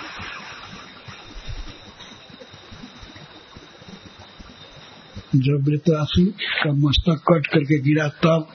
जब 5.35 5.65
वृतासुर 5.69 6.25
का 6.63 6.71
मस्तक 6.71 7.23
कट 7.31 7.47
करके 7.47 7.79
गिरा, 7.79 8.07
तब 8.07 8.47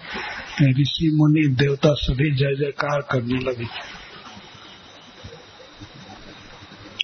ऋषि 0.63 1.11
मुनि 1.15 1.49
देवता 1.49 1.89
सभी 1.93 2.31
जय 2.31 2.55
जयकार 2.55 3.01
करने 3.01 3.39
लगे। 3.39 3.65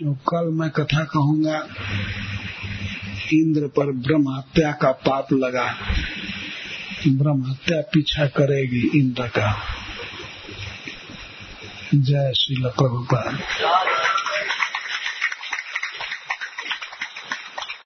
और 0.07 0.15
कल 0.15 0.51
मैं 0.51 0.71
कथा 0.71 1.05
कहूँगा, 1.05 1.69
इंद्र 3.33 3.67
पर 3.67 3.93
ब्रह्म 3.93 4.39
हत्या 4.39 4.73
का 4.73 4.93
पाप 4.93 5.33
लगा। 5.33 5.77
ब्रह्म 7.09 7.51
हत्या 7.51 7.81
पीछा 7.81 8.27
करेगी 8.27 8.99
इंद्र 8.99 9.29
का। 9.29 9.63
जय 11.95 12.33
श्री 12.37 12.57
प्रभुपाद 12.63 13.39